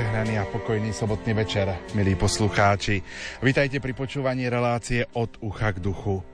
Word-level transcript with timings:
Požehnaný 0.00 0.40
a 0.40 0.48
pokojný 0.48 0.96
sobotný 0.96 1.44
večer, 1.44 1.68
milí 1.92 2.16
poslucháči. 2.16 3.04
Vítajte 3.44 3.84
pri 3.84 3.92
počúvaní 3.92 4.48
relácie 4.48 5.04
od 5.12 5.36
ucha 5.44 5.76
k 5.76 5.84
duchu. 5.84 6.24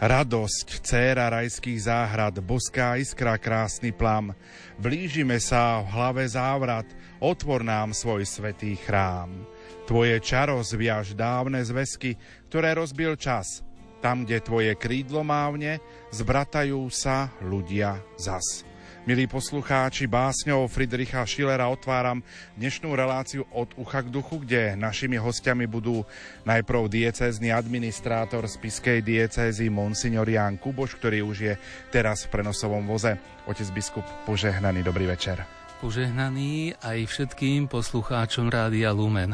Radosť, 0.00 0.80
céra 0.80 1.28
rajských 1.28 1.84
záhrad, 1.84 2.40
boská 2.40 2.96
iskra, 2.96 3.36
krásny 3.36 3.92
plam. 3.92 4.32
Blížime 4.80 5.36
sa 5.36 5.84
v 5.84 5.92
hlave 5.92 6.24
závrat, 6.32 6.88
otvor 7.20 7.60
nám 7.60 7.92
svoj 7.92 8.24
svetý 8.24 8.80
chrám. 8.80 9.44
Tvoje 9.84 10.16
čaro 10.24 10.56
zviaž 10.64 11.12
dávne 11.12 11.60
zväzky, 11.60 12.16
ktoré 12.48 12.72
rozbil 12.72 13.20
čas. 13.20 13.60
Tam, 14.00 14.24
kde 14.24 14.40
tvoje 14.40 14.72
krídlo 14.80 15.20
mávne, 15.20 15.76
zbratajú 16.08 16.88
sa 16.88 17.28
ľudia 17.44 18.00
zas. 18.16 18.64
Milí 19.08 19.24
poslucháči, 19.24 20.04
básňou 20.04 20.68
Friedricha 20.68 21.24
Schillera 21.24 21.72
otváram 21.72 22.20
dnešnú 22.60 22.92
reláciu 22.92 23.48
od 23.48 23.72
ucha 23.80 24.04
k 24.04 24.12
duchu, 24.12 24.44
kde 24.44 24.76
našimi 24.76 25.16
hostiami 25.16 25.64
budú 25.64 26.04
najprv 26.44 26.84
diecézny 26.84 27.48
administrátor 27.48 28.44
spiskej 28.44 29.00
diecézy 29.00 29.72
Monsignor 29.72 30.28
Jan 30.28 30.60
Kuboš, 30.60 31.00
ktorý 31.00 31.24
už 31.24 31.36
je 31.40 31.54
teraz 31.88 32.28
v 32.28 32.32
prenosovom 32.36 32.84
voze. 32.84 33.16
Otec 33.48 33.72
biskup, 33.72 34.04
požehnaný 34.28 34.84
dobrý 34.84 35.08
večer 35.08 35.59
požehnaný 35.80 36.76
aj 36.84 37.08
všetkým 37.08 37.64
poslucháčom 37.64 38.52
Rádia 38.52 38.92
Lumen. 38.92 39.32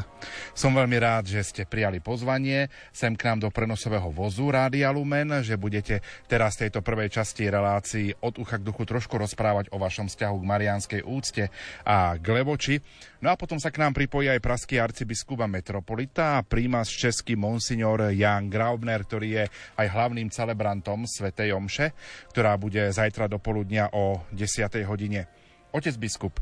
Som 0.54 0.78
veľmi 0.78 0.94
rád, 1.02 1.26
že 1.26 1.42
ste 1.42 1.62
prijali 1.66 1.98
pozvanie 1.98 2.70
sem 2.94 3.18
k 3.18 3.26
nám 3.26 3.42
do 3.42 3.50
prenosového 3.50 4.14
vozu 4.14 4.46
Rádia 4.54 4.94
Lumen, 4.94 5.42
že 5.42 5.58
budete 5.58 6.06
teraz 6.30 6.54
v 6.54 6.70
tejto 6.70 6.86
prvej 6.86 7.10
časti 7.10 7.50
relácii 7.50 8.22
od 8.22 8.38
ucha 8.38 8.62
k 8.62 8.66
duchu 8.66 8.86
trošku 8.86 9.18
rozprávať 9.18 9.74
o 9.74 9.82
vašom 9.82 10.06
vzťahu 10.06 10.36
k 10.38 10.48
Marianskej 10.48 11.00
úcte 11.02 11.50
a 11.82 12.14
k 12.14 12.26
Levoči. 12.30 12.78
No 13.18 13.34
a 13.34 13.34
potom 13.34 13.58
sa 13.58 13.74
k 13.74 13.82
nám 13.82 13.98
pripojí 13.98 14.30
aj 14.30 14.38
praský 14.38 14.78
arcibiskup 14.78 15.42
a 15.42 15.50
metropolita 15.50 16.38
a 16.38 16.46
prímas 16.46 16.86
český 16.86 17.34
monsignor 17.34 18.14
Jan 18.14 18.46
Graubner, 18.46 19.02
ktorý 19.02 19.28
je 19.42 19.44
aj 19.82 19.86
hlavným 19.90 20.30
celebrantom 20.30 21.10
Svetej 21.10 21.58
Omše, 21.58 21.90
ktorá 22.30 22.54
bude 22.54 22.86
zajtra 22.94 23.26
do 23.26 23.42
poludnia 23.42 23.90
o 23.90 24.22
10. 24.30 24.70
hodine. 24.86 25.45
Otec 25.76 25.92
biskup, 26.00 26.40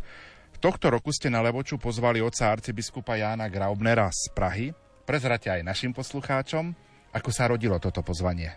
tohto 0.63 0.95
roku 0.95 1.11
ste 1.11 1.27
na 1.27 1.43
Levoču 1.43 1.75
pozvali 1.75 2.23
oca 2.23 2.55
arcibiskupa 2.55 3.19
Jána 3.19 3.51
Graubnera 3.51 4.07
z 4.15 4.31
Prahy. 4.31 4.71
Prezrate 5.03 5.51
aj 5.51 5.67
našim 5.67 5.91
poslucháčom, 5.91 6.71
ako 7.11 7.31
sa 7.35 7.51
rodilo 7.51 7.83
toto 7.83 7.99
pozvanie. 8.07 8.55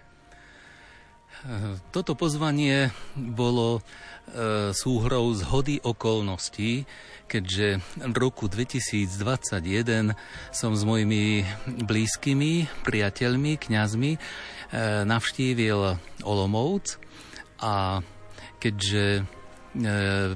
Toto 1.90 2.14
pozvanie 2.14 2.94
bolo 3.18 3.82
e, 3.82 4.70
súhrou 4.70 5.34
zhody 5.34 5.82
okolností, 5.82 6.86
keďže 7.26 7.82
v 7.98 8.16
roku 8.22 8.46
2021 8.46 10.14
som 10.54 10.72
s 10.78 10.82
mojimi 10.86 11.42
blízkymi 11.66 12.86
priateľmi, 12.86 13.58
kňazmi 13.58 14.12
e, 14.14 14.20
navštívil 15.10 15.98
Olomouc 16.22 17.02
a 17.66 18.06
keďže 18.62 19.26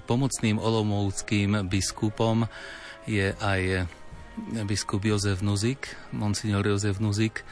pomocným 0.06 0.62
olomouckým 0.62 1.66
biskupom 1.66 2.46
je 3.10 3.34
aj 3.42 3.90
biskup 4.66 5.04
Jozef 5.04 5.42
Nuzik, 5.42 5.92
monsignor 6.14 6.64
Jozef 6.64 7.02
Nuzik. 7.02 7.44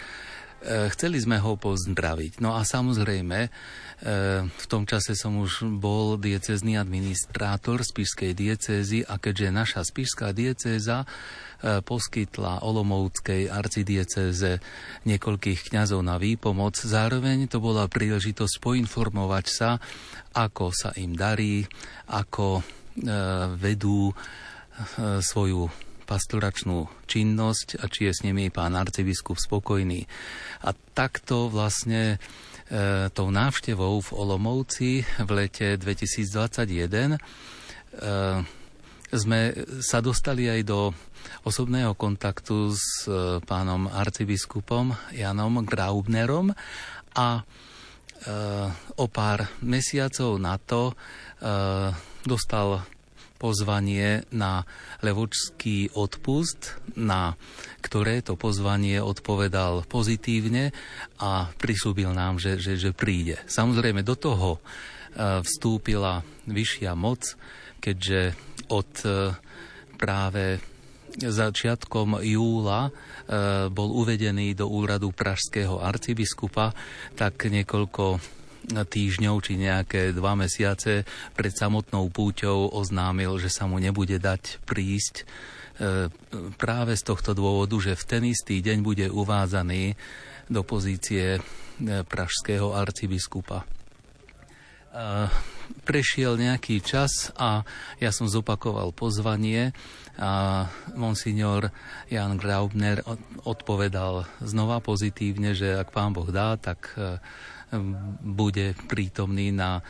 E, 0.59 0.92
chceli 0.92 1.18
sme 1.20 1.40
ho 1.40 1.56
pozdraviť. 1.56 2.44
No 2.44 2.56
a 2.56 2.68
samozrejme, 2.68 3.50
E, 4.00 4.47
v 4.47 4.66
tom 4.72 4.88
čase 4.88 5.12
som 5.12 5.36
už 5.44 5.68
bol 5.75 6.16
diecezný 6.16 6.80
administrátor 6.80 7.84
Spišskej 7.84 8.31
diecézy 8.31 9.03
a 9.03 9.20
keďže 9.20 9.52
naša 9.52 9.81
Spišská 9.84 10.31
diecéza 10.31 11.03
e, 11.03 11.08
poskytla 11.84 12.64
Olomouckej 12.64 13.52
arcidiecéze 13.52 14.64
niekoľkých 15.03 15.68
kňazov 15.68 16.00
na 16.00 16.16
výpomoc. 16.16 16.80
Zároveň 16.80 17.52
to 17.52 17.59
bola 17.59 17.91
príležitosť 17.91 18.56
poinformovať 18.64 19.46
sa, 19.52 19.84
ako 20.31 20.72
sa 20.72 20.96
im 20.96 21.12
darí, 21.12 21.68
ako 22.08 22.64
vedú 23.59 24.12
svoju 25.24 25.72
pastoračnú 26.09 26.90
činnosť 27.06 27.78
a 27.78 27.86
či 27.86 28.09
je 28.09 28.14
s 28.18 28.25
nimi 28.25 28.50
pán 28.50 28.74
arcibiskup 28.74 29.38
spokojný. 29.38 30.09
A 30.66 30.74
takto 30.74 31.53
vlastne 31.53 32.18
e, 32.18 33.14
tou 33.14 33.30
návštevou 33.30 34.02
v 34.02 34.09
Olomouci 34.18 35.06
v 35.06 35.30
lete 35.38 35.78
2021 35.78 37.14
e, 37.14 37.20
sme 39.09 39.42
sa 39.81 40.02
dostali 40.02 40.50
aj 40.50 40.62
do 40.66 40.90
osobného 41.46 41.94
kontaktu 41.97 42.74
s 42.74 43.06
e, 43.06 43.41
pánom 43.46 43.90
arcibiskupom 43.90 44.94
Janom 45.14 45.62
Graubnerom 45.66 46.53
a 47.18 47.30
e, 47.38 47.44
o 48.97 49.06
pár 49.09 49.50
mesiacov 49.66 50.38
na 50.38 50.58
to 50.62 50.91
e, 50.91 50.94
dostal 52.26 52.86
pozvanie 53.39 54.27
na 54.35 54.67
levočský 55.00 55.95
odpust, 55.95 56.75
na 57.00 57.39
ktoré 57.79 58.19
to 58.19 58.35
pozvanie 58.35 59.00
odpovedal 59.00 59.88
pozitívne 59.88 60.75
a 61.23 61.47
prislúbil 61.55 62.11
nám, 62.11 62.38
že, 62.38 62.59
že, 62.59 62.75
že 62.75 62.91
príde. 62.91 63.39
Samozrejme 63.47 64.03
do 64.03 64.19
toho 64.19 64.59
e, 64.59 64.59
vstúpila 65.39 66.22
vyššia 66.52 66.91
moc, 66.99 67.40
keďže 67.79 68.35
od 68.67 68.91
e, 69.08 69.31
práve 69.96 70.59
začiatkom 71.17 72.22
júla 72.22 72.87
e, 72.87 72.91
bol 73.72 73.90
uvedený 74.03 74.53
do 74.53 74.69
úradu 74.69 75.16
pražského 75.16 75.81
arcibiskupa, 75.81 76.75
tak 77.16 77.49
niekoľko 77.49 78.39
týždňov 78.69 79.35
či 79.41 79.57
nejaké 79.57 80.13
dva 80.13 80.37
mesiace 80.37 81.03
pred 81.33 81.53
samotnou 81.53 82.07
púťou 82.13 82.69
oznámil, 82.69 83.41
že 83.41 83.49
sa 83.49 83.66
mu 83.66 83.81
nebude 83.81 84.21
dať 84.21 84.61
prísť 84.63 85.25
e, 85.25 86.07
práve 86.55 86.93
z 86.93 87.03
tohto 87.03 87.33
dôvodu, 87.33 87.75
že 87.81 87.97
v 87.97 88.03
ten 88.05 88.23
istý 88.29 88.61
deň 88.61 88.77
bude 88.85 89.07
uvádzaný 89.09 89.97
do 90.49 90.61
pozície 90.61 91.37
e, 91.37 91.41
pražského 92.05 92.77
arcibiskupa. 92.77 93.66
E, 93.66 93.67
prešiel 95.85 96.37
nejaký 96.37 96.81
čas 96.85 97.33
a 97.37 97.66
ja 97.97 98.09
som 98.13 98.29
zopakoval 98.29 98.93
pozvanie 98.93 99.73
a 100.19 100.66
monsignor 100.99 101.71
Jan 102.11 102.35
Graubner 102.35 102.99
odpovedal 103.47 104.27
znova 104.43 104.83
pozitívne, 104.83 105.55
že 105.55 105.79
ak 105.79 105.95
pán 105.95 106.11
Boh 106.11 106.27
dá, 106.27 106.59
tak 106.59 106.91
bude 108.23 108.73
prítomný 108.89 109.53
na 109.53 109.81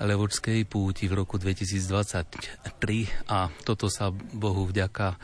Levočskej 0.00 0.64
púti 0.64 1.04
v 1.06 1.20
roku 1.20 1.36
2023 1.36 3.28
a 3.28 3.52
toto 3.62 3.92
sa 3.92 4.08
Bohu 4.10 4.64
vďaka 4.64 5.08
e, 5.12 5.16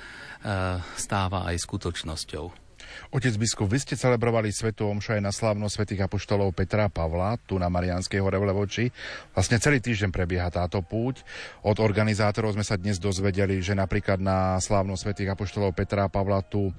stáva 1.00 1.48
aj 1.48 1.56
skutočnosťou. 1.64 2.65
Otec 3.10 3.34
biskup, 3.38 3.70
vy 3.70 3.78
ste 3.82 3.94
celebrovali 3.94 4.50
Svetu 4.50 4.88
Omšu 4.90 5.18
aj 5.18 5.22
na 5.22 5.32
slávno 5.32 5.70
svätých 5.70 6.04
apoštolov 6.04 6.54
Petra 6.56 6.86
a 6.86 6.92
Pavla, 6.92 7.38
tu 7.42 7.60
na 7.60 7.70
Marianskej 7.70 8.18
hore 8.18 8.38
v 8.38 8.48
Levoči. 8.50 8.84
Vlastne 9.32 9.62
celý 9.62 9.78
týždeň 9.78 10.10
prebieha 10.10 10.50
táto 10.50 10.82
púť. 10.82 11.22
Od 11.62 11.78
organizátorov 11.78 12.56
sme 12.58 12.66
sa 12.66 12.74
dnes 12.74 12.98
dozvedeli, 12.98 13.62
že 13.62 13.76
napríklad 13.78 14.18
na 14.18 14.58
slávno 14.58 14.98
svätých 14.98 15.32
apoštolov 15.32 15.76
Petra 15.76 16.06
a 16.06 16.12
Pavla 16.12 16.42
tu 16.42 16.70
e, 16.70 16.72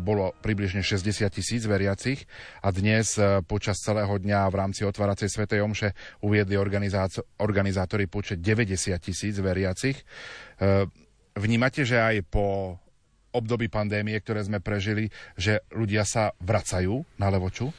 bolo 0.00 0.34
približne 0.42 0.82
60 0.82 1.28
tisíc 1.30 1.62
veriacich 1.68 2.26
a 2.64 2.74
dnes 2.74 3.14
e, 3.20 3.44
počas 3.46 3.78
celého 3.78 4.16
dňa 4.16 4.48
v 4.50 4.54
rámci 4.58 4.82
otváracej 4.82 5.28
Svetej 5.30 5.62
Omše 5.62 5.88
uviedli 6.24 6.56
organizátori 7.38 8.10
počet 8.10 8.42
90 8.42 8.96
tisíc 8.98 9.36
veriacich. 9.38 10.02
E, 10.58 10.88
vnímate, 11.38 11.86
že 11.86 12.02
aj 12.02 12.16
po 12.26 12.76
období 13.32 13.68
pandémie, 13.68 14.16
ktoré 14.18 14.44
sme 14.44 14.62
prežili, 14.62 15.12
že 15.36 15.64
ľudia 15.72 16.04
sa 16.08 16.32
vracajú 16.40 17.04
na 17.20 17.28
Levoču? 17.28 17.70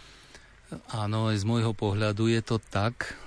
Áno, 0.94 1.34
z 1.34 1.44
môjho 1.46 1.74
pohľadu 1.74 2.30
je 2.30 2.42
to 2.46 2.62
tak 2.62 3.18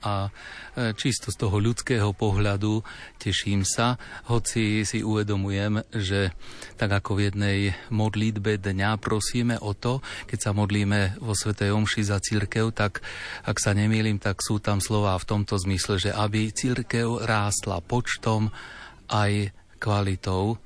a 0.00 0.28
e, 0.74 0.96
čisto 0.96 1.28
z 1.28 1.36
toho 1.36 1.60
ľudského 1.60 2.10
pohľadu 2.16 2.80
teším 3.20 3.68
sa, 3.68 4.00
hoci 4.32 4.82
si 4.88 5.04
uvedomujem, 5.04 5.84
že 5.92 6.32
tak 6.80 6.90
ako 6.90 7.20
v 7.20 7.24
jednej 7.30 7.58
modlitbe 7.92 8.56
dňa 8.58 8.96
prosíme 8.96 9.60
o 9.60 9.76
to, 9.76 10.00
keď 10.24 10.38
sa 10.40 10.50
modlíme 10.56 11.20
vo 11.20 11.36
Svetej 11.36 11.76
Omši 11.76 12.02
za 12.02 12.18
církev, 12.18 12.72
tak 12.72 13.04
ak 13.44 13.56
sa 13.60 13.76
nemýlim, 13.76 14.16
tak 14.16 14.40
sú 14.40 14.58
tam 14.58 14.80
slova 14.80 15.20
v 15.20 15.28
tomto 15.28 15.60
zmysle, 15.60 16.00
že 16.00 16.10
aby 16.16 16.48
církev 16.48 17.28
rástla 17.28 17.84
počtom 17.84 18.48
aj 19.12 19.52
kvalitou, 19.80 20.56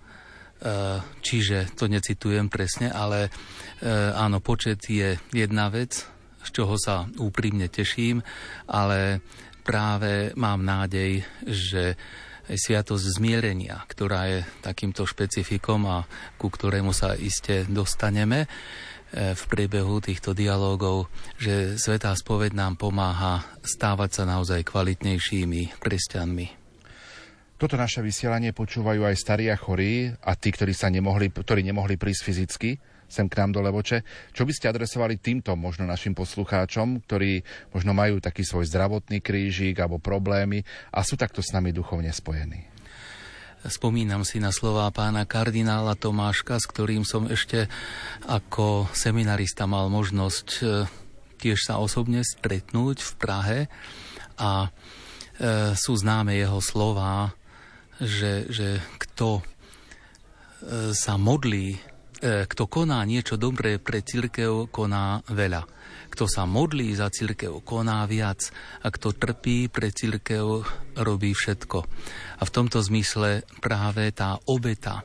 čiže 1.21 1.77
to 1.77 1.85
necitujem 1.87 2.49
presne, 2.49 2.89
ale 2.89 3.29
eh, 3.29 4.13
áno, 4.17 4.41
počet 4.41 4.81
je 4.89 5.21
jedna 5.37 5.69
vec, 5.69 6.09
z 6.45 6.49
čoho 6.53 6.81
sa 6.81 7.05
úprimne 7.21 7.69
teším, 7.69 8.25
ale 8.69 9.21
práve 9.65 10.33
mám 10.37 10.61
nádej, 10.65 11.25
že 11.45 11.97
sviatosť 12.45 13.21
zmierenia, 13.21 13.81
ktorá 13.89 14.29
je 14.29 14.41
takýmto 14.61 15.09
špecifikom 15.09 15.89
a 15.89 16.05
ku 16.37 16.53
ktorému 16.53 16.93
sa 16.93 17.17
iste 17.17 17.65
dostaneme 17.65 18.45
e, 18.45 18.49
v 19.33 19.43
priebehu 19.49 20.05
týchto 20.05 20.37
dialogov, 20.37 21.09
že 21.41 21.81
Svetá 21.81 22.13
spoveď 22.13 22.53
nám 22.53 22.77
pomáha 22.77 23.49
stávať 23.65 24.21
sa 24.21 24.23
naozaj 24.29 24.61
kvalitnejšími 24.61 25.81
kresťanmi. 25.81 26.64
Toto 27.55 27.79
naše 27.79 28.03
vysielanie 28.03 28.51
počúvajú 28.51 29.07
aj 29.07 29.15
starí 29.15 29.47
a 29.47 29.55
chorí 29.55 30.11
a 30.11 30.35
tí, 30.35 30.51
ktorí, 30.51 30.75
sa 30.75 30.91
nemohli, 30.91 31.31
ktorí 31.31 31.63
nemohli 31.63 31.95
prísť 31.95 32.23
fyzicky 32.27 32.71
sem 33.15 33.31
k 33.31 33.39
nám 33.39 33.55
do 33.55 33.61
Levoče. 33.63 34.03
Čo 34.35 34.43
by 34.43 34.53
ste 34.53 34.67
adresovali 34.75 35.23
týmto 35.23 35.55
možno 35.55 35.87
našim 35.87 36.19
poslucháčom, 36.19 37.05
ktorí 37.07 37.47
možno 37.71 37.95
majú 37.95 38.19
taký 38.19 38.43
svoj 38.43 38.67
zdravotný 38.67 39.23
krížik 39.23 39.79
alebo 39.79 40.03
problémy 40.03 40.67
a 40.91 41.07
sú 41.07 41.15
takto 41.15 41.39
s 41.39 41.55
nami 41.55 41.71
duchovne 41.71 42.11
spojení? 42.11 42.67
Spomínam 43.65 44.29
si 44.29 44.45
na 44.45 44.53
slová 44.53 44.93
pána 44.93 45.25
kardinála 45.25 45.97
Tomáška, 45.97 46.61
s 46.61 46.69
ktorým 46.69 47.07
som 47.07 47.25
ešte 47.31 47.65
ako 48.29 48.93
seminarista 48.93 49.65
mal 49.65 49.89
možnosť 49.89 50.49
e, 50.61 50.65
tiež 51.41 51.65
sa 51.65 51.81
osobne 51.81 52.21
stretnúť 52.21 53.01
v 53.01 53.13
Prahe 53.17 53.59
a 54.37 54.69
e, 54.69 55.73
sú 55.81 55.97
známe 55.97 56.37
jeho 56.37 56.61
slová, 56.61 57.33
že, 58.03 58.49
že 58.51 58.83
kto 58.99 59.41
e, 59.41 59.43
sa 60.95 61.15
modlí 61.19 61.95
E, 62.25 62.49
kto 62.49 62.65
koná 62.65 63.05
niečo 63.05 63.37
dobré 63.37 63.77
pre 63.77 64.01
církev, 64.01 64.73
koná 64.73 65.21
veľa. 65.29 65.69
Kto 66.09 66.25
sa 66.25 66.49
modlí 66.49 66.89
za 66.97 67.13
církev, 67.13 67.61
koná 67.61 68.01
viac. 68.09 68.49
A 68.81 68.89
kto 68.89 69.13
trpí 69.13 69.69
pre 69.69 69.93
církev, 69.93 70.65
robí 70.97 71.37
všetko. 71.37 71.79
A 72.41 72.43
v 72.49 72.55
tomto 72.55 72.81
zmysle 72.81 73.45
práve 73.61 74.09
tá 74.17 74.41
obeta 74.49 75.05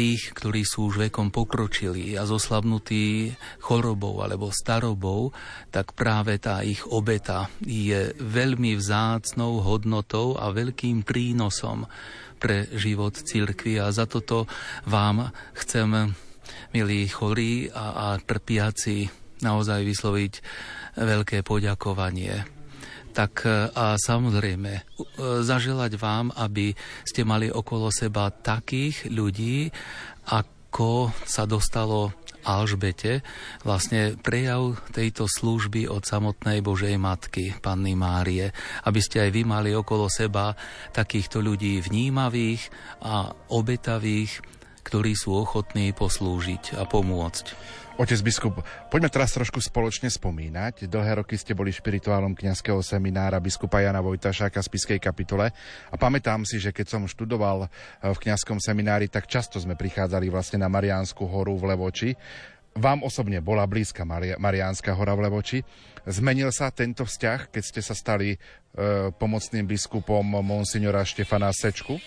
tých, 0.00 0.32
ktorí 0.32 0.64
sú 0.64 0.88
už 0.88 1.12
vekom 1.12 1.28
pokročili 1.28 2.16
a 2.16 2.24
zoslabnutí 2.24 3.36
chorobou 3.60 4.24
alebo 4.24 4.48
starobou, 4.48 5.28
tak 5.68 5.92
práve 5.92 6.40
tá 6.40 6.64
ich 6.64 6.80
obeta 6.88 7.52
je 7.60 8.16
veľmi 8.16 8.80
vzácnou 8.80 9.60
hodnotou 9.60 10.40
a 10.40 10.48
veľkým 10.56 11.04
prínosom 11.04 11.84
pre 12.40 12.64
život 12.72 13.12
církvy 13.12 13.76
a 13.76 13.92
za 13.92 14.08
toto 14.08 14.48
vám 14.88 15.36
chcem, 15.60 16.16
milí 16.72 17.04
chorí 17.04 17.68
a, 17.68 18.16
a 18.16 18.24
trpiaci, 18.24 19.04
naozaj 19.44 19.84
vysloviť 19.84 20.32
veľké 20.96 21.44
poďakovanie. 21.44 22.59
Tak 23.20 23.44
a 23.76 24.00
samozrejme, 24.00 24.96
zaželať 25.44 26.00
vám, 26.00 26.32
aby 26.40 26.72
ste 27.04 27.20
mali 27.20 27.52
okolo 27.52 27.92
seba 27.92 28.32
takých 28.32 29.12
ľudí, 29.12 29.68
ako 30.32 31.12
sa 31.28 31.44
dostalo 31.44 32.16
Alžbete 32.40 33.20
vlastne 33.60 34.16
prejav 34.16 34.80
tejto 34.96 35.28
služby 35.28 35.84
od 35.84 36.00
samotnej 36.08 36.64
Božej 36.64 36.96
Matky, 36.96 37.60
Panny 37.60 37.92
Márie, 37.92 38.56
aby 38.88 39.00
ste 39.04 39.28
aj 39.28 39.30
vy 39.36 39.44
mali 39.44 39.76
okolo 39.76 40.08
seba 40.08 40.56
takýchto 40.96 41.44
ľudí 41.44 41.84
vnímavých 41.84 42.72
a 43.04 43.36
obetavých, 43.52 44.40
ktorí 44.80 45.12
sú 45.12 45.36
ochotní 45.36 45.92
poslúžiť 45.92 46.80
a 46.80 46.88
pomôcť. 46.88 47.52
Otec 48.00 48.16
biskup, 48.24 48.64
poďme 48.88 49.12
teraz 49.12 49.36
trošku 49.36 49.60
spoločne 49.60 50.08
spomínať. 50.08 50.88
Dlhé 50.88 51.20
roky 51.20 51.36
ste 51.36 51.52
boli 51.52 51.68
špirituálom 51.68 52.32
kňazského 52.32 52.80
seminára 52.80 53.36
biskupa 53.44 53.84
Jana 53.84 54.00
Vojtašáka 54.00 54.56
z 54.64 54.72
Piskej 54.72 54.96
kapitole 54.96 55.52
a 55.92 55.94
pamätám 56.00 56.48
si, 56.48 56.56
že 56.56 56.72
keď 56.72 56.96
som 56.96 57.04
študoval 57.04 57.68
eh, 57.68 58.08
v 58.08 58.16
kňazskom 58.16 58.56
seminári, 58.56 59.12
tak 59.12 59.28
často 59.28 59.60
sme 59.60 59.76
prichádzali 59.76 60.32
vlastne 60.32 60.64
na 60.64 60.72
Mariánsku 60.72 61.28
horu 61.28 61.60
v 61.60 61.76
Levoči. 61.76 62.16
Vám 62.72 63.04
osobne 63.04 63.44
bola 63.44 63.68
blízka 63.68 64.08
Mari- 64.08 64.40
Mariánska 64.40 64.96
hora 64.96 65.12
v 65.12 65.28
Levoči. 65.28 65.60
Zmenil 66.08 66.48
sa 66.56 66.72
tento 66.72 67.04
vzťah, 67.04 67.52
keď 67.52 67.62
ste 67.68 67.84
sa 67.84 67.92
stali 67.92 68.32
e, 68.32 68.38
pomocným 69.12 69.68
biskupom 69.68 70.24
monsignora 70.40 71.04
Štefana 71.04 71.52
Sečku? 71.52 72.00
E, 72.00 72.02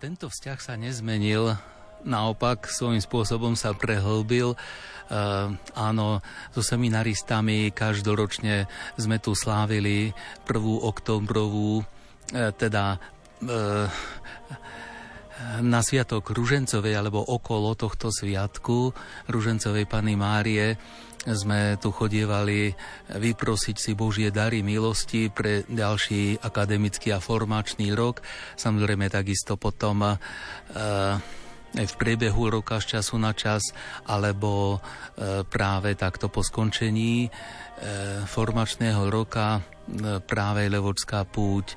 tento 0.00 0.32
vzťah 0.32 0.58
sa 0.62 0.72
nezmenil 0.80 1.73
naopak 2.04 2.68
svojím 2.68 3.00
spôsobom 3.02 3.56
sa 3.58 3.72
prehlbil. 3.72 4.54
Uh, 5.04 5.52
áno, 5.76 6.24
so 6.56 6.64
seminaristami 6.64 7.68
každoročne 7.76 8.64
sme 8.96 9.20
tu 9.20 9.36
slávili 9.36 10.16
prvú 10.48 10.80
oktobrovú, 10.80 11.84
uh, 11.84 12.52
teda 12.56 12.96
uh, 12.96 13.84
na 15.60 15.84
sviatok 15.84 16.32
Ružencovej 16.32 16.94
alebo 16.96 17.20
okolo 17.20 17.76
tohto 17.76 18.08
sviatku 18.08 18.96
Ružencovej 19.28 19.84
Pany 19.84 20.16
Márie 20.16 20.80
sme 21.24 21.80
tu 21.80 21.88
chodievali 21.88 22.76
vyprosiť 23.08 23.76
si 23.80 23.92
Božie 23.96 24.28
dary 24.28 24.60
milosti 24.60 25.32
pre 25.32 25.64
ďalší 25.64 26.40
akademický 26.44 27.16
a 27.16 27.20
formačný 27.20 27.96
rok. 27.96 28.20
Samozrejme 28.60 29.08
takisto 29.08 29.56
potom 29.56 30.04
uh, 30.04 30.16
v 31.74 31.94
priebehu 31.98 32.54
roka 32.54 32.78
z 32.78 32.98
času 32.98 33.18
na 33.18 33.34
čas, 33.34 33.74
alebo 34.06 34.78
e, 34.78 35.42
práve 35.42 35.98
takto 35.98 36.30
po 36.30 36.46
skončení 36.46 37.26
e, 37.26 37.28
formačného 38.22 39.10
roka 39.10 39.58
e, 39.58 40.22
práve 40.22 40.70
Levočská 40.70 41.26
púť 41.26 41.74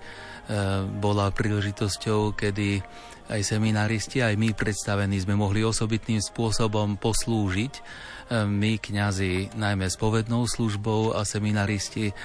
bola 1.04 1.28
príležitosťou, 1.28 2.32
kedy 2.32 2.80
aj 3.28 3.42
seminaristi, 3.44 4.24
aj 4.24 4.40
my 4.40 4.56
predstavení 4.56 5.20
sme 5.20 5.36
mohli 5.36 5.60
osobitným 5.60 6.24
spôsobom 6.24 6.96
poslúžiť. 6.96 7.84
My, 8.32 8.80
kňazi, 8.80 9.60
najmä 9.60 9.92
s 9.92 10.00
povednou 10.00 10.48
službou 10.48 11.20
a 11.20 11.28
seminaristi 11.28 12.16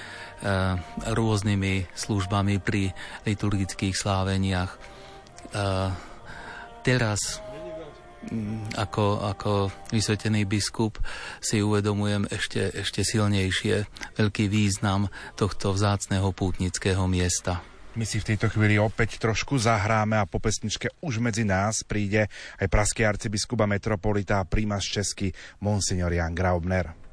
rôznymi 1.03 1.91
službami 1.91 2.63
pri 2.63 2.95
liturgických 3.27 3.91
sláveniach. 3.91 4.71
Teraz 6.87 7.43
ako, 8.73 9.05
ako 9.29 9.51
vysvetený 9.91 10.47
biskup 10.47 10.97
si 11.43 11.61
uvedomujem 11.61 12.25
ešte, 12.31 12.71
ešte 12.73 13.05
silnejšie 13.05 13.85
veľký 14.17 14.45
význam 14.49 15.11
tohto 15.37 15.75
vzácného 15.75 16.31
pútnického 16.33 17.05
miesta. 17.05 17.61
My 17.93 18.09
si 18.09 18.17
v 18.17 18.33
tejto 18.33 18.49
chvíli 18.49 18.81
opäť 18.81 19.21
trošku 19.21 19.61
zahráme 19.61 20.17
a 20.17 20.25
po 20.25 20.41
pesničke 20.41 20.89
už 21.05 21.21
medzi 21.21 21.45
nás 21.45 21.85
príde 21.85 22.25
aj 22.57 22.65
praský 22.65 23.05
arcibiskup 23.05 23.61
a 23.61 23.69
metropolita 23.69 24.41
a 24.41 24.49
prímas 24.49 24.81
český 24.81 25.29
Monsignor 25.61 26.09
Jan 26.09 26.33
Graubner. 26.33 27.03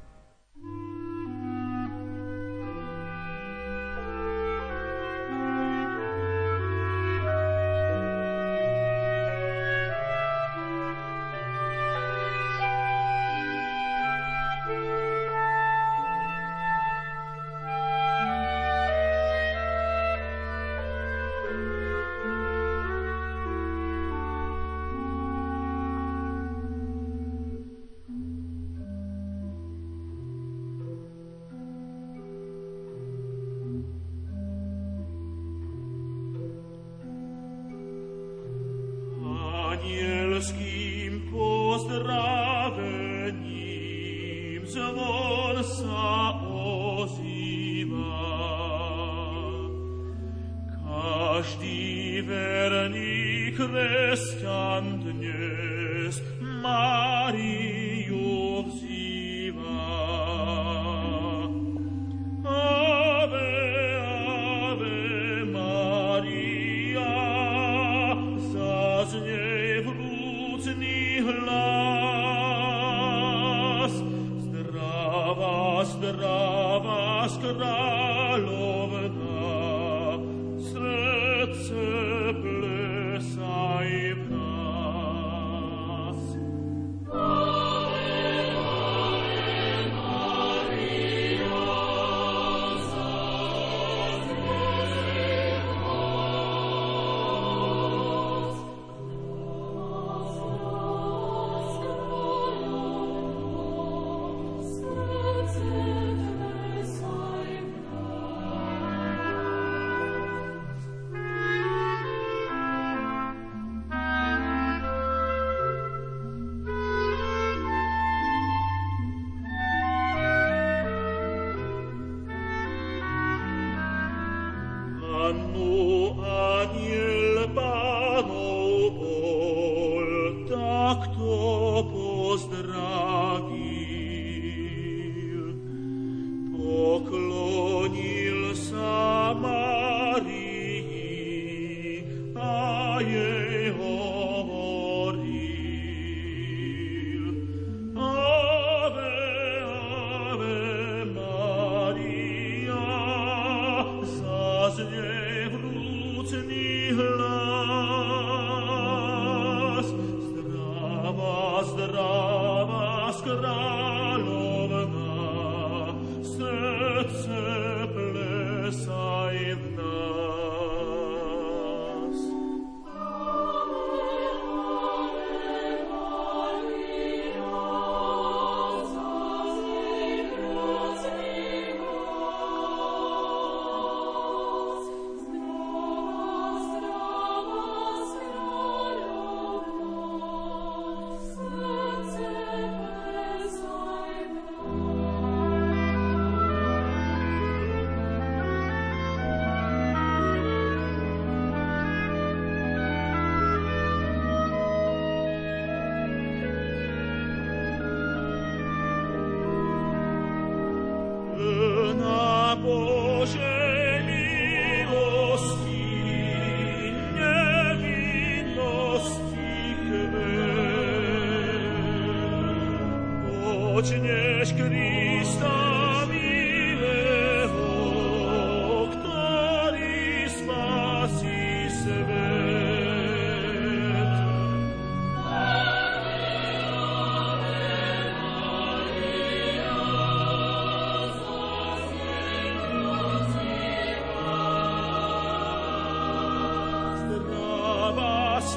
vas 76.83 77.37
kralov 77.37 78.91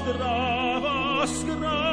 zdrava 0.05 1.25
skrálovna. 1.25 1.84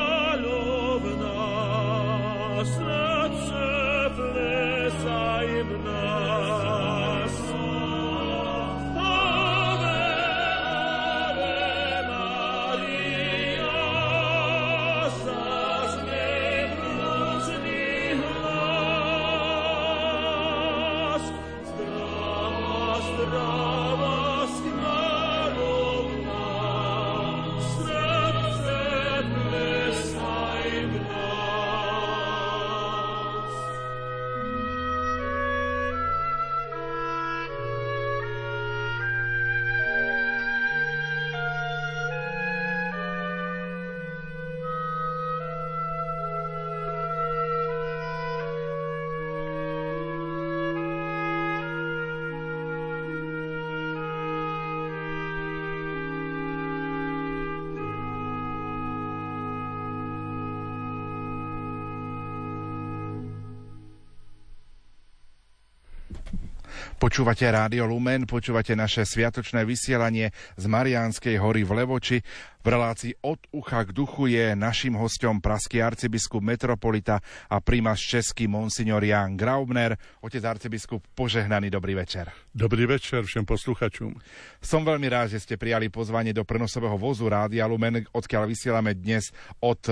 Počúvate 67.03 67.51
Rádio 67.51 67.91
Lumen, 67.91 68.31
počúvate 68.31 68.79
naše 68.79 69.03
sviatočné 69.03 69.67
vysielanie 69.67 70.31
z 70.55 70.65
Mariánskej 70.71 71.35
hory 71.35 71.67
v 71.67 71.83
Levoči. 71.83 72.23
V 72.63 72.67
relácii 72.71 73.19
od 73.27 73.43
ucha 73.51 73.83
k 73.83 73.91
duchu 73.91 74.31
je 74.31 74.55
našim 74.55 74.95
hostom 74.95 75.43
praský 75.43 75.83
arcibiskup 75.83 76.39
metropolita 76.39 77.19
a 77.51 77.59
primas 77.59 77.99
český 77.99 78.47
monsignor 78.47 79.03
Jan 79.03 79.35
Graubner. 79.35 79.99
Otec 80.23 80.47
arcibiskup, 80.47 81.03
požehnaný 81.19 81.75
dobrý 81.75 81.99
večer. 81.99 82.31
Dobrý 82.55 82.87
večer 82.87 83.27
všem 83.27 83.51
posluchačom. 83.51 84.15
Som 84.63 84.87
veľmi 84.87 85.11
rád, 85.11 85.35
že 85.35 85.43
ste 85.43 85.59
prijali 85.59 85.91
pozvanie 85.91 86.31
do 86.31 86.47
prenosového 86.47 86.95
vozu 86.95 87.27
Rádia 87.27 87.67
Lumen, 87.67 88.07
odkiaľ 88.15 88.47
vysielame 88.47 88.95
dnes 88.95 89.35
od 89.59 89.91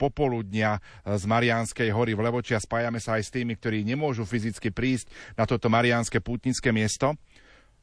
popoludnia 0.00 0.80
z 1.04 1.24
Mariánskej 1.28 1.92
hory 1.92 2.16
v 2.16 2.24
Levoči 2.24 2.56
a 2.56 2.64
spájame 2.64 2.96
sa 2.96 3.20
aj 3.20 3.28
s 3.28 3.34
tými, 3.36 3.52
ktorí 3.60 3.84
nemôžu 3.84 4.24
fyzicky 4.24 4.72
prísť 4.72 5.12
na 5.36 5.44
toto 5.44 5.68
Mariánske 5.68 6.24
pútnické 6.24 6.72
miesto. 6.72 7.12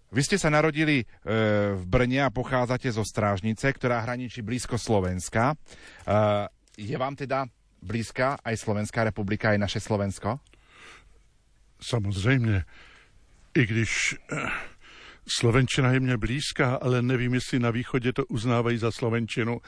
Vy 0.10 0.24
ste 0.24 0.38
sa 0.40 0.48
narodili 0.50 1.04
e, 1.04 1.06
v 1.76 1.84
Brne 1.84 2.26
a 2.26 2.34
pochádzate 2.34 2.88
zo 2.90 3.04
Strážnice, 3.04 3.68
ktorá 3.76 4.02
hraničí 4.08 4.40
blízko 4.40 4.80
Slovenska. 4.80 5.52
E, 5.52 5.56
je 6.80 6.96
vám 6.96 7.14
teda 7.14 7.46
blízka 7.84 8.40
aj 8.40 8.56
Slovenská 8.56 9.04
republika, 9.04 9.52
aj 9.52 9.60
naše 9.60 9.80
Slovensko? 9.84 10.40
Samozřejmě. 11.84 12.64
I 13.54 13.66
když 13.66 14.16
e, 14.16 14.48
Slovenčina 15.28 15.92
je 15.92 16.00
mně 16.00 16.18
blízká, 16.18 16.76
ale 16.76 17.02
nevím, 17.02 17.34
jestli 17.34 17.60
na 17.60 17.72
východě 17.72 18.14
to 18.14 18.26
uznávají 18.26 18.78
za 18.78 18.92
Slovenčinu, 18.92 19.60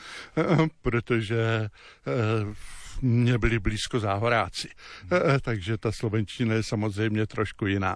protože 0.81 1.69
eh, 1.69 1.69
mě 3.01 3.37
byli 3.37 3.59
blízko 3.59 3.99
záhoráci. 3.99 4.69
Eh, 5.11 5.39
takže 5.41 5.77
ta 5.77 5.91
Slovenčina 5.91 6.55
je 6.55 6.63
samozřejmě 6.63 7.25
trošku 7.25 7.65
jiná. 7.65 7.95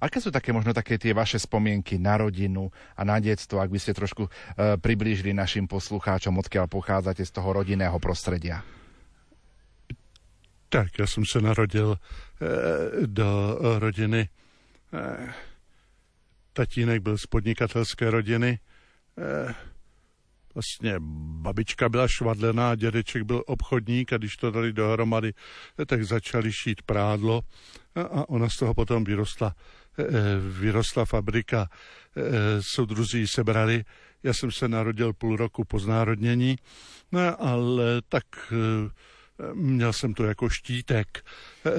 Aké 0.00 0.18
sú 0.20 0.30
také 0.32 0.50
možno 0.50 0.72
také 0.74 0.98
tie 0.98 1.14
vaše 1.14 1.38
spomienky 1.38 2.00
na 2.00 2.18
rodinu 2.18 2.72
a 2.96 3.04
na 3.04 3.20
detstvo, 3.20 3.60
ak 3.60 3.70
by 3.70 3.78
ste 3.78 3.92
trošku 3.94 4.26
e, 4.26 4.30
priblížili 4.80 5.36
našim 5.36 5.68
poslucháčom, 5.70 6.36
odkiaľ 6.40 6.66
pochádzate 6.66 7.22
z 7.22 7.32
toho 7.32 7.52
rodinného 7.52 7.96
prostredia? 8.02 8.64
Tak, 10.70 11.02
ja 11.02 11.06
som 11.06 11.26
sa 11.26 11.42
narodil 11.42 11.94
e, 11.94 11.98
do 13.06 13.28
rodiny 13.82 14.26
e, 14.26 14.28
tatínek 16.52 17.02
byl 17.02 17.18
z 17.18 17.26
podnikatelské 17.26 18.10
rodiny. 18.10 18.58
Eh, 19.18 19.54
vlastně 20.54 20.94
babička 21.42 21.88
byla 21.88 22.08
švadlená, 22.08 22.74
dědeček 22.74 23.22
byl 23.22 23.42
obchodník 23.46 24.12
a 24.12 24.18
když 24.18 24.36
to 24.36 24.50
dali 24.50 24.72
dohromady, 24.72 25.32
eh, 25.78 25.86
tak 25.86 26.04
začali 26.04 26.52
šít 26.52 26.82
prádlo 26.82 27.40
a 27.94 28.28
ona 28.28 28.48
z 28.48 28.56
toho 28.56 28.74
potom 28.74 29.04
vyrostla, 29.04 29.54
eh, 29.98 30.04
vyrostla 30.60 31.04
fabrika. 31.04 31.68
Soudruzí 32.60 33.26
sebrali. 33.26 33.84
Já 34.22 34.32
jsem 34.34 34.50
se 34.50 34.68
narodil 34.68 35.12
půl 35.12 35.36
roku 35.36 35.64
po 35.64 35.78
znárodnění, 35.78 36.56
no, 37.12 37.42
ale 37.42 38.02
tak 38.08 38.24
Měl 39.54 39.92
jsem 39.92 40.14
to 40.14 40.24
jako 40.24 40.48
štítek, 40.48 41.24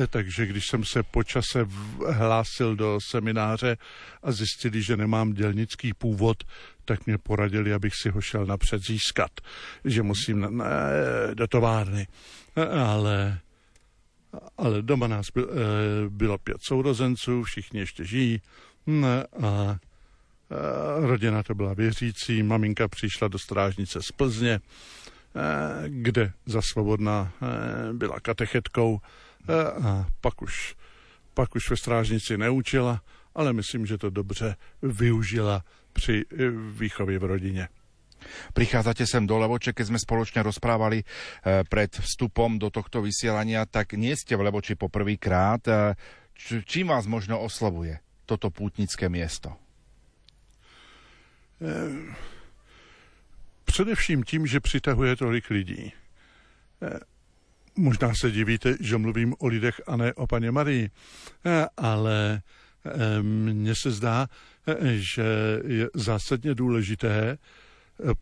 takže 0.09 0.45
když 0.45 0.67
jsem 0.67 0.85
se 0.85 1.03
po 1.03 1.23
čase 1.23 1.67
hlásil 2.09 2.75
do 2.75 2.99
semináře 3.01 3.77
a 4.23 4.31
zjistili, 4.31 4.81
že 4.81 4.97
nemám 4.97 5.33
dělnický 5.33 5.93
původ, 5.93 6.43
tak 6.85 7.05
mě 7.05 7.17
poradili, 7.17 7.73
abych 7.73 7.95
si 7.95 8.09
ho 8.09 8.21
šel 8.21 8.45
napřed 8.45 8.83
získat, 8.83 9.31
že 9.85 10.03
musím 10.03 10.39
na, 10.39 10.49
na, 10.49 10.65
do 11.33 11.47
továrny. 11.47 12.07
Ale, 12.95 13.39
ale 14.57 14.81
doma 14.81 15.07
nás 15.07 15.25
byl, 15.33 15.49
bylo 16.09 16.37
pět 16.37 16.57
sourozenců, 16.61 17.43
všichni 17.43 17.79
ještě 17.79 18.05
žijí 18.05 18.41
a 19.43 19.77
rodina 20.95 21.43
to 21.43 21.55
byla 21.55 21.73
věřící, 21.73 22.43
maminka 22.43 22.87
přišla 22.87 23.27
do 23.27 23.39
strážnice 23.39 24.01
z 24.01 24.11
Plzně, 24.11 24.59
Eh, 24.59 25.10
kde 25.87 26.33
za 26.45 26.61
svobodná 26.61 27.31
eh, 27.31 27.93
byla 27.93 28.19
katechetkou 28.19 28.99
eh, 28.99 29.53
a 29.63 30.05
pak 30.21 30.41
už, 30.41 30.75
pak 31.33 31.55
už 31.55 31.69
ve 31.69 31.77
strážnici 31.77 32.37
neučila, 32.37 33.01
ale 33.35 33.53
myslím, 33.53 33.85
že 33.85 33.97
to 33.97 34.09
dobře 34.09 34.55
využila 34.81 35.63
při 35.93 36.25
výchově 36.71 37.19
v 37.19 37.23
rodině. 37.23 37.67
Prichádzate 38.53 39.07
sem 39.07 39.27
do 39.27 39.33
Levoče, 39.41 39.73
keď 39.73 39.85
sme 39.87 39.97
spoločne 39.97 40.45
rozprávali 40.45 41.01
pred 41.41 41.89
vstupom 41.89 42.61
do 42.61 42.69
tohto 42.69 43.01
vysielania, 43.01 43.65
tak 43.65 43.97
nie 43.97 44.13
ste 44.13 44.37
v 44.37 44.45
Levoči 44.45 44.77
poprvýkrát. 44.77 45.65
Čím 46.45 46.93
vás 46.93 47.09
možno 47.09 47.41
oslovuje 47.41 47.97
toto 48.29 48.53
pútnické 48.53 49.09
miesto? 49.09 49.57
Především 53.71 54.23
tím, 54.23 54.47
že 54.47 54.59
přitahuje 54.59 55.15
tolik 55.15 55.49
lidí. 55.49 55.93
Eh, 56.81 56.99
možná 57.75 58.15
se 58.15 58.31
divíte, 58.31 58.75
že 58.79 58.97
mluvím 58.97 59.35
o 59.39 59.47
lidech 59.47 59.81
a 59.87 59.95
ne 59.95 60.13
o 60.13 60.27
paně 60.27 60.51
Marii, 60.51 60.89
eh, 61.45 61.65
ale 61.77 62.41
eh, 62.85 63.23
mně 63.23 63.75
se 63.75 63.91
zdá, 63.91 64.27
že 64.91 65.23
je 65.67 65.89
zásadně 65.93 66.55
důležité 66.55 67.37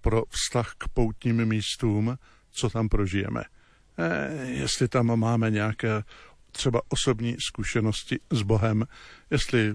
pro 0.01 0.23
vztah 0.29 0.73
k 0.77 0.87
poutním 0.87 1.45
místům, 1.45 2.17
co 2.51 2.69
tam 2.69 2.89
prožijeme. 2.89 3.43
Jestli 4.45 4.87
tam 4.87 5.19
máme 5.19 5.51
nějaké 5.51 6.03
třeba 6.51 6.81
osobní 6.89 7.35
zkušenosti 7.39 8.19
s 8.31 8.41
Bohem, 8.41 8.85
jestli 9.31 9.73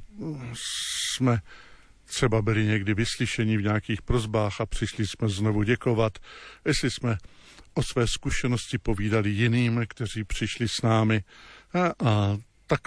jsme 0.55 1.39
třeba 2.15 2.43
byli 2.43 2.65
někdy 2.65 2.95
vyslyšeni 2.95 3.57
v 3.57 3.63
nějakých 3.63 4.03
prozbách 4.03 4.61
a 4.61 4.67
přišli 4.67 5.07
jsme 5.07 5.29
znovu 5.29 5.63
děkovat, 5.63 6.19
jestli 6.65 6.91
jsme 6.91 7.17
o 7.75 7.83
své 7.83 8.07
zkušenosti 8.07 8.79
povídali 8.79 9.31
jiným, 9.31 9.85
kteří 9.89 10.25
přišli 10.25 10.69
s 10.69 10.83
námi. 10.83 11.25
A, 11.75 12.09
a 12.09 12.39
tak 12.67 12.81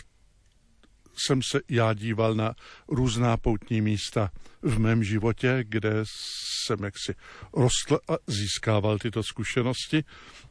jsem 1.18 1.42
se 1.42 1.60
já 1.70 1.94
díval 1.94 2.36
na 2.36 2.56
různá 2.88 3.38
poutní 3.38 3.82
místa 3.82 4.32
v 4.62 4.80
mém 4.80 5.04
životě, 5.04 5.66
kde 5.68 5.92
jsem 6.06 6.84
jaksi 6.84 7.16
rostl 7.54 8.00
a 8.10 8.14
získával 8.28 9.00
tyto 9.00 9.24
zkušenosti. 9.24 10.04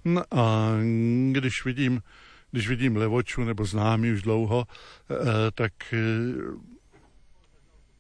No 0.05 0.23
a 0.31 0.73
když 1.33 1.65
vidím, 1.65 2.03
když 2.51 2.69
vidím 2.69 2.97
Levoču 2.97 3.45
nebo 3.45 3.65
známý 3.65 4.13
už 4.13 4.23
dlouho, 4.23 4.65
eh, 5.11 5.15
tak 5.55 5.73
eh, 5.93 6.76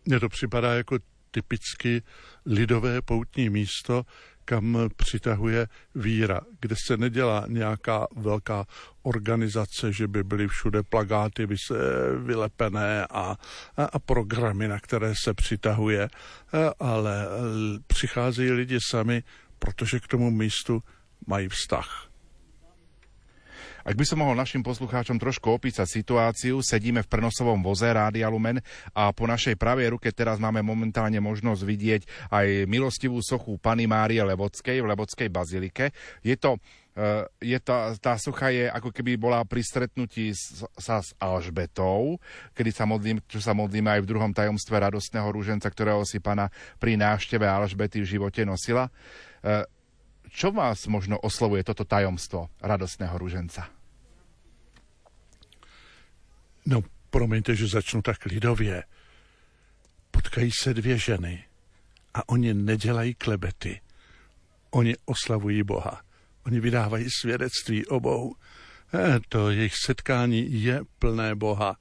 mně 0.06 0.20
to 0.20 0.28
připadá 0.28 0.74
jako 0.74 0.98
typicky 1.30 2.02
lidové 2.46 3.02
poutní 3.02 3.50
místo, 3.50 4.02
kam 4.44 4.78
přitahuje 4.96 5.66
víra, 5.94 6.40
kde 6.60 6.76
se 6.86 6.96
nedělá 6.96 7.44
nějaká 7.48 8.06
velká 8.16 8.64
organizace, 9.02 9.92
že 9.92 10.08
by 10.08 10.24
byly 10.24 10.48
všude 10.48 10.82
plagáty 10.82 11.48
vylepené 12.18 13.06
a, 13.06 13.36
a, 13.76 13.84
a 13.84 13.98
programy, 13.98 14.68
na 14.68 14.80
které 14.80 15.14
se 15.24 15.34
přitahuje, 15.34 16.08
ale 16.78 17.26
přicházejí 17.86 18.50
lidi 18.50 18.78
sami, 18.90 19.22
protože 19.58 20.00
k 20.00 20.08
tomu 20.08 20.30
místu 20.30 20.82
mají 21.26 21.48
vztah. 21.48 22.05
Ak 23.86 23.94
by 23.94 24.02
som 24.02 24.18
mohol 24.18 24.34
našim 24.34 24.66
poslucháčom 24.66 25.14
trošku 25.14 25.46
opísať 25.46 25.86
situáciu, 25.86 26.58
sedíme 26.58 27.06
v 27.06 27.10
prenosovom 27.10 27.62
voze 27.62 27.86
Rádia 27.86 28.26
Lumen 28.26 28.58
a 28.90 29.14
po 29.14 29.30
našej 29.30 29.54
pravej 29.54 29.94
ruke 29.94 30.10
teraz 30.10 30.42
máme 30.42 30.58
momentálne 30.58 31.22
možnosť 31.22 31.62
vidieť 31.62 32.02
aj 32.34 32.66
milostivú 32.66 33.22
sochu 33.22 33.54
Pany 33.62 33.86
Márie 33.86 34.18
Levockej 34.26 34.82
v 34.82 34.90
Levockej 34.90 35.28
bazilike. 35.30 35.94
Je 36.26 36.34
to 36.34 36.58
Uh, 36.96 37.28
je 37.44 37.60
tá, 37.60 37.92
tá 38.00 38.16
socha 38.16 38.48
je 38.48 38.72
ako 38.72 38.88
keby 38.88 39.20
bola 39.20 39.44
pri 39.44 39.60
stretnutí 39.60 40.32
sa 40.80 41.04
s 41.04 41.12
Alžbetou, 41.20 42.16
kedy 42.56 42.72
sa 42.72 42.88
modlím, 42.88 43.20
čo 43.28 43.36
sa 43.36 43.52
modlíme 43.52 43.92
aj 43.92 44.00
v 44.00 44.08
druhom 44.16 44.32
tajomstve 44.32 44.80
radostného 44.80 45.28
rúženca, 45.28 45.68
ktorého 45.68 46.08
si 46.08 46.24
pana 46.24 46.48
pri 46.80 46.96
návšteve 46.96 47.44
Alžbety 47.44 48.00
v 48.00 48.16
živote 48.16 48.48
nosila. 48.48 48.88
Uh, 49.44 49.68
čo 50.32 50.56
vás 50.56 50.88
možno 50.88 51.20
oslovuje 51.20 51.68
toto 51.68 51.84
tajomstvo 51.84 52.48
radostného 52.64 53.12
rúženca? 53.12 53.75
No, 56.66 56.82
promiňte, 57.10 57.56
že 57.56 57.66
začnu 57.66 58.02
tak 58.02 58.24
lidově. 58.24 58.84
Potkají 60.10 60.50
se 60.62 60.74
dvě 60.74 60.98
ženy 60.98 61.44
a 62.14 62.28
oni 62.28 62.54
nedělají 62.54 63.14
klebety. 63.14 63.80
Oni 64.70 64.96
oslavují 65.04 65.62
Boha. 65.62 66.00
Oni 66.46 66.60
vydávají 66.60 67.06
svědectví 67.20 67.86
o 67.86 68.00
Bohu. 68.00 68.36
E, 68.94 69.20
to 69.28 69.50
jejich 69.50 69.74
setkání 69.84 70.62
je 70.62 70.80
plné 70.98 71.34
Boha. 71.34 71.76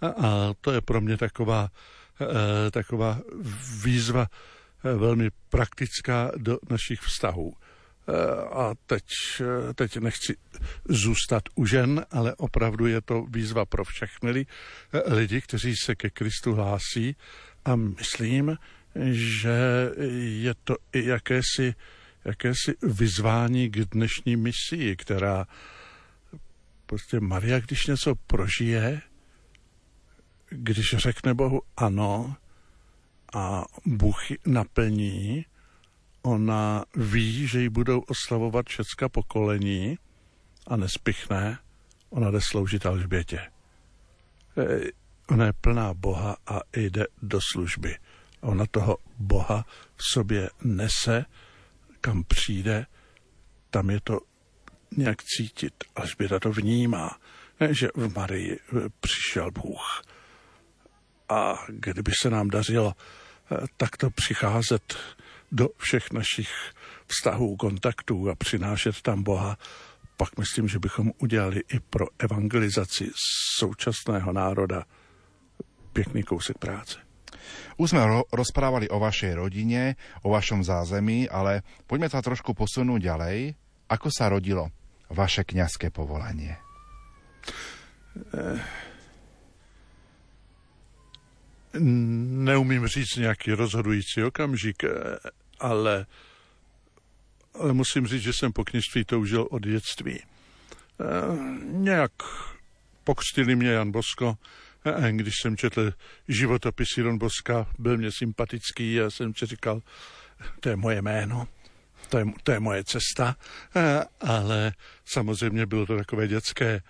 A, 0.00 0.06
a 0.06 0.54
to 0.60 0.72
je 0.72 0.80
pro 0.80 1.00
mě 1.00 1.16
taková, 1.16 1.68
e, 2.20 2.70
taková 2.70 3.20
výzva 3.82 4.26
e, 4.84 4.94
velmi 4.94 5.30
praktická 5.48 6.30
do 6.36 6.58
našich 6.70 7.00
vztahů. 7.00 7.54
A 8.52 8.72
teď, 8.86 9.04
teď 9.74 9.96
nechci 9.96 10.36
zůstat 10.88 11.42
u 11.54 11.66
žen, 11.66 12.06
ale 12.10 12.34
opravdu 12.34 12.86
je 12.86 13.00
to 13.00 13.26
výzva 13.30 13.64
pro 13.64 13.84
všechny 13.84 14.46
lidi, 15.06 15.40
kteří 15.40 15.74
se 15.84 15.94
ke 15.94 16.10
Kristu 16.10 16.54
hlásí. 16.54 17.16
A 17.64 17.76
myslím, 17.76 18.56
že 19.10 19.90
je 20.18 20.54
to 20.64 20.76
i 20.92 21.06
jakési, 21.06 21.74
jakési 22.24 22.74
vyzvání 22.82 23.70
k 23.70 23.76
dnešní 23.76 24.36
misii, 24.36 24.96
která 24.96 25.46
prostě 26.86 27.20
Maria, 27.20 27.60
když 27.60 27.86
něco 27.86 28.14
prožije, 28.14 29.00
když 30.48 30.96
řekne 30.96 31.34
Bohu 31.34 31.62
ano 31.76 32.36
a 33.34 33.64
Bůh 33.86 34.18
naplní, 34.46 35.46
ona 36.24 36.84
ví, 36.96 37.46
že 37.46 37.60
ji 37.60 37.68
budou 37.68 38.00
oslavovat 38.00 38.66
všecka 38.68 39.08
pokolení 39.08 39.98
a 40.66 40.76
nespichne, 40.76 41.58
ona 42.10 42.30
jde 42.30 42.40
sloužit 42.40 42.86
Alžbětě. 42.86 43.38
E, 43.38 43.50
ona 45.28 45.46
je 45.46 45.52
plná 45.52 45.94
Boha 45.94 46.36
a 46.46 46.60
jde 46.76 47.06
do 47.22 47.38
služby. 47.52 47.96
Ona 48.40 48.66
toho 48.66 48.96
Boha 49.18 49.64
v 49.96 50.02
sobě 50.12 50.50
nese, 50.64 51.24
kam 52.00 52.24
přijde, 52.24 52.86
tam 53.70 53.90
je 53.90 54.00
to 54.04 54.20
nějak 54.96 55.22
cítit. 55.24 55.74
Alžběta 55.96 56.38
to 56.38 56.52
vnímá, 56.52 57.18
ne, 57.60 57.74
že 57.74 57.88
v 57.94 58.16
Marii 58.16 58.60
přišel 59.00 59.50
Bůh. 59.50 60.02
A 61.28 61.64
kdyby 61.68 62.12
se 62.22 62.30
nám 62.30 62.48
dařilo 62.48 62.92
e, 62.92 63.66
takto 63.76 64.10
přicházet 64.10 64.96
do 65.54 65.70
všech 65.78 66.12
našich 66.12 66.50
vztahů, 67.06 67.56
kontaktů 67.56 68.30
a 68.30 68.34
přinášet 68.34 69.02
tam 69.02 69.22
Boha, 69.22 69.56
pak 70.16 70.38
myslím, 70.38 70.68
že 70.68 70.78
bychom 70.78 71.12
udělali 71.18 71.62
i 71.72 71.80
pro 71.80 72.06
evangelizaci 72.18 73.10
současného 73.58 74.32
národa 74.32 74.84
pěkný 75.92 76.22
kousek 76.22 76.58
práce. 76.58 76.98
Už 77.76 77.90
sme 77.90 78.06
ro- 78.06 78.26
rozprávali 78.30 78.86
o 78.88 79.02
vašej 79.02 79.34
rodine, 79.34 79.98
o 80.22 80.30
vašom 80.30 80.62
zázemí, 80.62 81.26
ale 81.26 81.66
poďme 81.90 82.08
sa 82.08 82.22
trošku 82.22 82.54
posunúť 82.54 83.00
ďalej. 83.02 83.38
Ako 83.90 84.08
sa 84.08 84.30
rodilo 84.30 84.70
vaše 85.10 85.44
kňazské 85.44 85.90
povolanie? 85.90 86.56
Neumím 92.46 92.86
říct 92.86 93.16
nějaký 93.16 93.52
rozhodující 93.52 94.22
okamžik 94.22 94.86
ale, 95.60 96.06
ale 97.54 97.72
musím 97.72 98.06
říct, 98.06 98.22
že 98.22 98.32
jsem 98.32 98.52
po 98.52 98.64
kněžství 98.64 99.04
toužil 99.04 99.48
od 99.50 99.62
dětství. 99.62 100.18
E, 100.18 100.24
nějak 101.62 102.12
pokřtili 103.04 103.56
mě 103.56 103.70
Jan 103.70 103.90
Bosko, 103.90 104.34
e, 104.84 105.12
když 105.12 105.34
jsem 105.42 105.56
četl 105.56 105.92
životopis 106.28 106.88
Jan 106.98 107.18
Boska, 107.18 107.66
byl 107.78 107.96
mě 107.96 108.12
sympatický 108.12 109.00
a 109.00 109.10
jsem 109.10 109.34
si 109.34 109.46
říkal, 109.46 109.82
to 110.60 110.68
je 110.68 110.76
moje 110.76 111.02
jméno. 111.02 111.48
to 112.08 112.18
je, 112.18 112.24
to 112.42 112.52
je 112.52 112.60
moje 112.60 112.84
cesta, 112.84 113.36
ale 114.20 114.72
samozřejmě 115.04 115.66
bylo 115.66 115.86
to 115.86 115.96
takové 115.96 116.28
dětské, 116.28 116.80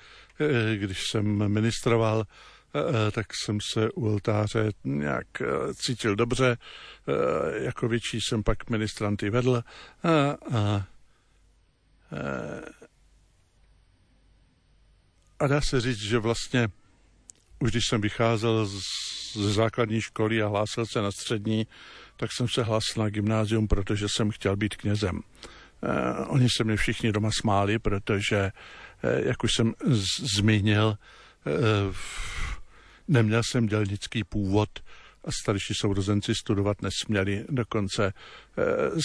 když 0.77 0.99
jsem 1.11 1.53
ministroval, 1.53 2.25
tak 3.13 3.27
jsem 3.35 3.59
se 3.73 3.91
u 3.91 4.13
oltáře 4.13 4.71
nějak 4.85 5.27
cítil 5.75 6.17
dobře. 6.17 6.57
Jako 7.55 7.89
větší 7.89 8.21
jsem 8.21 8.43
pak 8.43 8.71
ministranty 8.71 9.31
vedl 9.31 9.57
a, 9.57 10.11
a, 10.57 10.87
a 15.39 15.47
dá 15.47 15.61
se 15.61 15.81
říct, 15.81 16.03
že 16.03 16.19
vlastně 16.19 16.69
už 17.59 17.71
když 17.71 17.85
jsem 17.89 18.01
vycházel 18.01 18.67
ze 19.35 19.53
základní 19.53 20.01
školy 20.01 20.43
a 20.43 20.49
hlásil 20.49 20.87
se 20.87 21.03
na 21.03 21.11
střední, 21.11 21.67
tak 22.17 22.33
jsem 22.33 22.49
se 22.49 22.63
hlásil 22.63 23.03
na 23.03 23.11
gymnázium, 23.11 23.69
protože 23.69 24.07
jsem 24.09 24.31
chtěl 24.31 24.57
být 24.57 24.77
knězem. 24.77 25.21
Eh, 25.83 26.25
oni 26.27 26.49
se 26.57 26.65
mě 26.65 26.77
všichni 26.77 27.13
doma 27.13 27.31
smáli, 27.41 27.79
protože, 27.79 28.37
eh, 28.37 28.53
jak 29.29 29.45
už 29.45 29.51
jsem 29.53 29.75
z- 29.85 30.37
zmínil, 30.37 30.99
eh, 31.47 31.51
neměl 33.09 33.43
jsem 33.45 33.67
dělnický 33.67 34.25
původ, 34.25 34.69
a 35.25 35.33
starší 35.33 35.75
sourozenci 35.75 36.35
studovat 36.35 36.83
nesměli. 36.83 37.45
Dokonce 37.49 38.13
eh, 38.13 38.63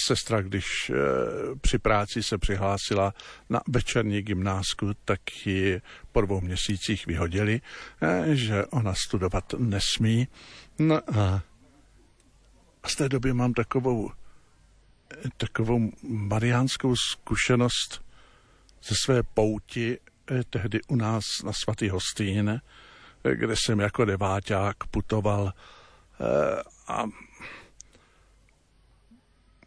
sestra, 0.08 0.42
když 0.42 0.66
eh, 0.90 0.96
při 1.62 1.78
práci 1.78 2.24
se 2.24 2.38
přihlásila 2.38 3.14
na 3.50 3.62
večerní 3.68 4.22
gymnázku, 4.22 4.92
tak 5.06 5.48
ji 5.48 5.82
po 6.12 6.22
dvou 6.22 6.42
měsících 6.42 7.08
vyhodili, 7.08 7.62
eh, 8.02 8.36
že 8.36 8.66
ona 8.66 8.94
studovat 9.08 9.54
nesmí. 9.58 10.28
No 10.80 11.20
a, 11.20 11.44
a 12.84 12.90
z 12.90 12.96
té 12.96 13.10
doby 13.10 13.34
mám 13.34 13.54
takovou, 13.54 14.12
takovou 15.38 15.92
mariánskou 16.04 16.96
zkušenost 16.96 18.02
ze 18.84 18.96
své 19.06 19.24
pouti 19.24 19.98
eh, 20.32 20.44
tehdy 20.50 20.80
u 20.88 20.96
nás 20.96 21.24
na 21.46 21.54
svatý 21.54 21.90
Hostín, 21.90 22.62
kde 23.34 23.56
jsem 23.56 23.80
jako 23.80 24.06
deváťák 24.06 24.76
putoval 24.92 25.54
Eh, 26.22 26.64
a 26.88 27.04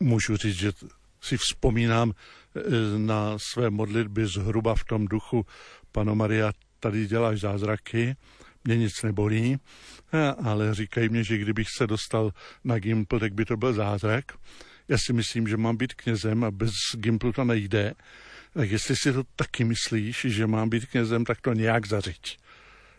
můžu 0.01 0.37
říct, 0.37 0.57
že 0.57 0.73
si 1.21 1.37
vzpomínám 1.37 2.13
eh, 2.13 2.61
na 2.99 3.37
své 3.53 3.71
modlitby 3.71 4.27
zhruba 4.27 4.75
v 4.75 4.85
tom 4.85 5.07
duchu, 5.07 5.47
Pano 5.93 6.15
Maria, 6.15 6.53
tady 6.81 7.07
děláš 7.07 7.41
zázraky, 7.41 8.17
mě 8.65 8.77
nic 8.77 9.03
nebolí, 9.03 9.59
eh, 10.13 10.35
ale 10.45 10.75
říkají 10.75 11.09
mě, 11.09 11.25
že 11.25 11.39
kdybych 11.39 11.67
se 11.77 11.87
dostal 11.87 12.31
na 12.65 12.79
Gimpl, 12.79 13.19
tak 13.19 13.35
by 13.35 13.45
to 13.45 13.57
byl 13.57 13.73
zázrak. 13.73 14.25
Já 14.89 14.99
si 14.99 15.13
myslím, 15.13 15.49
že 15.49 15.57
mám 15.57 15.77
být 15.77 15.95
knězem 15.95 16.45
a 16.45 16.51
bez 16.51 16.73
Gimplu 16.97 17.33
to 17.33 17.45
nejde. 17.45 17.95
Tak 18.55 18.71
jestli 18.71 18.97
si 18.97 19.13
to 19.13 19.23
taky 19.37 19.65
myslíš, 19.65 20.27
že 20.29 20.47
mám 20.47 20.69
být 20.69 20.87
knězem, 20.87 21.25
tak 21.25 21.41
to 21.41 21.53
nějak 21.53 21.87
zařiď. 21.87 22.39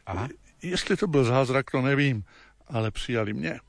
Aha. 0.06 0.30
Jestli 0.63 0.97
to 0.97 1.08
byl 1.08 1.23
zázrak, 1.23 1.71
to 1.71 1.82
nevím 1.82 2.23
ale 2.67 2.91
přijali 2.91 3.34
mě. 3.34 3.60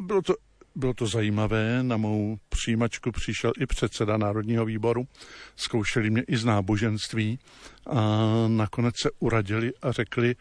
Bylo 0.00 0.22
to, 0.22 0.34
bylo 0.74 0.94
to 0.94 1.06
zajímavé, 1.06 1.82
na 1.82 1.96
mou 1.96 2.38
přijímačku 2.48 3.12
přišel 3.12 3.52
i 3.60 3.66
předseda 3.66 4.16
Národního 4.16 4.64
výboru, 4.64 5.08
zkoušeli 5.56 6.10
mě 6.10 6.22
i 6.22 6.36
z 6.36 6.44
náboženství 6.44 7.38
a 7.86 8.26
nakonec 8.48 8.94
se 9.02 9.10
uradili 9.18 9.72
a 9.82 9.92
řekli, 9.92 10.34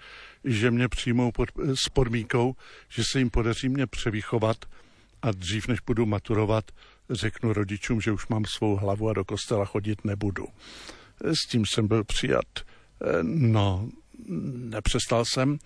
že 0.43 0.71
mě 0.71 0.87
přijmou 0.87 1.31
pod, 1.31 1.49
s 1.73 1.89
podmínkou, 1.89 2.55
že 2.89 3.03
se 3.11 3.19
jim 3.19 3.29
podaří 3.29 3.69
mě 3.69 3.87
převychovat 3.87 4.57
a 5.21 5.31
dřív 5.31 5.67
než 5.67 5.79
budu 5.79 6.05
maturovat, 6.05 6.71
řeknu 7.09 7.53
rodičům, 7.53 8.01
že 8.01 8.11
už 8.11 8.27
mám 8.27 8.45
svou 8.45 8.75
hlavu 8.75 9.09
a 9.09 9.13
do 9.13 9.25
kostela 9.25 9.65
chodit 9.65 10.05
nebudu. 10.05 10.45
S 11.23 11.47
tím 11.47 11.63
jsem 11.65 11.87
byl 11.87 12.03
přijat. 12.03 12.47
No, 13.23 13.89
nepřestal 14.69 15.23
jsem 15.25 15.57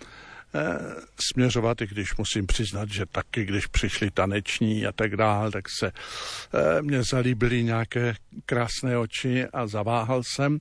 Eh, 0.56 0.96
směřovat, 1.20 1.82
i 1.82 1.88
když 1.88 2.18
musím 2.18 2.48
přiznat, 2.48 2.90
že 2.90 3.06
taky, 3.06 3.46
když 3.46 3.68
přišli 3.68 4.12
taneční 4.12 4.86
a 4.86 4.92
tak 4.92 5.18
dále, 5.18 5.52
tak 5.52 5.66
se 5.80 5.92
eh, 5.92 6.82
mě 6.82 7.04
zalíbily 7.04 7.64
nějaké 7.64 8.16
krásné 8.46 8.98
oči 8.98 9.46
a 9.54 9.68
zaváhal 9.68 10.22
jsem, 10.24 10.60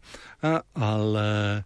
ale 0.74 1.64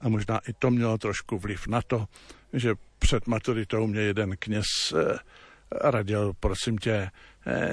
a 0.00 0.08
možná 0.08 0.38
i 0.48 0.52
to 0.52 0.70
mělo 0.70 0.98
trošku 0.98 1.38
vliv 1.38 1.66
na 1.66 1.82
to, 1.82 2.06
že 2.52 2.74
před 2.98 3.26
maturitou 3.26 3.86
mě 3.86 4.00
jeden 4.00 4.36
kněz 4.38 4.66
eh, 4.92 5.18
radil, 5.72 6.32
prosím 6.40 6.78
tě, 6.78 7.10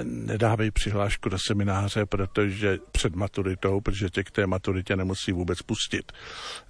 nedávej 0.02 0.70
přihlášku 0.70 1.28
do 1.28 1.38
semináře, 1.46 2.06
protože 2.06 2.78
před 2.92 3.14
maturitou, 3.14 3.80
protože 3.80 4.10
tě 4.10 4.24
k 4.24 4.30
té 4.30 4.46
maturitě 4.46 4.96
nemusí 4.96 5.32
vůbec 5.32 5.62
pustit. 5.62 6.12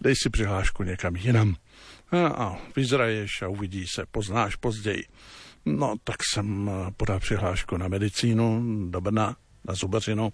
Dej 0.01 0.15
si 0.23 0.31
přihlášku 0.31 0.83
někam 0.83 1.17
jinam. 1.17 1.57
A 2.13 2.57
vyzraješ 2.77 3.43
a 3.43 3.49
uvidí 3.49 3.87
se, 3.87 4.07
poznáš 4.11 4.57
později. 4.57 5.05
No, 5.65 5.95
tak 6.05 6.17
jsem 6.33 6.71
eh, 6.71 6.91
podal 6.97 7.21
přihlášku 7.21 7.77
na 7.77 7.89
medicínu 7.89 8.63
do 8.91 9.01
Brna, 9.01 9.37
na 9.65 9.75
zubařinu. 9.75 10.33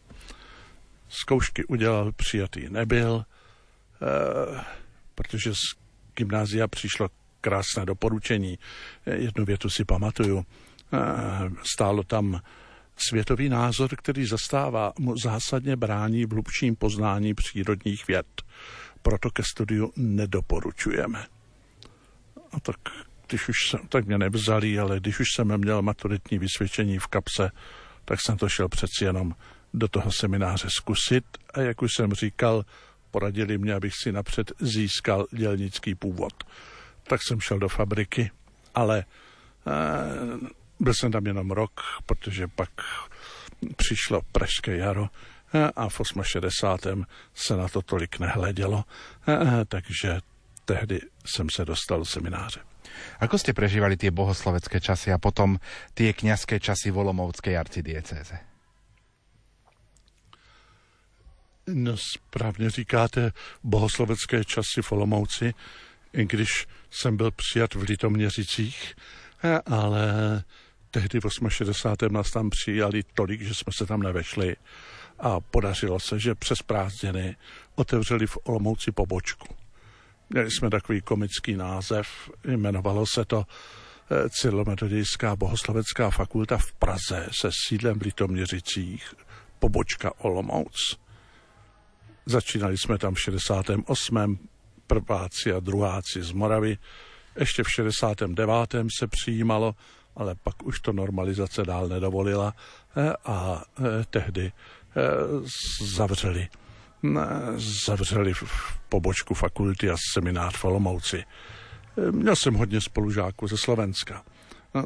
Zkoušky 1.09 1.65
udělal, 1.65 2.13
přijatý 2.13 2.69
nebyl, 2.69 3.25
eh, 4.03 4.61
protože 5.15 5.55
z 5.55 5.61
gymnázia 6.17 6.69
přišlo 6.69 7.09
krásné 7.41 7.87
doporučení. 7.87 8.59
Eh, 9.07 9.17
jednu 9.17 9.45
větu 9.45 9.71
si 9.71 9.85
pamatuju. 9.85 10.45
Stálo 11.63 12.03
tam 12.03 12.41
světový 13.09 13.49
názor, 13.49 13.91
který 13.97 14.27
zastává, 14.27 14.93
mu 14.99 15.19
zásadně 15.19 15.77
brání 15.77 16.25
v 16.25 16.33
hlubším 16.33 16.77
poznání 16.77 17.35
přírodních 17.35 18.07
věd. 18.07 18.27
Proto 19.03 19.31
ke 19.31 19.43
studiu 19.43 19.93
nedoporučujeme. 19.97 21.27
A 22.53 22.61
tak, 22.61 22.77
když 23.29 23.49
už 23.49 23.57
jsem, 23.71 23.81
tak 23.89 24.07
mě 24.07 24.19
nevzali, 24.19 24.79
ale 24.79 25.01
když 25.01 25.21
už 25.21 25.27
jsem 25.35 25.59
měl 25.59 25.83
maturitní 25.83 26.39
vysvědčení 26.39 26.99
v 26.99 27.07
kapse, 27.07 27.51
tak 28.05 28.19
jsem 28.21 28.37
to 28.37 28.49
šel 28.49 28.69
přeci 28.69 29.05
jenom 29.05 29.35
do 29.75 29.89
toho 29.89 30.13
semináře 30.13 30.69
zkusit 30.71 31.25
a 31.55 31.61
jak 31.61 31.83
už 31.83 31.95
jsem 31.95 32.13
říkal, 32.13 32.65
poradili 33.11 33.59
mě, 33.59 33.75
abych 33.75 33.95
si 34.03 34.13
napřed 34.13 34.53
získal 34.61 35.27
dělnický 35.33 35.95
původ. 35.95 36.45
Tak 37.03 37.21
jsem 37.23 37.41
šel 37.41 37.59
do 37.59 37.69
fabriky, 37.69 38.31
ale 38.75 39.05
eh, 39.67 40.60
byl 40.81 40.95
jsem 40.95 41.13
tam 41.13 41.27
jenom 41.27 41.51
rok, 41.51 41.81
protože 42.07 42.49
pak 42.49 42.71
přišlo 43.77 44.21
Pražské 44.33 44.77
jaro 44.77 45.09
eh, 45.55 45.71
a 45.77 45.89
v 45.89 46.01
68. 46.23 47.07
se 47.35 47.57
na 47.57 47.69
to 47.69 47.83
tolik 47.83 48.19
nehledělo, 48.19 48.85
eh, 49.29 49.65
takže 49.69 50.21
tehdy 50.65 51.01
jsem 51.25 51.47
se 51.51 51.65
dostal 51.65 51.99
do 51.99 52.05
semináře. 52.05 52.61
Ako 53.21 53.39
ste 53.39 53.55
prežívali 53.55 53.95
tie 53.95 54.11
bohoslovecké 54.11 54.81
časy 54.81 55.15
a 55.15 55.21
potom 55.21 55.61
tie 55.95 56.11
kňazské 56.11 56.59
časy 56.59 56.91
v 56.91 56.99
Olomovskej 57.07 57.55
arcidiecéze? 57.55 58.35
No 61.71 61.95
správně 61.97 62.71
říkáte 62.71 63.33
bohoslovecké 63.63 64.45
časy 64.45 64.83
v 64.83 64.93
Olomouci, 64.93 65.55
i 66.13 66.25
když 66.25 66.67
jsem 66.91 67.17
byl 67.17 67.31
přijat 67.31 67.75
v 67.75 67.83
Litoměřicích, 67.83 68.95
ale 69.67 70.05
tehdy 70.91 71.21
v 71.21 71.27
68. 71.49 72.13
nás 72.13 72.31
tam 72.31 72.51
přijali 72.51 73.03
tolik, 73.15 73.43
že 73.43 73.55
jsme 73.55 73.73
se 73.73 73.87
tam 73.87 74.03
nevešli 74.03 74.57
a 75.19 75.41
podařilo 75.41 76.01
se, 76.01 76.19
že 76.19 76.35
přes 76.35 76.63
prázdniny 76.63 77.37
otevřeli 77.75 78.27
v 78.27 78.39
Olomouci 78.45 78.93
pobočku. 78.93 79.49
Měli 80.31 80.51
jsme 80.51 80.71
takový 80.71 81.01
komický 81.01 81.57
název, 81.57 82.07
jmenovalo 82.45 83.07
se 83.07 83.25
to 83.25 83.45
eh, 83.45 84.29
Cyrilometodějská 84.31 85.37
bohoslovecká 85.37 86.11
fakulta 86.11 86.59
v 86.59 86.73
Praze 86.73 87.29
se 87.41 87.51
sídlem 87.67 87.99
v 87.99 88.03
Litoměřicích, 88.03 89.15
pobočka 89.59 90.13
Olomouc. 90.19 90.99
Začínali 92.27 92.79
jsme 92.79 92.99
tam 92.99 93.15
v 93.15 93.21
68. 93.21 94.39
prváci 94.87 95.53
a 95.53 95.61
druháci 95.61 96.23
z 96.23 96.33
Moravy. 96.33 96.79
Ještě 97.39 97.63
v 97.63 97.71
69. 97.71 98.75
se 98.99 99.07
přijímalo, 99.07 99.75
ale 100.17 100.35
pak 100.35 100.63
už 100.63 100.81
to 100.81 100.93
normalizace 100.93 101.63
dál 101.63 101.89
nedovolila 101.89 102.55
eh, 102.97 103.13
a 103.25 103.63
eh, 103.79 103.83
tehdy 104.11 104.53
zavřeli 105.81 106.49
zavřeli 107.87 108.35
v 108.35 108.79
pobočku 108.89 109.35
fakulty 109.35 109.91
a 109.91 109.97
seminář 110.13 110.57
v 110.57 110.65
Olomouci. 110.65 111.25
Měl 112.11 112.37
jsem 112.37 112.55
hodně 112.55 112.81
spolužáků 112.81 113.49
ze 113.49 113.57
Slovenska, 113.57 114.25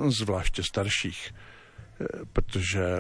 zvláště 0.08 0.62
starších, 0.62 1.34
protože 2.32 2.98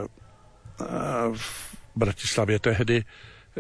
v 1.34 1.76
Bratislavě 1.96 2.58
tehdy, 2.58 3.04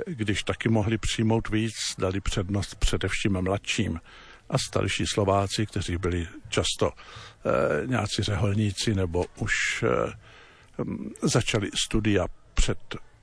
když 0.06 0.42
taky 0.42 0.68
mohli 0.68 0.98
přijmout 0.98 1.48
víc, 1.48 1.74
dali 1.98 2.20
přednost 2.20 2.74
především 2.74 3.40
mladším 3.40 4.00
a 4.54 4.58
starší 4.58 5.06
Slováci, 5.06 5.66
kteří 5.66 5.96
byli 5.98 6.28
často 6.48 6.90
eh, 6.92 7.86
nějací 7.86 8.22
řeholníci 8.22 8.94
nebo 8.94 9.24
už 9.36 9.52
eh, 9.82 10.12
začali 11.22 11.70
studia 11.86 12.26
před 12.54 12.78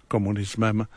komunismem, 0.07 0.87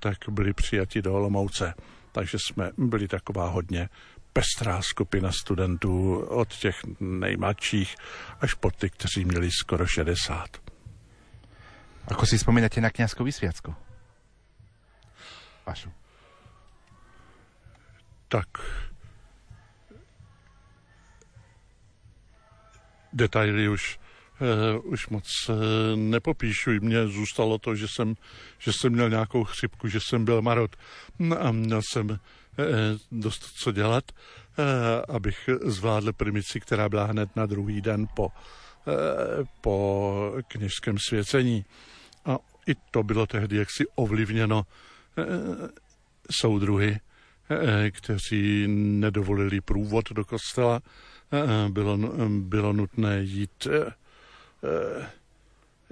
tak 0.00 0.18
byli 0.30 0.52
přijati 0.52 1.02
do 1.02 1.14
Olomouce. 1.14 1.74
Takže 2.12 2.38
jsme 2.38 2.70
byli 2.78 3.08
taková 3.08 3.48
hodně 3.48 3.88
pestrá 4.32 4.82
skupina 4.82 5.32
studentů 5.32 6.18
od 6.18 6.48
těch 6.48 6.80
nejmladších 7.00 7.96
až 8.40 8.54
po 8.54 8.70
ty, 8.70 8.90
kteří 8.90 9.24
měli 9.24 9.50
skoro 9.50 9.86
60. 9.86 10.48
Ako 12.06 12.26
si 12.26 12.38
spomínate 12.38 12.80
na 12.80 12.90
kniazko 12.90 13.24
vysviacko? 13.24 13.74
Vašu. 15.66 15.90
Tak 18.28 18.46
detaily 23.16 23.68
už 23.68 23.98
uh, 24.40 24.92
už 24.92 25.08
moc 25.08 25.24
uh, 25.48 25.56
nepopíšu. 25.96 26.70
Mně 26.80 27.06
zůstalo 27.06 27.58
to, 27.58 27.74
že 27.74 27.88
jsem, 27.88 28.14
že 28.58 28.72
jsem 28.72 28.92
měl 28.92 29.10
nějakou 29.10 29.44
chřipku, 29.44 29.88
že 29.88 30.00
jsem 30.00 30.24
byl 30.24 30.42
marot 30.42 30.76
no 31.18 31.42
a 31.42 31.52
měl 31.52 31.80
jsem 31.92 32.10
uh, 32.10 32.16
dost 33.12 33.42
co 33.62 33.72
dělat, 33.72 34.04
abych 35.08 35.48
zvládl 35.64 36.12
primici, 36.12 36.60
která 36.60 36.88
byla 36.88 37.04
hned 37.04 37.36
na 37.36 37.46
druhý 37.46 37.80
den 37.80 38.06
po, 38.16 38.28
po 39.60 40.32
kněžském 40.48 40.96
svěcení. 41.08 41.64
A 42.24 42.38
i 42.66 42.74
to 42.90 43.02
bylo 43.02 43.26
tehdy 43.26 43.56
jaksi 43.56 43.84
ovlivněno 43.94 44.62
uh, 44.62 45.24
soudruhy, 46.40 46.90
uh, 47.50 47.58
kteří 47.90 48.64
nedovolili 48.68 49.60
průvod 49.60 50.12
do 50.12 50.24
kostela. 50.24 50.80
Uh, 51.32 51.72
bylo, 51.72 51.98
bylo 52.28 52.72
nutné 52.72 53.20
jít 53.22 53.68
Eh, 54.64 55.10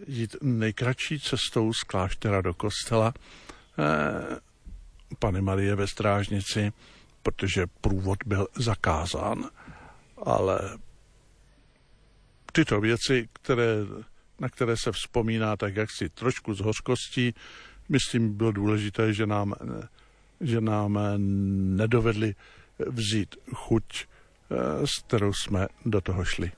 jít 0.06 0.36
nejkratší 0.42 1.20
cestou 1.20 1.72
z 1.72 1.82
kláštera 1.82 2.40
do 2.40 2.54
kostela 2.54 3.14
eh, 3.78 4.40
Pany 5.18 5.40
Marie 5.40 5.74
ve 5.74 5.86
Strážnici, 5.86 6.72
protože 7.22 7.66
průvod 7.80 8.18
byl 8.26 8.46
zakázán. 8.54 9.50
Ale 10.24 10.78
tyto 12.52 12.80
věci, 12.80 13.28
které, 13.32 13.76
na 14.40 14.48
které 14.48 14.76
se 14.76 14.92
vzpomíná 14.92 15.56
tak 15.56 15.76
jaksi 15.76 16.08
trošku 16.08 16.54
z 16.54 16.60
hořkostí, 16.60 17.34
myslím, 17.88 18.34
bylo 18.34 18.52
důležité, 18.52 19.12
že 19.12 19.26
nám, 19.26 19.54
že 20.40 20.60
nám 20.60 20.98
nedovedli 21.76 22.34
vzít 22.86 23.36
chuť, 23.54 23.84
eh, 24.02 24.13
s 24.84 24.98
kterou 25.02 25.32
jsme 25.32 25.68
do 25.84 26.00
toho 26.00 26.24
šli. 26.24 26.52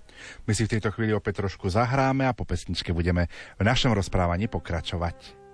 My 0.47 0.55
si 0.55 0.65
v 0.65 0.73
tejto 0.77 0.91
chvíli 0.91 1.13
opäť 1.15 1.45
trošku 1.45 1.69
zahráme 1.69 2.25
a 2.25 2.33
po 2.33 2.49
pesničke 2.49 2.93
budeme 2.93 3.29
v 3.61 3.63
našom 3.63 3.93
rozprávaní 3.93 4.49
pokračovať. 4.49 5.46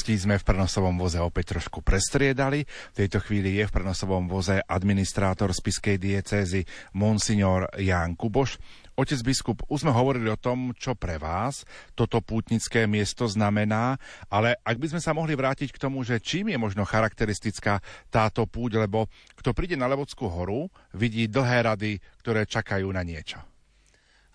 Hostí 0.00 0.16
sme 0.16 0.40
v 0.40 0.48
prenosovom 0.48 0.96
voze 0.96 1.20
opäť 1.20 1.52
trošku 1.52 1.84
prestriedali. 1.84 2.64
V 2.64 3.04
tejto 3.04 3.20
chvíli 3.20 3.60
je 3.60 3.68
v 3.68 3.74
prenosovom 3.76 4.32
voze 4.32 4.56
administrátor 4.56 5.52
spiskej 5.52 6.00
diecézy 6.00 6.64
Monsignor 6.96 7.68
Ján 7.76 8.16
Kuboš. 8.16 8.56
Otec 8.96 9.20
biskup, 9.20 9.60
už 9.68 9.84
sme 9.84 9.92
hovorili 9.92 10.32
o 10.32 10.40
tom, 10.40 10.72
čo 10.72 10.96
pre 10.96 11.20
vás 11.20 11.68
toto 11.92 12.24
pútnické 12.24 12.88
miesto 12.88 13.28
znamená, 13.28 14.00
ale 14.32 14.56
ak 14.64 14.80
by 14.80 14.96
sme 14.96 15.04
sa 15.04 15.12
mohli 15.12 15.36
vrátiť 15.36 15.68
k 15.68 15.82
tomu, 15.84 16.00
že 16.00 16.16
čím 16.16 16.48
je 16.48 16.56
možno 16.56 16.88
charakteristická 16.88 17.84
táto 18.08 18.48
púť, 18.48 18.80
lebo 18.80 19.04
kto 19.36 19.52
príde 19.52 19.76
na 19.76 19.84
Levodskú 19.84 20.32
horu, 20.32 20.72
vidí 20.96 21.28
dlhé 21.28 21.76
rady, 21.76 22.00
ktoré 22.24 22.48
čakajú 22.48 22.88
na 22.88 23.04
niečo. 23.04 23.36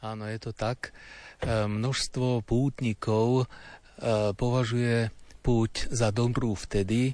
Áno, 0.06 0.30
je 0.30 0.38
to 0.38 0.54
tak. 0.54 0.94
E, 1.42 1.66
množstvo 1.66 2.46
pútnikov 2.46 3.50
e, 3.98 4.30
považuje 4.38 5.10
púť 5.46 5.94
za 5.94 6.10
dobrú 6.10 6.58
vtedy, 6.58 7.14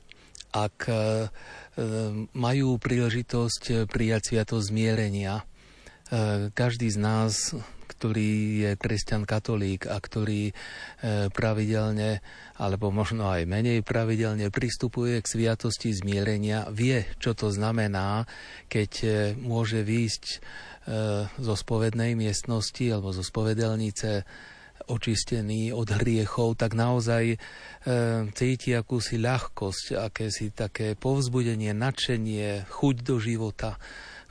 ak 0.56 0.78
e, 0.88 0.94
e, 0.96 1.00
majú 2.32 2.80
príležitosť 2.80 3.92
prijať 3.92 4.32
sviato 4.32 4.56
zmierenia. 4.64 5.44
E, 5.44 5.44
každý 6.56 6.88
z 6.88 6.98
nás, 7.00 7.52
ktorý 7.92 8.32
je 8.64 8.72
kresťan 8.80 9.28
katolík 9.28 9.86
a 9.86 10.02
ktorý 10.02 10.58
pravidelne, 11.38 12.24
alebo 12.58 12.90
možno 12.90 13.30
aj 13.30 13.46
menej 13.46 13.86
pravidelne 13.86 14.50
pristupuje 14.50 15.22
k 15.22 15.28
sviatosti 15.30 15.94
zmierenia, 15.94 16.66
vie, 16.74 17.06
čo 17.22 17.38
to 17.38 17.54
znamená, 17.54 18.26
keď 18.74 18.92
môže 19.38 19.86
výjsť 19.86 20.26
zo 21.38 21.54
spovednej 21.54 22.18
miestnosti 22.18 22.82
alebo 22.90 23.14
zo 23.14 23.22
spovedelnice 23.22 24.26
očistený 24.92 25.72
od 25.72 25.88
hriechov, 25.88 26.60
tak 26.60 26.76
naozaj 26.76 27.24
e, 27.34 27.38
cíti 28.36 28.76
akúsi 28.76 29.16
ľahkosť, 29.16 29.96
akési 29.96 30.52
také 30.52 31.00
povzbudenie, 31.00 31.72
nadšenie, 31.72 32.68
chuť 32.68 32.96
do 33.08 33.16
života, 33.24 33.80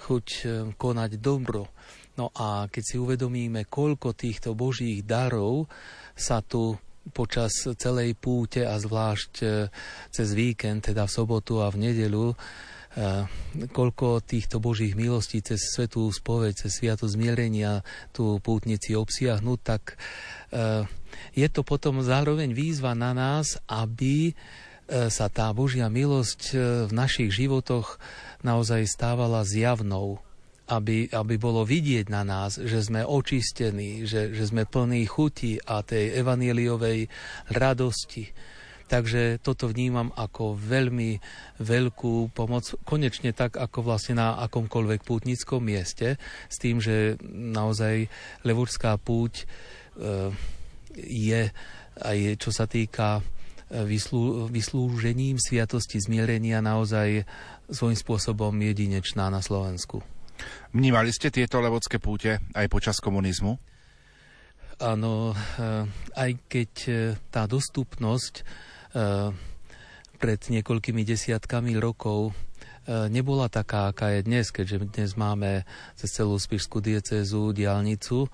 chuť 0.05 0.27
e, 0.29 0.45
konať 0.77 1.17
dobro. 1.17 1.73
No 2.21 2.29
a 2.37 2.69
keď 2.69 2.83
si 2.85 2.97
uvedomíme, 3.01 3.65
koľko 3.65 4.13
týchto 4.13 4.53
božích 4.53 5.01
darov 5.09 5.73
sa 6.13 6.45
tu 6.45 6.77
počas 7.17 7.51
celej 7.81 8.13
púte 8.21 8.63
a 8.69 8.77
zvlášť 8.77 9.33
e, 9.41 9.47
cez 10.13 10.29
víkend, 10.37 10.93
teda 10.93 11.09
v 11.09 11.15
sobotu 11.17 11.65
a 11.65 11.73
v 11.73 11.91
nedelu, 11.91 12.37
koľko 13.71 14.19
týchto 14.27 14.59
božích 14.59 14.99
milostí 14.99 15.39
cez 15.39 15.63
svetú 15.63 16.11
spoveď, 16.11 16.67
cez 16.67 16.83
sviato 16.83 17.07
zmierenia 17.07 17.87
tu 18.11 18.43
pútnici 18.43 18.99
obsiahnu, 18.99 19.63
tak 19.63 19.95
je 21.31 21.49
to 21.51 21.63
potom 21.63 22.03
zároveň 22.03 22.51
výzva 22.51 22.99
na 22.99 23.15
nás, 23.15 23.63
aby 23.71 24.35
sa 24.91 25.31
tá 25.31 25.55
Božia 25.55 25.87
milosť 25.87 26.59
v 26.91 26.93
našich 26.93 27.31
životoch 27.31 28.03
naozaj 28.43 28.91
stávala 28.91 29.47
zjavnou, 29.47 30.19
aby, 30.67 31.07
aby 31.15 31.35
bolo 31.39 31.63
vidieť 31.63 32.11
na 32.11 32.27
nás, 32.27 32.59
že 32.59 32.83
sme 32.83 33.07
očistení, 33.07 34.03
že, 34.03 34.35
že 34.35 34.51
sme 34.51 34.67
plní 34.67 35.07
chuti 35.07 35.63
a 35.63 35.87
tej 35.87 36.19
evanieliovej 36.19 37.07
radosti 37.55 38.35
Takže 38.91 39.39
toto 39.39 39.71
vnímam 39.71 40.11
ako 40.19 40.59
veľmi 40.59 41.23
veľkú 41.63 42.35
pomoc, 42.35 42.75
konečne 42.83 43.31
tak 43.31 43.55
ako 43.55 43.87
vlastne 43.87 44.19
na 44.19 44.35
akomkoľvek 44.51 45.07
pútnickom 45.07 45.63
mieste, 45.63 46.19
s 46.51 46.57
tým, 46.59 46.83
že 46.83 47.15
naozaj 47.31 48.11
Levurská 48.43 48.99
púť 48.99 49.47
e, 49.47 50.35
je 51.07 51.55
aj 52.03 52.19
čo 52.43 52.51
sa 52.51 52.67
týka 52.67 53.23
e, 53.71 53.87
vyslú, 53.87 54.51
vyslúžením 54.51 55.39
sviatosti 55.39 56.03
zmierenia 56.03 56.59
naozaj 56.59 57.23
svojím 57.71 57.95
spôsobom 57.95 58.51
jedinečná 58.59 59.31
na 59.31 59.39
Slovensku. 59.39 60.03
Vnímali 60.75 61.15
ste 61.15 61.31
tieto 61.31 61.63
levodské 61.63 62.03
púte 62.03 62.43
aj 62.59 62.67
počas 62.67 62.99
komunizmu? 62.99 63.55
Áno, 64.83 65.31
e, 65.31 65.35
aj 66.19 66.31
keď 66.51 66.71
tá 67.31 67.47
dostupnosť 67.47 68.43
pred 70.21 70.41
niekoľkými 70.53 71.01
desiatkami 71.01 71.81
rokov 71.81 72.37
eh, 72.85 73.09
nebola 73.09 73.49
taká, 73.49 73.89
aká 73.89 74.13
je 74.13 74.29
dnes, 74.29 74.53
keďže 74.53 74.93
dnes 74.93 75.11
máme 75.17 75.65
cez 75.97 76.13
celú 76.13 76.37
Spišskú 76.37 76.85
diecezu 76.85 77.57
diálnicu 77.57 78.29
eh, 78.29 78.31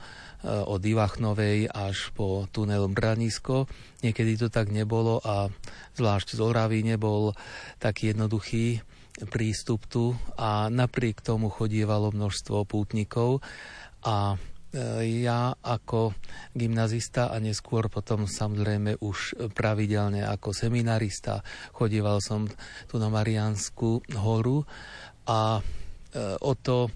od 0.66 0.82
Ivachnovej 0.82 1.70
až 1.70 2.10
po 2.10 2.50
tunel 2.50 2.90
Branisko. 2.90 3.70
Niekedy 4.02 4.34
to 4.34 4.48
tak 4.50 4.74
nebolo 4.74 5.22
a 5.22 5.46
zvlášť 5.94 6.34
z 6.36 6.40
Oravy 6.42 6.82
nebol 6.82 7.38
taký 7.78 8.10
jednoduchý 8.10 8.82
prístup 9.30 9.88
tu 9.88 10.12
a 10.36 10.68
napriek 10.68 11.24
tomu 11.24 11.48
chodievalo 11.48 12.12
množstvo 12.12 12.68
pútnikov 12.68 13.40
a 14.04 14.36
ja 15.02 15.56
ako 15.64 16.12
gymnazista 16.52 17.32
a 17.32 17.40
neskôr 17.40 17.88
potom 17.88 18.28
samozrejme 18.28 19.00
už 19.00 19.48
pravidelne 19.56 20.24
ako 20.28 20.52
seminarista 20.52 21.40
chodíval 21.72 22.20
som 22.20 22.44
tu 22.84 23.00
na 23.00 23.08
Mariánsku 23.08 24.04
horu 24.20 24.68
a 25.24 25.58
e, 25.58 25.62
o 26.40 26.52
to 26.54 26.86
e, 26.86 26.90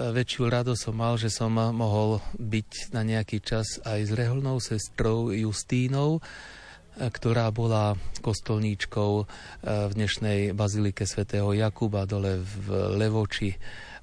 väčšiu 0.00 0.48
radosť 0.48 0.80
som 0.80 0.96
mal, 0.96 1.14
že 1.20 1.28
som 1.28 1.52
mohol 1.52 2.24
byť 2.40 2.96
na 2.96 3.04
nejaký 3.04 3.44
čas 3.44 3.78
aj 3.84 4.00
s 4.08 4.12
reholnou 4.16 4.56
sestrou 4.58 5.30
Justínou, 5.30 6.24
ktorá 6.92 7.48
bola 7.48 7.96
kostolníčkou 8.20 9.12
v 9.64 9.92
dnešnej 9.96 10.52
bazilike 10.52 11.08
svätého 11.08 11.48
Jakuba 11.56 12.04
dole 12.04 12.44
v 12.44 12.66
Levoči. 13.00 13.56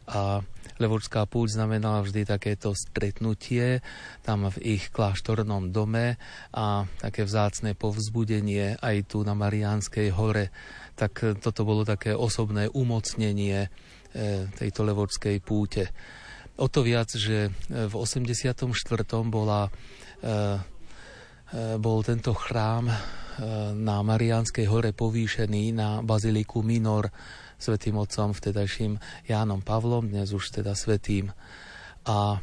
A 0.10 0.42
Levočská 0.80 1.28
púť 1.28 1.60
znamenala 1.60 2.00
vždy 2.00 2.24
takéto 2.24 2.72
stretnutie 2.72 3.84
tam 4.24 4.48
v 4.48 4.80
ich 4.80 4.88
kláštornom 4.96 5.76
dome 5.76 6.16
a 6.56 6.88
také 7.04 7.28
vzácne 7.28 7.76
povzbudenie 7.76 8.80
aj 8.80 9.12
tu 9.12 9.28
na 9.28 9.36
Mariánskej 9.36 10.08
hore. 10.16 10.56
Tak 10.96 11.44
toto 11.44 11.68
bolo 11.68 11.84
také 11.84 12.16
osobné 12.16 12.72
umocnenie 12.72 13.68
e, 13.68 13.70
tejto 14.56 14.88
levočskej 14.88 15.44
púte. 15.44 15.92
O 16.56 16.72
to 16.72 16.80
viac, 16.80 17.12
že 17.12 17.52
v 17.68 17.94
84. 18.00 18.56
bola 19.28 19.68
e, 19.68 19.72
e, 20.24 20.60
bol 21.76 22.00
tento 22.08 22.32
chrám 22.32 22.88
na 23.76 24.04
Mariánskej 24.04 24.68
hore 24.68 24.92
povýšený 24.92 25.72
na 25.72 26.04
baziliku 26.04 26.60
Minor 26.60 27.08
svetým 27.60 28.00
otcom, 28.00 28.32
vtedajším 28.32 28.98
Jánom 29.28 29.60
Pavlom, 29.60 30.08
dnes 30.08 30.32
už 30.32 30.56
teda 30.56 30.74
svetým. 30.74 31.30
A 32.08 32.40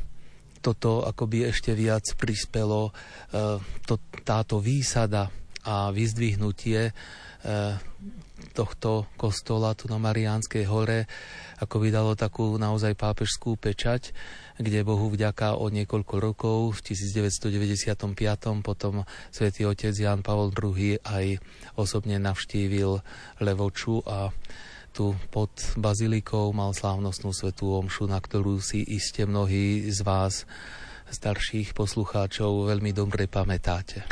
toto 0.60 1.02
akoby 1.08 1.48
ešte 1.48 1.72
viac 1.72 2.04
prispelo, 2.20 2.92
e, 3.32 3.58
to, 3.88 3.96
táto 4.22 4.60
výsada 4.60 5.32
a 5.66 5.90
vyzdvihnutie 5.90 6.90
e, 6.90 6.92
tohto 8.52 9.08
kostola 9.16 9.72
tu 9.72 9.88
na 9.88 9.96
Mariánskej 9.96 10.64
hore, 10.68 11.08
ako 11.60 11.76
by 11.80 11.88
dalo 11.88 12.12
takú 12.12 12.56
naozaj 12.60 12.92
pápežskú 12.92 13.56
pečať, 13.56 14.12
kde 14.56 14.84
Bohu 14.84 15.12
vďaka 15.12 15.56
o 15.56 15.68
niekoľko 15.68 16.14
rokov, 16.20 16.58
v 16.80 16.92
1995. 16.92 18.04
potom 18.64 19.04
svätý 19.32 19.68
otec 19.68 19.92
Jan 19.92 20.20
Pavol 20.20 20.52
II 20.52 21.00
aj 21.04 21.40
osobne 21.76 22.16
navštívil 22.20 23.00
Levoču 23.40 24.00
a 24.04 24.32
tu 24.96 25.12
pod 25.28 25.52
bazilikou 25.76 26.56
mal 26.56 26.72
slávnostnú 26.72 27.36
svetú 27.36 27.76
omšu, 27.76 28.08
na 28.08 28.16
ktorú 28.16 28.64
si 28.64 28.80
iste 28.80 29.28
mnohí 29.28 29.92
z 29.92 30.00
vás 30.00 30.48
starších 31.12 31.76
poslucháčov 31.76 32.72
veľmi 32.72 32.96
dobre 32.96 33.28
pamätáte. 33.28 34.08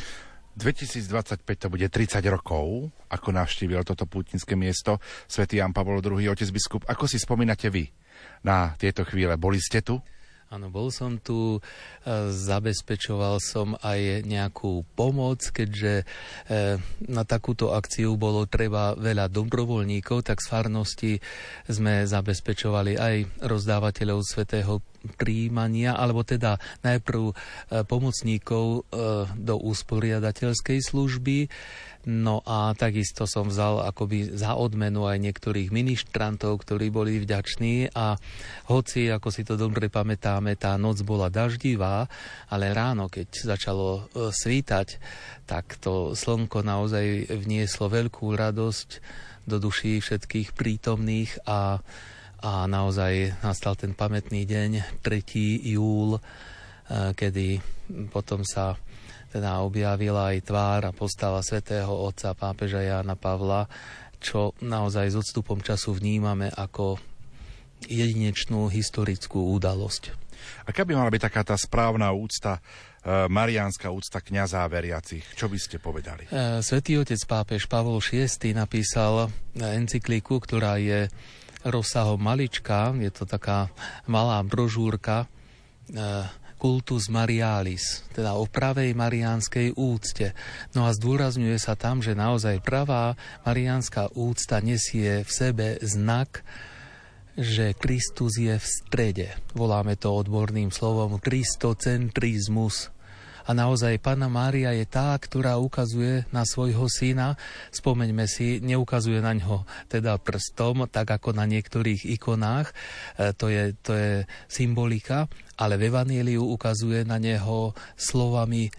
2025 0.61 1.41
to 1.41 1.66
bude 1.72 1.89
30 1.89 2.20
rokov, 2.28 2.93
ako 3.09 3.28
navštívil 3.32 3.80
toto 3.80 4.05
pútnické 4.05 4.55
miesto 4.55 5.01
svätý 5.24 5.59
Jan 5.59 5.72
Pavol 5.72 6.05
II, 6.05 6.30
otec 6.30 6.53
biskup. 6.53 6.85
Ako 6.85 7.09
si 7.09 7.16
spomínate 7.16 7.72
vy 7.72 7.89
na 8.45 8.76
tieto 8.76 9.09
chvíle? 9.09 9.41
Boli 9.41 9.59
ste 9.64 9.80
tu? 9.80 9.99
Áno, 10.55 10.70
bol 10.70 10.94
som 10.94 11.18
tu, 11.18 11.59
e, 11.59 11.61
zabezpečoval 12.30 13.42
som 13.42 13.74
aj 13.82 14.22
nejakú 14.22 14.86
pomoc, 14.94 15.42
keďže 15.50 16.07
e, 16.46 16.78
na 17.11 17.26
takúto 17.26 17.74
akciu 17.74 18.14
bolo 18.14 18.46
treba 18.46 18.94
veľa 18.94 19.34
dobrovoľníkov, 19.34 20.22
tak 20.22 20.38
z 20.38 20.46
farnosti 20.46 21.12
sme 21.66 22.07
zabezpečovali 22.07 22.94
aj 22.94 23.42
rozdávateľov 23.42 24.22
svetého 24.22 24.78
príjmania, 25.16 25.96
alebo 25.96 26.24
teda 26.24 26.57
najprv 26.82 27.22
e, 27.30 27.34
pomocníkov 27.84 28.86
do 29.34 29.55
usporiadateľskej 29.61 30.78
služby, 30.80 31.48
No 32.05 32.44
a 32.44 32.76
takisto 32.76 33.24
som 33.24 33.48
vzal 33.48 33.80
akoby 33.80 34.36
za 34.36 34.61
odmenu 34.61 35.09
aj 35.09 35.24
niektorých 35.24 35.72
ministrantov, 35.72 36.61
ktorí 36.61 36.92
boli 36.92 37.16
vďační. 37.16 37.96
A 37.96 38.20
hoci, 38.68 39.09
ako 39.09 39.28
si 39.32 39.40
to 39.40 39.57
dobre 39.57 39.88
pamätáme, 39.88 40.52
tá 40.61 40.76
noc 40.76 41.00
bola 41.00 41.32
daždivá, 41.32 42.05
ale 42.52 42.76
ráno, 42.76 43.09
keď 43.09 43.57
začalo 43.57 43.88
e, 43.88 44.28
svítať, 44.28 45.00
tak 45.48 45.80
to 45.80 46.12
slnko 46.12 46.61
naozaj 46.61 47.32
vnieslo 47.40 47.88
veľkú 47.88 48.36
radosť 48.36 48.88
do 49.48 49.57
duší 49.57 50.05
všetkých 50.05 50.52
prítomných 50.52 51.40
a, 51.48 51.80
a 52.45 52.68
naozaj 52.68 53.40
nastal 53.40 53.72
ten 53.72 53.97
pamätný 53.97 54.45
deň, 54.45 55.01
3. 55.01 55.64
júl, 55.64 56.20
e, 56.20 56.20
kedy 57.16 57.57
potom 58.12 58.45
sa 58.45 58.76
teda 59.32 59.64
objavila 59.64 60.36
aj 60.36 60.45
tvár 60.45 60.80
a 60.84 60.92
postava 60.92 61.40
svätého 61.40 61.88
otca 61.88 62.36
pápeža 62.36 62.84
Jána 62.84 63.16
Pavla, 63.16 63.64
čo 64.20 64.53
naozaj 64.61 65.16
s 65.16 65.16
odstupom 65.16 65.64
času 65.64 65.97
vnímame 65.97 66.53
ako 66.53 67.01
jedinečnú 67.88 68.68
historickú 68.68 69.57
udalosť. 69.57 70.12
Aká 70.68 70.84
by 70.84 71.01
mala 71.01 71.09
byť 71.09 71.22
taká 71.24 71.42
tá 71.49 71.57
správna 71.57 72.12
úcta, 72.12 72.61
e, 73.01 73.24
mariánska 73.24 73.88
úcta 73.88 74.20
kniazá 74.20 74.68
veriacich? 74.68 75.24
Čo 75.32 75.49
by 75.49 75.57
ste 75.57 75.80
povedali? 75.80 76.28
E, 76.28 76.61
Svetý 76.61 77.01
otec 77.01 77.24
pápež 77.24 77.64
Pavol 77.72 78.05
VI 78.05 78.53
napísal 78.53 79.32
encykliku, 79.57 80.36
ktorá 80.45 80.76
je 80.76 81.09
rozsahom 81.65 82.21
malička, 82.21 82.93
je 82.97 83.11
to 83.11 83.25
taká 83.25 83.73
malá 84.07 84.41
brožúrka, 84.45 85.27
e, 85.91 86.29
kultus 86.65 87.12
marialis, 87.12 88.09
teda 88.17 88.41
o 88.41 88.49
pravej 88.49 88.97
mariánskej 88.97 89.77
úcte. 89.77 90.33
No 90.73 90.89
a 90.89 90.97
zdôrazňuje 90.97 91.61
sa 91.61 91.77
tam, 91.77 92.01
že 92.01 92.17
naozaj 92.17 92.65
pravá 92.65 93.21
mariánska 93.45 94.09
úcta 94.17 94.65
nesie 94.65 95.27
v 95.27 95.31
sebe 95.31 95.77
znak, 95.85 96.41
že 97.35 97.75
Kristus 97.77 98.39
je 98.39 98.57
v 98.57 98.65
strede. 98.65 99.29
Voláme 99.53 99.99
to 99.99 100.15
odborným 100.15 100.71
slovom 100.71 101.19
kristocentrizmus. 101.19 102.93
A 103.45 103.51
naozaj 103.53 104.01
Pána 104.01 104.32
Mária 104.32 104.72
je 104.72 104.88
tá, 104.88 105.12
ktorá 105.20 105.61
ukazuje 105.61 106.24
na 106.32 106.49
svojho 106.49 106.88
syna. 106.88 107.36
Spomeňme 107.68 108.24
si, 108.24 108.64
neukazuje 108.64 109.20
na 109.20 109.36
ňo 109.36 109.68
teda 109.92 110.16
prstom, 110.16 110.88
tak 110.88 111.12
ako 111.12 111.36
na 111.36 111.45
niektorých 111.45 112.09
ikonách. 112.16 112.72
E, 113.20 113.36
to, 113.36 113.53
je, 113.53 113.76
to 113.84 113.92
je 113.92 114.12
symbolika, 114.49 115.28
ale 115.61 115.76
v 115.76 115.92
Evangeliu 115.92 116.40
ukazuje 116.40 117.05
na 117.05 117.20
neho 117.20 117.76
slovami 118.01 118.72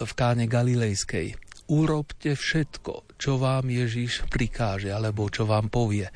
v 0.00 0.12
káne 0.16 0.48
Galilejskej. 0.48 1.36
Urobte 1.66 2.38
všetko, 2.38 3.18
čo 3.18 3.36
vám 3.36 3.68
Ježiš 3.68 4.24
prikáže, 4.30 4.94
alebo 4.94 5.26
čo 5.28 5.44
vám 5.44 5.68
povie. 5.68 6.08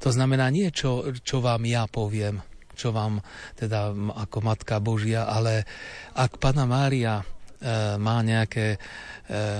To 0.00 0.08
znamená 0.08 0.48
nie, 0.48 0.72
čo, 0.72 1.12
čo 1.20 1.44
vám 1.44 1.62
ja 1.68 1.84
poviem, 1.84 2.40
čo 2.80 2.96
vám 2.96 3.20
teda 3.60 3.92
ako 4.24 4.38
Matka 4.40 4.80
Božia, 4.80 5.28
ale 5.28 5.68
ak 6.16 6.40
Pana 6.40 6.64
Mária 6.64 7.20
e, 7.20 7.24
má 8.00 8.24
nejaké 8.24 8.74
e, 8.74 8.78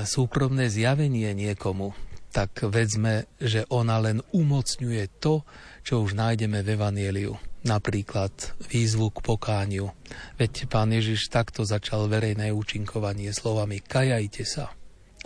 súkromné 0.09 0.73
zjavenie 0.73 1.37
niekomu, 1.37 1.93
tak 2.33 2.65
vedzme, 2.65 3.29
že 3.37 3.69
ona 3.69 4.01
len 4.01 4.25
umocňuje 4.33 5.21
to, 5.21 5.45
čo 5.85 6.01
už 6.01 6.17
nájdeme 6.17 6.65
v 6.65 6.69
Evanieliu. 6.79 7.35
Napríklad 7.61 8.33
výzvu 8.73 9.13
k 9.13 9.21
pokániu. 9.21 9.93
Veď 10.41 10.65
pán 10.71 10.89
Ježiš 10.97 11.29
takto 11.29 11.67
začal 11.69 12.09
verejné 12.09 12.49
účinkovanie 12.57 13.37
slovami 13.37 13.85
kajajte 13.85 14.45
sa 14.49 14.73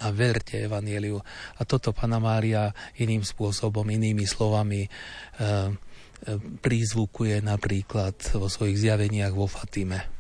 a 0.03 0.11
verte 0.11 0.59
Evanieliu. 0.59 1.23
A 1.55 1.63
toto 1.63 1.95
Pana 1.95 2.19
Mária 2.19 2.75
iným 2.99 3.23
spôsobom, 3.23 3.87
inými 3.87 4.27
slovami 4.27 4.83
e, 4.83 4.89
prízvukuje 6.61 7.45
napríklad 7.45 8.17
vo 8.37 8.49
svojich 8.49 8.81
zjaveniach 8.81 9.33
vo 9.37 9.47
Fatime. 9.47 10.15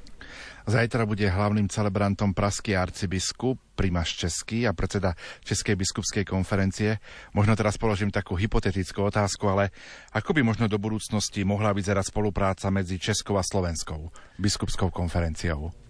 Zajtra 0.64 1.04
bude 1.04 1.28
hlavným 1.28 1.68
celebrantom 1.68 2.32
praský 2.32 2.72
arcibiskup, 2.72 3.60
primáš 3.76 4.16
Český 4.16 4.64
a 4.64 4.72
predseda 4.72 5.12
Českej 5.44 5.76
biskupskej 5.76 6.24
konferencie. 6.24 7.04
Možno 7.36 7.52
teraz 7.52 7.76
položím 7.76 8.08
takú 8.08 8.32
hypotetickú 8.32 9.04
otázku, 9.04 9.44
ale 9.44 9.76
ako 10.16 10.32
by 10.32 10.40
možno 10.40 10.64
do 10.64 10.80
budúcnosti 10.80 11.44
mohla 11.44 11.76
vyzerať 11.76 12.08
spolupráca 12.08 12.72
medzi 12.72 12.96
Českou 12.96 13.36
a 13.36 13.44
Slovenskou 13.44 14.08
biskupskou 14.40 14.88
konferenciou? 14.88 15.83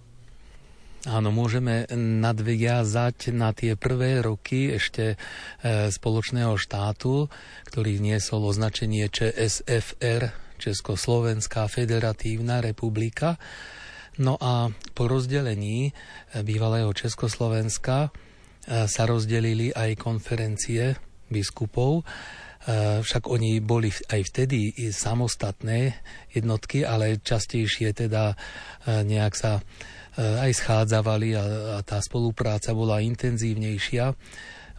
Áno, 1.05 1.29
môžeme 1.29 1.85
nadviazať 2.01 3.29
na 3.37 3.53
tie 3.53 3.77
prvé 3.77 4.25
roky 4.25 4.73
ešte 4.73 5.05
e, 5.13 5.17
spoločného 5.93 6.57
štátu, 6.57 7.29
ktorý 7.69 8.01
niesol 8.01 8.49
označenie 8.49 9.13
ČSFR, 9.13 10.33
Československá 10.57 11.69
federatívna 11.69 12.65
republika. 12.65 13.37
No 14.17 14.41
a 14.41 14.73
po 14.97 15.05
rozdelení 15.05 15.93
e, 15.93 16.41
bývalého 16.41 16.89
Československa 16.97 18.09
e, 18.09 18.89
sa 18.89 19.05
rozdelili 19.05 19.77
aj 19.77 20.01
konferencie 20.01 20.97
biskupov, 21.29 22.05
však 23.05 23.29
oni 23.29 23.61
boli 23.61 23.93
aj 23.93 24.25
vtedy 24.25 24.73
samostatné 24.89 26.01
jednotky, 26.33 26.81
ale 26.81 27.21
častejšie 27.21 27.93
teda 27.93 28.41
nejak 28.89 29.37
sa 29.37 29.61
aj 30.19 30.53
schádzavali 30.55 31.35
a, 31.35 31.43
a 31.77 31.81
tá 31.83 31.99
spolupráca 31.99 32.71
bola 32.71 33.03
intenzívnejšia. 33.03 34.15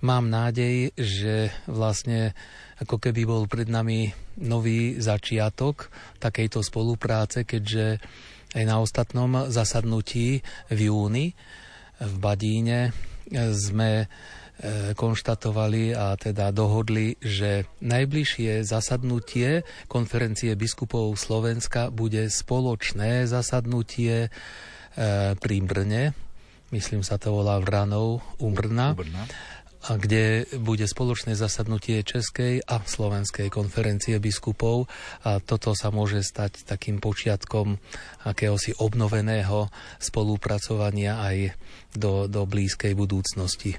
Mám 0.03 0.31
nádej, 0.31 0.91
že 0.95 1.51
vlastne 1.67 2.35
ako 2.79 2.99
keby 2.99 3.23
bol 3.23 3.43
pred 3.47 3.71
nami 3.71 4.11
nový 4.43 4.99
začiatok 4.99 5.87
takejto 6.19 6.59
spolupráce, 6.59 7.47
keďže 7.47 8.03
aj 8.55 8.63
na 8.63 8.79
ostatnom 8.79 9.47
zasadnutí 9.51 10.43
v 10.71 10.79
júni 10.91 11.35
v 11.99 12.15
Badíne 12.19 12.91
sme 13.55 13.91
eh, 14.03 14.07
konštatovali 14.95 15.95
a 15.95 16.19
teda 16.19 16.51
dohodli, 16.51 17.15
že 17.23 17.67
najbližšie 17.79 18.67
zasadnutie 18.67 19.63
konferencie 19.87 20.51
biskupov 20.59 21.15
Slovenska 21.15 21.87
bude 21.91 22.27
spoločné 22.27 23.27
zasadnutie 23.27 24.27
E, 24.27 24.74
pri 25.35 25.55
Brne, 25.63 26.15
myslím 26.71 27.03
sa 27.03 27.19
to 27.19 27.35
volá 27.35 27.59
Vranov 27.59 28.23
u 28.39 28.47
Brna, 28.51 28.95
a 29.85 30.01
kde 30.01 30.49
bude 30.57 30.81
spoločné 30.89 31.37
zasadnutie 31.37 32.01
Českej 32.01 32.65
a 32.65 32.81
Slovenskej 32.81 33.53
konferencie 33.53 34.17
biskupov 34.17 34.89
a 35.21 35.37
toto 35.37 35.77
sa 35.77 35.93
môže 35.93 36.25
stať 36.25 36.65
takým 36.65 36.97
počiatkom 36.97 37.77
akéhosi 38.25 38.73
obnoveného 38.81 39.69
spolupracovania 40.01 41.21
aj 41.21 41.37
do, 41.93 42.25
do 42.25 42.49
blízkej 42.49 42.97
budúcnosti. 42.97 43.77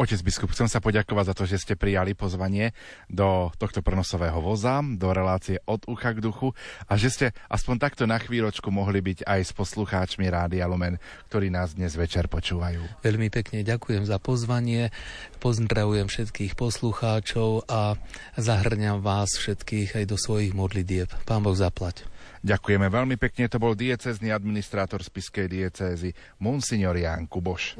Otec 0.00 0.16
biskup, 0.24 0.56
chcem 0.56 0.64
sa 0.64 0.80
poďakovať 0.80 1.24
za 1.28 1.34
to, 1.36 1.44
že 1.44 1.60
ste 1.60 1.74
prijali 1.76 2.16
pozvanie 2.16 2.72
do 3.12 3.52
tohto 3.60 3.84
prenosového 3.84 4.40
voza, 4.40 4.80
do 4.80 5.12
relácie 5.12 5.60
od 5.68 5.84
ucha 5.92 6.16
k 6.16 6.24
duchu 6.24 6.56
a 6.88 6.96
že 6.96 7.12
ste 7.12 7.26
aspoň 7.52 7.76
takto 7.76 8.08
na 8.08 8.16
chvíľočku 8.16 8.72
mohli 8.72 9.04
byť 9.04 9.28
aj 9.28 9.40
s 9.44 9.52
poslucháčmi 9.52 10.24
Rádia 10.32 10.64
Lumen, 10.64 10.96
ktorí 11.28 11.52
nás 11.52 11.76
dnes 11.76 12.00
večer 12.00 12.32
počúvajú. 12.32 12.80
Veľmi 13.04 13.28
pekne 13.28 13.60
ďakujem 13.60 14.08
za 14.08 14.16
pozvanie, 14.16 14.88
pozdravujem 15.36 16.08
všetkých 16.08 16.56
poslucháčov 16.56 17.68
a 17.68 18.00
zahrňam 18.40 19.04
vás 19.04 19.36
všetkých 19.36 20.00
aj 20.00 20.04
do 20.08 20.16
svojich 20.16 20.56
modlitieb. 20.56 21.12
Pán 21.28 21.44
Boh 21.44 21.52
zaplať. 21.52 22.08
Ďakujeme 22.40 22.88
veľmi 22.88 23.20
pekne, 23.20 23.52
to 23.52 23.60
bol 23.60 23.76
diecezný 23.76 24.32
administrátor 24.32 25.04
spiskej 25.04 25.44
diecézy 25.44 26.16
Monsignor 26.40 26.96
Ján 26.96 27.28
Kuboš. 27.28 27.76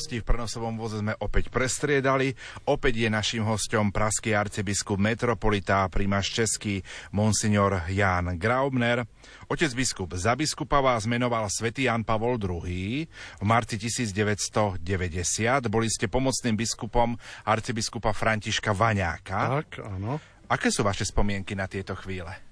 Hosti 0.00 0.24
v 0.24 0.32
prenosovom 0.32 0.80
voze 0.80 1.04
sme 1.04 1.12
opäť 1.20 1.52
prestriedali. 1.52 2.32
Opäť 2.64 3.04
je 3.04 3.12
našim 3.12 3.44
hostom 3.44 3.92
praský 3.92 4.32
arcibiskup 4.32 4.96
metropolita 4.96 5.84
primáš 5.92 6.32
český 6.32 6.80
monsignor 7.12 7.84
Jan 7.92 8.40
Graubner. 8.40 9.04
Otec 9.52 9.68
biskup 9.76 10.16
za 10.16 10.32
biskupa 10.32 10.80
vás 10.80 11.04
menoval 11.04 11.52
svätý 11.52 11.84
Jan 11.84 12.00
Pavol 12.00 12.40
II 12.40 13.04
v 13.04 13.44
marci 13.44 13.76
1990. 13.76 14.80
Boli 15.68 15.92
ste 15.92 16.08
pomocným 16.08 16.56
biskupom 16.56 17.20
arcibiskupa 17.44 18.16
Františka 18.16 18.72
Vaňáka. 18.72 19.60
Tak, 19.60 19.84
áno. 19.84 20.16
Aké 20.48 20.72
sú 20.72 20.80
vaše 20.80 21.04
spomienky 21.04 21.52
na 21.52 21.68
tieto 21.68 21.92
chvíle? 21.92 22.49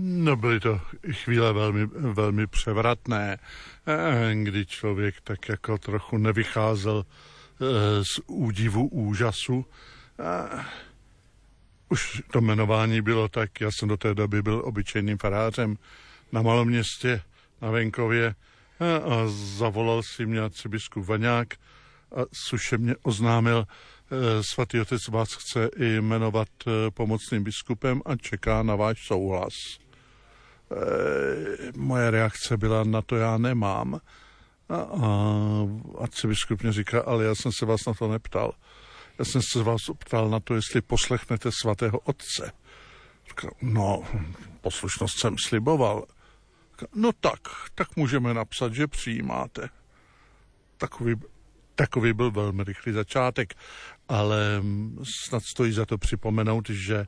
No 0.00 0.36
byly 0.36 0.60
to 0.60 0.80
chvíle 1.10 1.52
velmi, 1.52 1.86
velmi 1.86 2.46
převratné, 2.46 3.38
eh, 3.86 4.34
kdy 4.34 4.66
člověk 4.66 5.20
tak 5.20 5.48
jako 5.48 5.78
trochu 5.78 6.18
nevycházel 6.18 7.04
eh, 7.04 8.04
z 8.04 8.20
údivu 8.26 8.88
úžasu. 8.88 9.66
Eh, 10.18 10.64
už 11.88 12.22
to 12.32 12.40
jmenování 12.40 13.00
bylo 13.00 13.28
tak, 13.28 13.60
já 13.60 13.70
jsem 13.70 13.88
do 13.88 13.96
té 13.96 14.14
doby 14.14 14.42
byl 14.42 14.62
obyčejným 14.64 15.18
farářem 15.18 15.76
na 16.32 16.42
malom 16.42 16.68
městě 16.68 17.22
na 17.62 17.70
venkově 17.70 18.34
a 19.02 19.26
zavolal 19.56 20.02
si 20.02 20.26
mě 20.26 20.40
biskup 20.68 21.06
Vaňák 21.06 21.54
a 22.16 22.20
suše 22.32 22.78
mě 22.78 22.94
oznámil, 23.02 23.66
svatý 24.40 24.80
otec 24.80 25.08
vás 25.08 25.28
chce 25.34 25.70
jmenovat 25.76 26.48
pomocným 26.94 27.44
biskupem 27.44 28.02
a 28.06 28.16
čeká 28.16 28.62
na 28.62 28.76
váš 28.76 29.06
souhlas. 29.06 29.52
E, 30.70 31.72
moje 31.76 32.10
reakce 32.10 32.56
byla 32.56 32.84
na 32.84 33.02
to 33.02 33.16
já 33.16 33.38
nemám. 33.38 34.00
A, 34.68 34.76
a 35.98 36.26
biskup 36.26 36.62
mě 36.62 36.72
říká, 36.72 37.00
ale 37.00 37.24
já 37.24 37.34
jsem 37.34 37.52
se 37.52 37.66
vás 37.66 37.80
na 37.86 37.94
to 37.94 38.08
neptal. 38.08 38.52
Já 39.18 39.24
jsem 39.24 39.42
se 39.52 39.62
vás 39.62 39.80
ptal 39.98 40.30
na 40.30 40.40
to, 40.40 40.54
jestli 40.54 40.80
poslechnete 40.80 41.50
svatého 41.52 41.98
otce. 41.98 42.52
Říká, 43.28 43.48
no, 43.62 44.04
poslušnost 44.60 45.20
jsem 45.20 45.36
sliboval. 45.38 46.04
Říká, 46.70 46.86
no 46.94 47.10
tak, 47.20 47.40
tak 47.74 47.96
můžeme 47.96 48.34
napsat, 48.34 48.74
že 48.74 48.86
přijímáte. 48.86 49.68
Takový, 50.76 51.14
takový 51.74 52.12
byl 52.12 52.30
velmi 52.30 52.64
rychlý 52.64 52.92
začátek, 52.92 53.54
ale 54.08 54.62
snad 55.24 55.42
stojí 55.42 55.72
za 55.72 55.86
to 55.86 55.98
připomenout, 55.98 56.70
že, 56.70 56.96
e, 56.96 57.06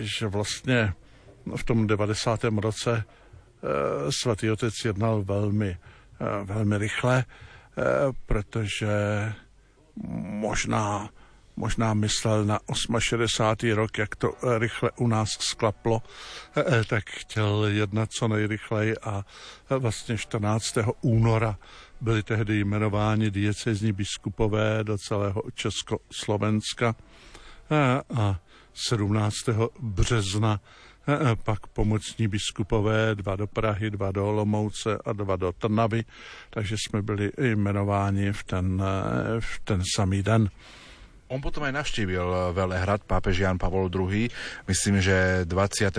že 0.00 0.26
vlastně 0.26 0.94
v 1.56 1.64
tom 1.64 1.86
90. 1.86 2.44
roce 2.44 3.04
eh, 3.04 4.12
svatý 4.12 4.50
otec 4.50 4.84
jednal 4.84 5.22
velmi, 5.22 5.76
eh, 6.20 6.44
velmi 6.44 6.78
rychle, 6.78 7.24
eh, 7.24 7.82
protože 8.26 8.92
možná, 10.16 11.08
možná 11.56 11.94
myslel 11.94 12.44
na 12.44 12.58
68. 12.98 13.74
rok, 13.74 13.98
jak 13.98 14.16
to 14.16 14.34
rychle 14.58 14.90
u 14.96 15.06
nás 15.06 15.28
sklaplo, 15.30 16.02
tak 16.88 17.10
chtěl 17.10 17.64
jednat 17.64 18.10
co 18.10 18.28
nejrychleji 18.28 18.98
a 18.98 19.24
vlastně 19.78 20.18
14. 20.18 20.94
února 21.00 21.58
byli 22.00 22.22
tehdy 22.22 22.58
jmenováni 22.58 23.30
diecezní 23.30 23.92
biskupové 23.92 24.84
do 24.84 24.98
celého 24.98 25.42
Československa 25.54 26.94
a 28.16 28.40
17. 28.74 29.36
března 29.80 30.60
pak 31.42 31.66
pomocní 31.66 32.28
biskupové, 32.28 33.14
dva 33.14 33.36
do 33.36 33.46
Prahy, 33.46 33.90
dva 33.90 34.12
do 34.12 34.26
Olomouce 34.26 34.98
a 35.04 35.12
dva 35.12 35.36
do 35.36 35.52
Trnavy, 35.52 36.04
takže 36.50 36.76
jsme 36.78 37.02
byli 37.02 37.30
jmenováni 37.38 38.32
v 38.32 38.44
ten, 38.44 38.82
v 39.40 39.60
ten 39.64 39.82
samý 39.94 40.22
den. 40.22 40.50
On 41.28 41.40
potom 41.40 41.64
aj 41.64 41.72
navštívil 41.72 42.52
Velehrad, 42.52 43.02
pápež 43.08 43.42
Jan 43.42 43.56
Pavol 43.56 43.88
II, 43.88 44.28
myslím, 44.68 45.00
že 45.00 45.48
22. 45.48 45.98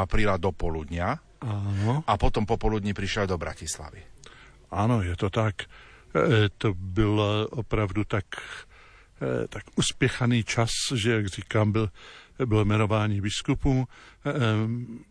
apríla 0.00 0.40
do 0.40 0.50
poludnia. 0.56 1.20
Áno. 1.44 2.00
A 2.08 2.16
potom 2.16 2.48
popoludní 2.48 2.96
prišiel 2.96 3.28
do 3.28 3.36
Bratislavy. 3.36 4.00
Áno, 4.72 5.04
je 5.04 5.12
to 5.14 5.28
tak. 5.28 5.68
E, 6.16 6.48
to 6.58 6.72
byl 6.74 7.46
opravdu 7.52 8.04
tak, 8.04 8.24
e, 9.20 9.48
tak 9.48 9.62
uspěchaný 9.76 10.44
čas, 10.44 10.70
že, 10.94 11.12
jak 11.12 11.26
říkám, 11.26 11.72
byl 11.72 11.88
bylo 12.46 12.64
jmenování 12.64 13.20
biskupů. 13.20 13.84
Ehm, 14.24 15.04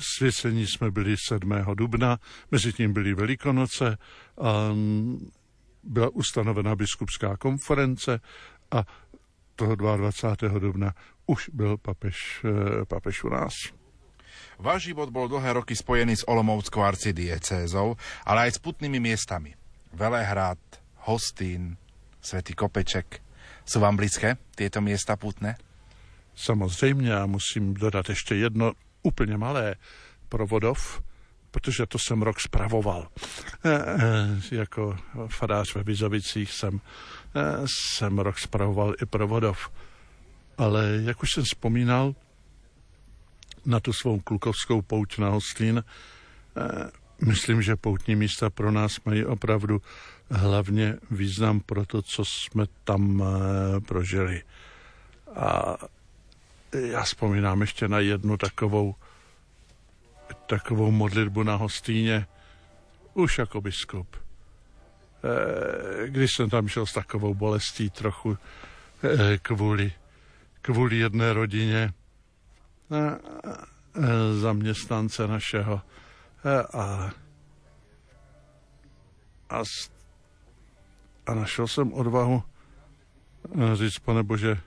svěcení 0.00 0.66
jsme 0.66 0.90
byli 0.90 1.16
7. 1.16 1.74
dubna, 1.74 2.18
mezi 2.50 2.72
tím 2.72 2.92
byly 2.92 3.14
Velikonoce 3.14 3.98
a 4.40 4.74
byla 5.82 6.08
ustanovena 6.08 6.76
biskupská 6.76 7.36
konference 7.36 8.20
a 8.70 8.84
toho 9.56 9.74
22. 9.74 10.58
dubna 10.58 10.94
už 11.26 11.48
byl 11.48 11.76
papež, 11.76 12.44
eh, 12.44 12.84
papež 12.84 13.24
u 13.24 13.28
nás. 13.28 13.52
Váš 14.58 14.82
život 14.82 15.10
bol 15.12 15.28
dlhé 15.28 15.52
roky 15.52 15.76
spojený 15.76 16.16
s 16.16 16.28
Olomouckou 16.28 16.80
arcidiecézou, 16.80 17.96
ale 18.24 18.48
aj 18.48 18.56
s 18.56 18.58
putnými 18.58 19.00
miestami. 19.00 19.52
Velehrad, 19.92 20.58
Hostín, 21.08 21.76
Svetý 22.20 22.56
Kopeček. 22.56 23.20
Sú 23.66 23.82
vám 23.82 23.98
blízke 23.98 24.38
tieto 24.54 24.80
miesta 24.80 25.18
putné? 25.18 25.58
Samozřejmě, 26.36 27.10
já 27.10 27.26
musím 27.26 27.74
dodat 27.74 28.08
ještě 28.08 28.34
jedno 28.34 28.72
úplně 29.02 29.36
malé 29.36 29.74
provodov, 30.28 31.02
protože 31.50 31.86
to 31.86 31.98
jsem 31.98 32.22
rok 32.22 32.40
spravoval. 32.40 33.08
E, 33.64 33.72
e, 33.72 34.56
jako 34.56 34.96
fadář 35.26 35.74
ve 35.74 35.82
Vizovicích 35.82 36.52
jsem, 36.52 36.80
e, 37.34 37.64
jsem 37.66 38.18
rok 38.18 38.38
spravoval 38.38 38.94
i 39.02 39.06
provodov. 39.06 39.70
Ale 40.58 41.00
jak 41.04 41.22
už 41.22 41.32
jsem 41.32 41.44
vzpomínal 41.44 42.14
na 43.64 43.80
tu 43.80 43.92
svou 43.92 44.20
klukovskou 44.20 44.82
pouť 44.82 45.18
na 45.18 45.28
Hostín, 45.28 45.78
e, 45.78 46.90
myslím, 47.26 47.62
že 47.62 47.76
poutní 47.76 48.16
místa 48.16 48.50
pro 48.50 48.70
nás 48.72 49.00
mají 49.04 49.24
opravdu 49.24 49.82
hlavně 50.30 50.96
význam 51.10 51.60
pro 51.60 51.86
to, 51.86 52.02
co 52.02 52.24
jsme 52.24 52.64
tam 52.84 53.22
e, 53.22 53.80
prožili. 53.80 54.42
A 55.36 55.76
já 56.72 57.02
vzpomínám 57.02 57.60
ještě 57.60 57.88
na 57.88 57.98
jednu 57.98 58.36
takovou, 58.36 58.94
takovou 60.46 60.90
modlitbu 60.90 61.42
na 61.42 61.56
hostýně, 61.56 62.26
už 63.14 63.38
jako 63.38 63.60
biskup. 63.60 64.16
Eh, 65.24 66.08
když 66.08 66.34
jsem 66.34 66.50
tam 66.50 66.68
šel 66.68 66.86
s 66.86 66.92
takovou 66.92 67.34
bolestí 67.34 67.90
trochu 67.90 68.38
eh, 69.04 69.38
kvůli, 69.38 69.92
kvůli 70.62 70.96
jedné 70.96 71.32
rodině 71.32 71.92
eh, 72.92 73.18
zaměstnance 74.40 75.26
našeho 75.26 75.80
a, 76.72 77.10
a, 79.48 79.62
a 81.26 81.34
našel 81.34 81.68
jsem 81.68 81.92
odvahu 81.92 82.42
říct, 83.74 83.98
pane 83.98 84.22
Bože, 84.22 84.58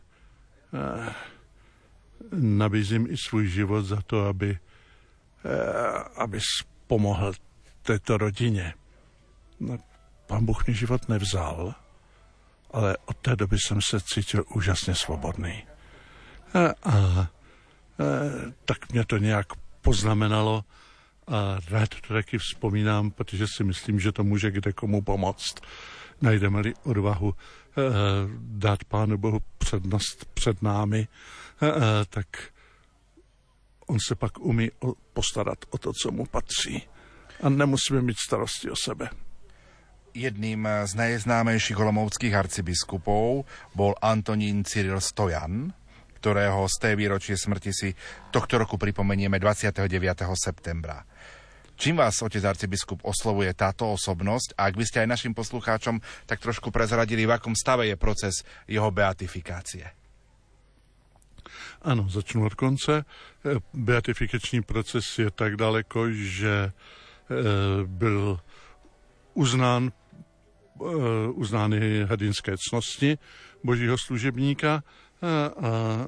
nabízím 2.32 3.08
i 3.10 3.18
svůj 3.18 3.48
život 3.48 3.84
za 3.84 4.02
to, 4.02 4.26
aby, 4.26 4.60
eh, 5.46 6.04
aby 6.16 6.40
pomohl 6.88 7.34
této 7.82 8.18
rodině. 8.18 8.74
No, 9.60 9.78
pán 10.28 10.46
Bůh 10.46 10.68
mi 10.68 10.74
život 10.74 11.10
nevzal, 11.10 11.74
ale 12.72 12.98
od 13.06 13.18
té 13.18 13.36
doby 13.36 13.58
jsem 13.60 13.82
se 13.82 14.02
cítil 14.02 14.44
úžasně 14.56 14.96
svobodný. 14.96 15.64
A, 16.54 16.60
a, 16.60 16.92
a 16.92 17.30
tak 18.66 18.92
mě 18.92 19.06
to 19.06 19.18
nějak 19.18 19.48
poznamenalo 19.82 20.64
a 21.28 21.58
rád 21.70 21.90
to 22.08 22.14
taky 22.14 22.38
vzpomínám, 22.38 23.12
protože 23.12 23.46
si 23.48 23.64
myslím, 23.64 24.00
že 24.00 24.12
to 24.12 24.24
může 24.24 24.52
kde 24.52 24.74
komu 24.74 25.02
pomoct. 25.02 25.62
Najdeme-li 26.22 26.74
odvahu 26.84 27.34
eh, 27.34 27.82
dát 28.40 28.84
Pánu 28.84 29.18
Bohu 29.18 29.40
přednost 29.58 30.26
před 30.34 30.62
námi 30.62 31.08
Eh, 31.08 31.49
tak 32.10 32.28
on 33.88 33.98
se 34.00 34.16
pak 34.16 34.40
umí 34.40 34.72
postarat 35.14 35.58
o 35.70 35.78
to, 35.78 35.94
co 35.94 36.12
mu 36.12 36.26
patří. 36.26 36.88
A 37.44 37.50
nemusíme 37.50 38.02
mít 38.02 38.18
starosti 38.18 38.70
o 38.70 38.76
sebe. 38.76 39.10
Jedným 40.14 40.68
z 40.86 40.96
najznámejších 40.96 41.80
olomouckých 41.80 42.34
arcibiskupov 42.34 43.46
bol 43.76 43.94
Antonín 44.02 44.66
Cyril 44.66 44.98
Stojan, 45.02 45.74
ktorého 46.20 46.68
z 46.68 46.76
té 46.82 46.90
výročie 46.98 47.38
smrti 47.38 47.72
si 47.72 47.90
tohto 48.34 48.58
roku 48.58 48.76
pripomenieme 48.76 49.40
29. 49.40 49.88
septembra. 50.36 51.06
Čím 51.80 52.04
vás, 52.04 52.20
otec 52.20 52.44
arcibiskup, 52.44 53.00
oslovuje 53.08 53.56
táto 53.56 53.88
osobnosť? 53.96 54.60
A 54.60 54.68
ak 54.68 54.76
by 54.76 54.84
ste 54.84 55.08
aj 55.08 55.16
našim 55.16 55.32
poslucháčom 55.32 56.04
tak 56.28 56.44
trošku 56.44 56.76
prezradili, 56.76 57.24
v 57.24 57.40
akom 57.40 57.56
stave 57.56 57.88
je 57.88 57.96
proces 57.96 58.44
jeho 58.68 58.92
beatifikácie? 58.92 59.99
Ano, 61.82 62.10
začnu 62.10 62.46
od 62.46 62.54
konce. 62.54 63.06
Beatifikační 63.74 64.62
proces 64.62 65.20
je 65.20 65.32
tak 65.32 65.56
daleko, 65.56 66.12
že 66.12 66.72
eh, 66.72 67.34
byl 67.86 68.40
uznán, 69.34 69.92
uznány 71.34 72.04
hrdinské 72.04 72.56
cnosti 72.70 73.18
božího 73.64 73.98
služebníka 73.98 74.84
a 75.64 76.08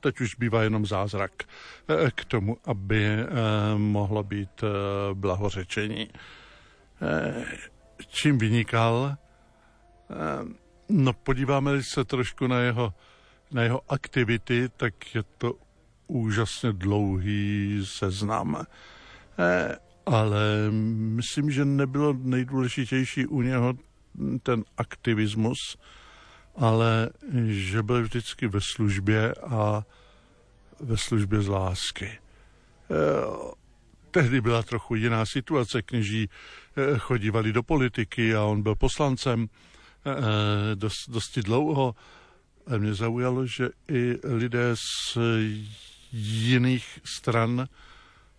teď 0.00 0.20
už 0.20 0.34
bývá 0.34 0.62
jenom 0.62 0.86
zázrak 0.86 1.32
k 2.14 2.24
tomu, 2.24 2.56
aby 2.64 3.06
mohlo 3.76 4.22
být 4.22 4.64
blahořečení. 5.14 6.08
Čím 8.08 8.38
vynikal? 8.38 9.16
No 10.88 11.12
podíváme 11.12 11.82
se 11.82 12.04
trošku 12.04 12.46
na 12.46 12.60
jeho, 12.60 12.94
na 13.52 13.62
jeho 13.62 13.80
aktivity, 13.88 14.68
tak 14.76 15.14
je 15.14 15.22
to 15.38 15.54
úžasně 16.06 16.72
dlouhý 16.72 17.80
seznam. 17.84 18.66
Ale 20.06 20.70
myslím, 20.90 21.50
že 21.50 21.64
nebylo 21.64 22.12
nejdůležitější 22.12 23.26
u 23.26 23.42
něho 23.42 23.74
ten 24.42 24.64
aktivismus, 24.76 25.76
ale 26.56 27.10
že 27.46 27.82
byl 27.82 28.02
vždycky 28.02 28.48
ve 28.48 28.60
službě 28.60 29.34
a 29.34 29.84
ve 30.80 30.96
službě 30.96 31.42
z 31.42 31.48
lásky. 31.48 32.18
Tehdy 34.10 34.40
byla 34.40 34.62
trochu 34.62 34.94
jiná 34.94 35.26
situace, 35.26 35.82
kněží 35.82 36.28
chodívali 36.98 37.52
do 37.52 37.62
politiky 37.62 38.34
a 38.34 38.42
on 38.42 38.62
byl 38.62 38.74
poslancem 38.74 39.48
dost, 40.74 41.08
dosti 41.08 41.42
dlouho. 41.42 41.94
A 42.66 42.78
mě 42.78 42.94
zaujalo, 42.94 43.46
že 43.46 43.68
i 43.88 44.18
lidé 44.24 44.76
z 44.76 45.18
jiných 46.12 46.98
stran 47.04 47.68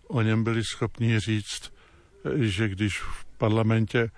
o 0.08 0.22
něm 0.22 0.44
byli 0.44 0.64
schopni 0.64 1.20
říct, 1.20 1.72
že 2.34 2.68
když 2.68 3.00
v 3.00 3.24
parlamentě 3.38 4.10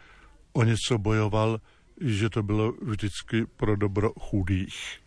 o 0.53 0.65
něco 0.65 0.99
bojoval, 0.99 1.61
že 2.01 2.31
to 2.31 2.43
bylo 2.43 2.73
vždycky 2.83 3.47
pro 3.57 3.77
dobro 3.77 4.13
chudých. 4.21 5.01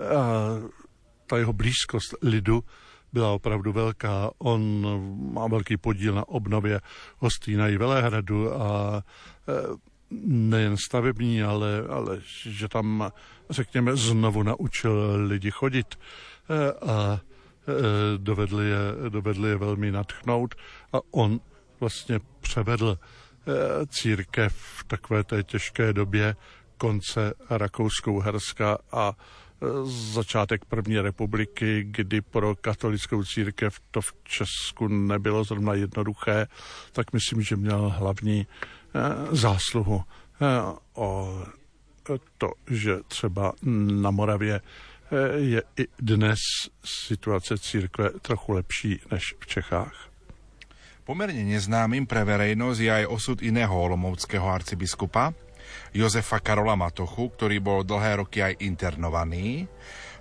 A 0.00 0.24
ta 1.26 1.38
jeho 1.38 1.52
blízkost 1.52 2.14
lidu 2.22 2.64
byla 3.12 3.32
opravdu 3.32 3.72
velká. 3.72 4.30
On 4.38 4.86
má 5.32 5.48
velký 5.48 5.76
podíl 5.76 6.14
na 6.14 6.28
obnově 6.28 6.80
Hostýna 7.18 7.68
i 7.68 7.76
Velehradu 7.76 8.54
a 8.62 9.02
nejen 10.24 10.76
stavební, 10.76 11.42
ale, 11.42 11.82
ale 11.88 12.20
že 12.42 12.68
tam, 12.68 13.10
řekněme, 13.50 13.96
znovu 13.96 14.42
naučil 14.42 15.12
lidi 15.26 15.50
chodit. 15.50 15.94
A 16.86 17.20
dovedli 18.16 18.66
je, 18.66 19.10
dovedli 19.10 19.48
je 19.48 19.56
velmi 19.56 19.90
natchnout 19.92 20.54
a 20.92 20.98
on 21.10 21.40
vlastně 21.80 22.20
převedl 22.40 22.98
církev 23.88 24.54
v 24.56 24.84
takové 24.84 25.24
té 25.24 25.42
těžké 25.42 25.92
době 25.92 26.36
konce 26.78 27.34
Rakouskou-Herska 27.50 28.78
a 28.92 29.12
začátek 30.12 30.64
první 30.64 31.00
republiky, 31.00 31.84
kdy 31.88 32.20
pro 32.20 32.56
katolickou 32.56 33.24
církev 33.24 33.80
to 33.90 34.00
v 34.00 34.12
Česku 34.24 34.88
nebylo 34.88 35.44
zrovna 35.44 35.74
jednoduché, 35.74 36.46
tak 36.92 37.12
myslím, 37.12 37.42
že 37.42 37.56
měl 37.56 37.94
hlavní 37.98 38.46
zásluhu 39.30 40.02
o 40.94 41.10
to, 42.38 42.50
že 42.70 43.00
třeba 43.08 43.52
na 44.02 44.10
Moravě 44.10 44.60
je 45.36 45.62
i 45.78 45.84
dnes 46.00 46.38
situace 46.84 47.58
církve 47.58 48.10
trochu 48.22 48.52
lepší 48.52 49.00
než 49.10 49.34
v 49.40 49.46
Čechách. 49.46 49.96
Pomerne 51.04 51.44
neznámym 51.44 52.08
pre 52.08 52.24
verejnosť 52.24 52.80
je 52.80 52.88
aj 52.88 53.12
osud 53.12 53.38
iného 53.44 53.76
olomovského 53.76 54.48
arcibiskupa, 54.48 55.36
Jozefa 55.92 56.40
Karola 56.40 56.80
Matochu, 56.80 57.28
ktorý 57.28 57.60
bol 57.60 57.84
dlhé 57.84 58.24
roky 58.24 58.40
aj 58.40 58.64
internovaný. 58.64 59.68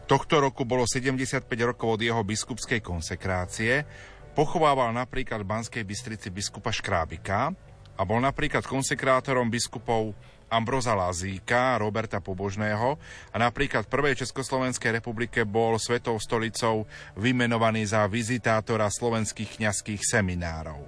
Tohto 0.04 0.44
roku 0.44 0.68
bolo 0.68 0.84
75 0.84 1.48
rokov 1.64 1.96
od 1.96 2.02
jeho 2.04 2.20
biskupskej 2.20 2.84
konsekrácie. 2.84 3.88
Pochovával 4.36 4.92
napríklad 4.92 5.48
v 5.48 5.52
Banskej 5.56 5.84
Bystrici 5.88 6.28
biskupa 6.28 6.76
Škrábika 6.76 7.56
a 7.94 8.02
bol 8.06 8.20
napríklad 8.22 8.66
konsekrátorom 8.66 9.50
biskupov 9.54 10.18
Ambroza 10.54 10.94
Lazíka, 10.94 11.82
Roberta 11.82 12.22
Pobožného 12.22 13.02
a 13.34 13.36
napríklad 13.41 13.89
v 13.89 13.94
prvej 13.94 14.22
Československej 14.22 15.02
republike 15.02 15.41
bol 15.50 15.82
svetou 15.82 16.22
stolicou 16.22 16.86
vymenovaný 17.18 17.89
za 17.89 18.06
vizitátora 18.06 18.86
slovenských 18.94 19.58
kňazských 19.58 20.02
seminárov. 20.06 20.86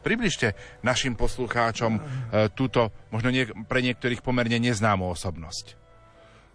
Približte 0.00 0.52
našim 0.84 1.16
poslucháčom 1.16 1.96
e, 1.96 2.00
túto, 2.52 2.92
možno 3.08 3.32
nie, 3.32 3.48
pre 3.68 3.80
niektorých 3.80 4.20
pomerne 4.20 4.60
neznámú 4.60 5.08
osobnosť. 5.12 5.80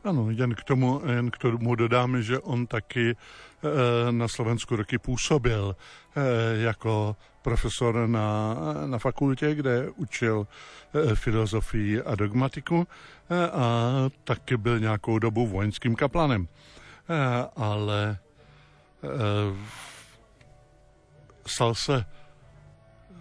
Ano, 0.05 0.29
jen 0.29 0.53
k 0.53 0.61
tomu, 0.63 1.01
jen 1.01 1.33
k 1.33 1.37
tomu 1.37 1.73
dodám, 1.75 2.21
že 2.21 2.37
on 2.45 2.69
taky 2.69 3.13
e, 3.13 3.15
na 4.13 4.29
Slovensku 4.29 4.77
roky 4.77 5.01
působil 5.01 5.73
e, 5.73 5.75
jako 6.61 7.17
profesor 7.49 8.07
na, 8.07 8.55
na 8.85 8.97
fakultě, 8.97 9.55
kde 9.55 9.89
učil 9.95 10.47
e, 10.93 11.15
filozofii 11.15 12.01
a 12.01 12.15
dogmatiku 12.15 12.87
a 13.53 13.93
taky 14.23 14.57
byl 14.57 14.79
nějakou 14.79 15.19
dobu 15.19 15.47
vojenským 15.47 15.95
kaplanem. 15.95 16.47
Ale 17.55 18.17
stal 21.45 21.75
se, 21.75 22.05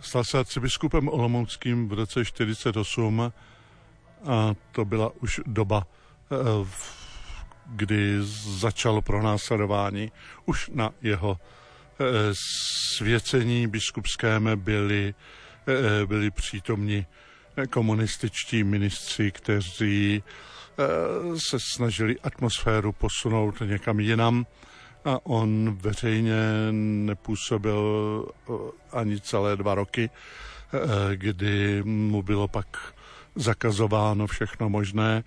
stal 0.01 0.24
se 0.24 0.39
arcibiskupem 0.39 1.09
Olomouckým 1.09 1.89
v 1.89 1.93
roce 1.93 2.24
48 2.24 3.33
a 4.26 4.55
to 4.72 4.85
byla 4.85 5.11
už 5.20 5.41
doba 5.47 5.87
Eh, 6.31 6.68
kdy 7.66 8.16
začalo 8.61 9.03
pronásledování. 9.03 10.12
Už 10.47 10.70
na 10.74 10.91
jeho 11.03 11.39
eh, 11.41 11.58
svěcení 12.97 13.67
biskupském 13.67 14.51
byli, 14.57 15.15
eh, 15.67 16.07
byli 16.07 16.31
přítomni 16.31 17.07
komunističtí 17.71 18.65
ministři, 18.65 19.31
kteří 19.31 20.23
se 21.37 21.59
snažili 21.75 22.21
atmosféru 22.21 22.93
posunout 22.93 23.61
někam 23.61 24.01
jinam 24.01 24.47
a 25.05 25.27
on 25.27 25.79
veřejně 25.81 26.37
nepůsobil 26.73 28.27
ani 28.93 29.21
celé 29.21 29.57
dva 29.57 29.75
roky, 29.75 30.11
kdy 31.15 31.83
mu 31.83 32.23
bylo 32.23 32.49
pak 32.49 32.95
zakazováno 33.35 34.27
všechno 34.27 34.69
možné 34.69 35.25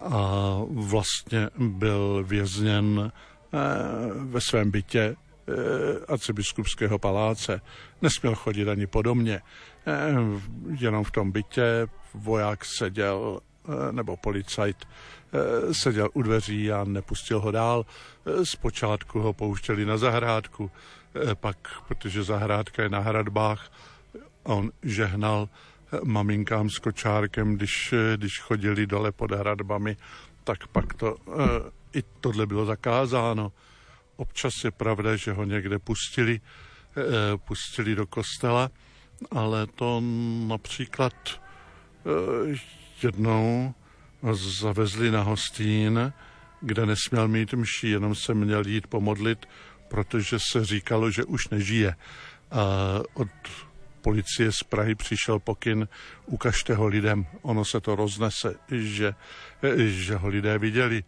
a 0.00 0.54
vlastně 0.70 1.50
byl 1.58 2.24
vězněn 2.28 3.12
eh, 3.12 3.58
ve 4.14 4.40
svém 4.40 4.70
bytě. 4.70 5.00
eh, 5.00 5.27
arcibiskupského 6.08 6.98
paláce. 6.98 7.60
Nesměl 8.02 8.34
chodit 8.34 8.68
ani 8.68 8.86
podobně. 8.86 9.40
Eh, 9.86 10.14
jenom 10.80 11.04
v 11.04 11.10
tom 11.10 11.30
bytě 11.30 11.86
voják 12.14 12.64
seděl 12.64 13.40
nebo 13.90 14.16
policajt 14.16 14.76
seděl 15.72 16.08
u 16.12 16.22
dveří 16.22 16.72
a 16.72 16.84
nepustil 16.84 17.40
ho 17.40 17.50
dál. 17.50 17.86
Zpočátku 18.42 19.20
ho 19.20 19.32
pouštěli 19.32 19.84
na 19.84 19.96
zahrádku, 19.96 20.70
pak, 21.34 21.56
protože 21.88 22.22
zahrádka 22.22 22.82
je 22.82 22.88
na 22.88 22.98
hradbách, 22.98 23.70
on 24.42 24.70
žehnal 24.82 25.48
maminkám 26.04 26.70
s 26.70 26.78
kočárkem, 26.78 27.56
když, 27.56 27.94
když 28.16 28.40
chodili 28.40 28.86
dole 28.86 29.12
pod 29.12 29.32
hradbami, 29.32 29.96
tak 30.44 30.66
pak 30.66 30.94
to, 30.94 31.16
eh, 31.26 31.98
i 31.98 32.02
tohle 32.20 32.46
bylo 32.46 32.66
zakázáno. 32.66 33.52
Občas 34.18 34.64
je 34.64 34.70
pravda, 34.70 35.16
že 35.16 35.32
ho 35.32 35.44
někde 35.44 35.78
pustili, 35.78 36.40
eh, 36.96 37.02
pustili 37.38 37.94
do 37.94 38.06
kostela, 38.06 38.70
ale 39.30 39.66
to 39.66 40.02
například 40.46 41.14
eh, 41.14 42.58
jednou 43.02 43.74
zavezli 44.32 45.10
na 45.10 45.22
hostín, 45.22 46.12
kde 46.60 46.86
nesměl 46.86 47.28
mít 47.28 47.54
mší, 47.54 47.90
jenom 47.90 48.14
se 48.14 48.34
měl 48.34 48.66
jít 48.66 48.86
pomodlit, 48.86 49.46
protože 49.88 50.38
se 50.50 50.64
říkalo, 50.64 51.10
že 51.10 51.24
už 51.24 51.48
nežije. 51.48 51.94
A 52.50 52.64
od 53.14 53.28
policie 54.02 54.52
z 54.52 54.62
Prahy 54.62 54.94
přišel 54.94 55.38
pokyn, 55.38 55.88
ukažte 56.26 56.74
ho 56.74 56.86
lidem, 56.86 57.26
ono 57.42 57.64
se 57.64 57.80
to 57.80 57.96
roznese, 57.96 58.54
že, 58.70 59.14
že 59.86 60.16
ho 60.16 60.28
lidé 60.28 60.58
viděli. 60.58 61.04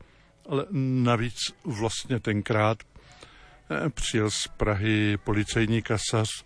Ale 0.48 0.66
navíc 1.02 1.36
vlastně 1.64 2.20
tenkrát 2.20 2.78
přijel 3.94 4.30
z 4.30 4.48
Prahy 4.56 5.16
policejní 5.16 5.82
kasař, 5.82 6.44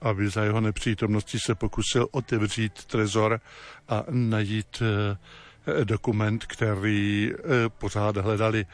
aby 0.00 0.28
za 0.28 0.44
jeho 0.44 0.60
nepřítomnosti 0.60 1.38
se 1.38 1.54
pokusil 1.54 2.08
otevřít 2.10 2.84
trezor 2.84 3.40
a 3.88 4.04
najít 4.10 4.82
eh, 4.82 5.84
dokument, 5.84 6.46
který 6.46 7.32
pořád 7.78 8.16
hledali. 8.16 8.66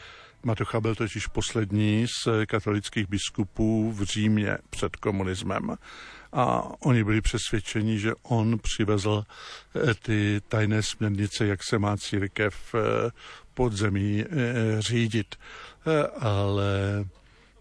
Matocha 0.45 0.81
byl 0.81 0.95
totiž 0.95 1.27
poslední 1.27 2.07
z 2.07 2.47
katolických 2.47 3.09
biskupů 3.09 3.93
v 3.93 4.03
Římě 4.03 4.59
před 4.71 4.97
komunismem 4.97 5.77
a 6.33 6.63
oni 6.81 7.05
byli 7.05 7.21
přesvědčeni, 7.21 7.99
že 7.99 8.13
on 8.23 8.59
přivezl 8.59 9.25
ty 10.03 10.41
tajné 10.49 10.83
směrnice, 10.83 11.47
jak 11.47 11.63
se 11.63 11.79
má 11.79 11.97
církev 11.97 12.75
podzemí 13.55 14.25
řídit. 14.79 15.37
Ale 16.19 17.05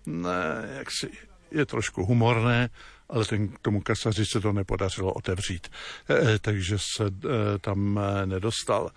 ne, 0.05 0.69
jak 0.77 0.87
si, 0.91 1.11
je 1.51 1.65
trošku 1.65 2.05
humorné, 2.05 2.69
ale 3.09 3.25
ten, 3.25 3.49
tomu 3.61 3.81
kasaři 3.81 4.25
se 4.25 4.39
to 4.39 4.53
nepodařilo 4.53 5.13
otevřít, 5.13 5.71
takže 6.41 6.77
se 6.95 7.03
tam 7.61 7.99
nedostal. 8.25 8.91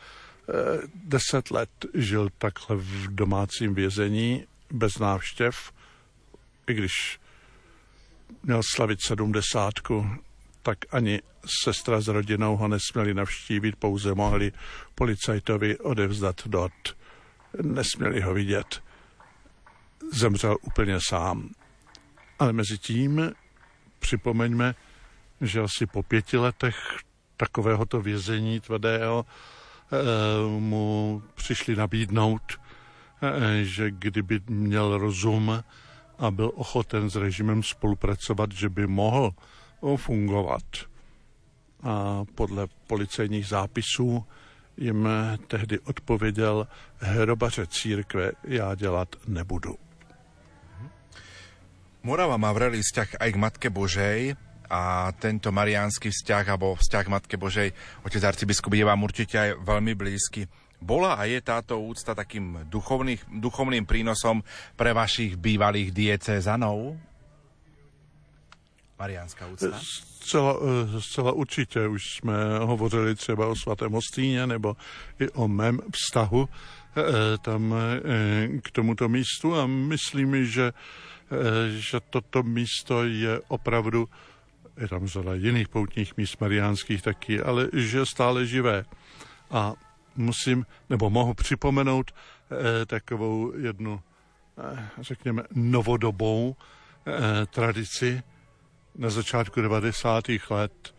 Deset 0.95 1.51
let 1.51 1.71
žil 1.95 2.29
takhle 2.39 2.77
v 2.77 3.15
domácím 3.15 3.75
vězení 3.75 4.47
bez 4.71 4.99
návštěv, 4.99 5.73
i 6.67 6.75
když 6.75 7.21
měl 8.43 8.61
slavit 8.75 8.99
sedmdesátku, 9.03 10.07
tak 10.63 10.79
ani 10.91 11.21
sestra 11.65 12.01
s 12.01 12.09
rodinou 12.09 12.57
ho 12.57 12.69
nesměli 12.69 13.15
navštívit, 13.15 13.77
pouze 13.77 14.15
mohli 14.15 14.53
policajtovi 14.95 15.79
odevzdat 15.79 16.43
dot. 16.47 16.97
Nesměli 17.63 18.21
ho 18.21 18.35
vidět. 18.35 18.83
Zemřel 20.13 20.57
úplně 20.63 20.99
sám. 21.09 21.51
Ale 22.39 22.53
mezi 22.53 22.79
tím 22.79 23.33
připomeňme, 23.99 24.75
že 25.41 25.61
asi 25.61 25.87
po 25.87 26.03
pěti 26.03 26.37
letech 26.37 26.77
takovéhoto 27.37 28.01
vězení 28.01 28.61
tvrdého 28.61 29.27
eh, 29.27 29.97
mu 30.61 31.23
přišli 31.35 31.77
nabídnout, 31.77 32.43
eh, 33.23 33.65
že 33.65 33.91
kdyby 33.91 34.41
měl 34.49 34.99
rozum, 34.99 35.65
a 36.19 36.31
byl 36.31 36.53
ochoten 36.55 37.11
s 37.11 37.17
režimem 37.17 37.63
spolupracovat, 37.63 38.53
že 38.53 38.69
by 38.69 38.87
mohl 38.87 39.31
fungovat. 39.97 40.63
A 41.83 42.25
podle 42.35 42.67
policejních 42.87 43.47
zápisů 43.47 44.25
jim 44.77 45.09
tehdy 45.47 45.79
odpověděl, 45.79 46.67
hrobaře 46.99 47.67
církve 47.67 48.33
já 48.45 48.75
dělat 48.75 49.17
nebudu. 49.29 49.84
Morava 52.05 52.37
má 52.37 52.53
vrelý 52.53 52.85
vzťah 52.85 53.17
aj 53.17 53.31
k 53.33 53.41
Matke 53.41 53.69
Božej 53.73 54.37
a 54.69 55.09
tento 55.17 55.49
mariánsky 55.49 56.13
vzťah 56.13 56.45
alebo 56.53 56.77
vzťah 56.77 57.09
Matke 57.09 57.41
Božej, 57.41 57.73
otec 58.05 58.21
arcibiskup 58.21 58.77
je 58.77 58.85
vám 58.85 59.01
určite 59.01 59.41
aj 59.41 59.51
veľmi 59.65 59.97
blízky. 59.97 60.45
Bola 60.85 61.17
a 61.17 61.25
je 61.25 61.41
táto 61.41 61.81
úcta 61.81 62.13
takým 62.13 62.69
duchovným 63.33 63.89
prínosom 63.89 64.45
pre 64.77 64.93
vašich 64.93 65.41
bývalých 65.41 65.97
diecézanov? 65.97 66.93
Mariánska 69.01 69.49
úcta? 69.49 69.73
Zcela, 70.21 70.61
eh, 70.61 71.01
zcela 71.01 71.33
určitě. 71.33 71.89
Už 71.89 72.03
jsme 72.21 72.37
hovořili 72.69 73.15
třeba 73.15 73.49
o 73.49 73.57
svatém 73.57 73.93
Hostíně 73.93 74.47
nebo 74.47 74.77
i 75.21 75.29
o 75.29 75.49
mém 75.49 75.81
vztahu 75.89 76.49
eh, 76.49 77.03
tam 77.41 77.75
eh, 77.75 78.61
k 78.61 78.71
tomuto 78.71 79.09
místu 79.09 79.57
a 79.57 79.67
myslím, 79.67 80.47
že, 80.47 80.73
že 81.77 82.01
toto 82.11 82.43
místo 82.43 83.05
je 83.05 83.41
opravdu 83.49 84.09
je 84.77 84.89
tam 84.89 85.07
řada 85.07 85.35
jiných 85.35 85.69
poutních 85.69 86.17
míst 86.17 86.41
mariánských 86.41 87.03
taky, 87.03 87.41
ale 87.41 87.69
že 87.73 88.07
stále 88.07 88.47
živé. 88.47 88.85
A 89.51 89.73
musím, 90.17 90.67
nebo 90.91 91.11
mohu 91.11 91.35
připomenout 91.35 92.11
eh, 92.11 92.87
takovou 92.87 93.53
jednu, 93.57 94.01
eh, 94.59 94.89
řekněme, 95.01 95.43
novodobou 95.55 96.57
eh, 97.07 97.47
tradici. 97.47 98.23
Na 98.99 99.11
začátku 99.11 99.61
90. 99.61 100.25
let 100.51 100.95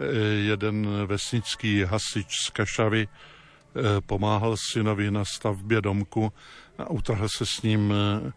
eh, 0.00 0.06
jeden 0.24 1.06
vesnický 1.06 1.84
hasič 1.84 2.28
z 2.46 2.50
Kašavy 2.50 3.08
eh, 3.08 3.80
pomáhal 4.00 4.56
synovi 4.72 5.10
na 5.10 5.24
stavbě 5.24 5.80
domku 5.80 6.32
a 6.78 6.90
utrhl 6.90 7.28
se 7.28 7.46
s 7.46 7.62
ním 7.62 7.92
eh, 7.92 8.32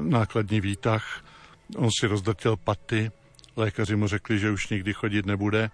nákladní 0.00 0.60
výtah. 0.60 1.24
On 1.76 1.88
si 2.00 2.06
rozdrtil 2.06 2.56
paty, 2.56 3.10
lékaři 3.56 3.96
mu 3.96 4.06
řekli, 4.06 4.38
že 4.38 4.50
už 4.50 4.68
nikdy 4.68 4.92
chodit 4.92 5.26
nebude 5.26 5.70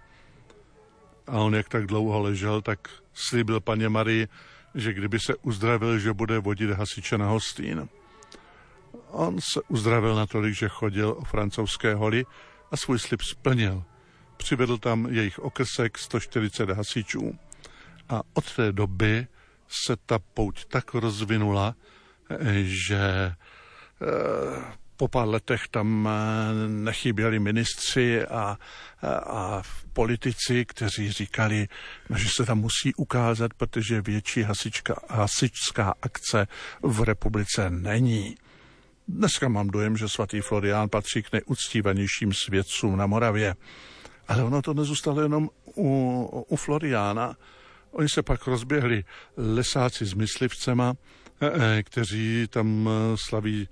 a 1.27 1.31
on 1.39 1.55
jak 1.55 1.69
tak 1.69 1.85
dlouho 1.87 2.21
ležel, 2.21 2.61
tak 2.61 2.89
slíbil 3.13 3.59
paně 3.59 3.89
Marii, 3.89 4.27
že 4.75 4.93
kdyby 4.93 5.19
se 5.19 5.35
uzdravil, 5.35 5.99
že 5.99 6.13
bude 6.13 6.39
vodit 6.39 6.69
hasiče 6.69 7.17
na 7.17 7.27
hostín. 7.27 7.89
On 9.07 9.41
se 9.41 9.61
uzdravil 9.67 10.15
natolik, 10.15 10.53
že 10.53 10.67
chodil 10.67 11.09
o 11.09 11.23
francouzské 11.23 11.95
hory 11.95 12.25
a 12.71 12.77
svůj 12.77 12.99
slib 12.99 13.21
splnil. 13.21 13.83
Přivedl 14.37 14.77
tam 14.77 15.07
jejich 15.09 15.39
okrsek 15.39 15.97
140 15.97 16.69
hasičů. 16.69 17.39
A 18.09 18.21
od 18.33 18.55
té 18.55 18.71
doby 18.71 19.27
se 19.67 19.95
ta 20.05 20.19
pouť 20.19 20.65
tak 20.65 20.93
rozvinula, 20.93 21.75
že 22.61 23.33
po 24.97 25.07
pár 25.07 25.27
letech 25.27 25.67
tam 25.67 26.09
eh, 26.09 26.67
nechyběli 26.67 27.39
ministři 27.39 28.25
a, 28.25 28.57
a, 29.01 29.07
a 29.13 29.61
politici, 29.93 30.65
kteří 30.65 31.11
říkali, 31.11 31.67
no, 32.09 32.17
že 32.17 32.29
se 32.35 32.45
tam 32.45 32.59
musí 32.59 32.93
ukázat, 32.95 33.53
protože 33.53 34.01
větší 34.01 34.41
hasička, 34.41 34.95
hasičská 35.09 35.93
akce 36.01 36.47
v 36.81 37.03
republice 37.03 37.69
není. 37.69 38.35
Dneska 39.07 39.47
mám 39.47 39.67
dojem, 39.67 39.97
že 39.97 40.09
svatý 40.09 40.41
Florián 40.41 40.89
patří 40.89 41.23
k 41.23 41.31
nejuctívanějším 41.31 42.33
svědcům 42.33 42.97
na 42.97 43.07
Moravě. 43.07 43.55
Ale 44.27 44.43
ono 44.43 44.61
to 44.61 44.73
nezůstalo 44.73 45.21
jenom 45.21 45.49
u, 45.77 46.45
u 46.47 46.55
Floriána. 46.55 47.35
Oni 47.91 48.09
se 48.09 48.23
pak 48.23 48.47
rozběhli 48.47 49.03
lesáci 49.37 50.05
s 50.05 50.13
myslivcema, 50.13 50.93
Eh, 50.93 51.26
kteří 51.83 52.47
tam 52.49 52.89
eh, 52.89 53.17
slaví 53.27 53.69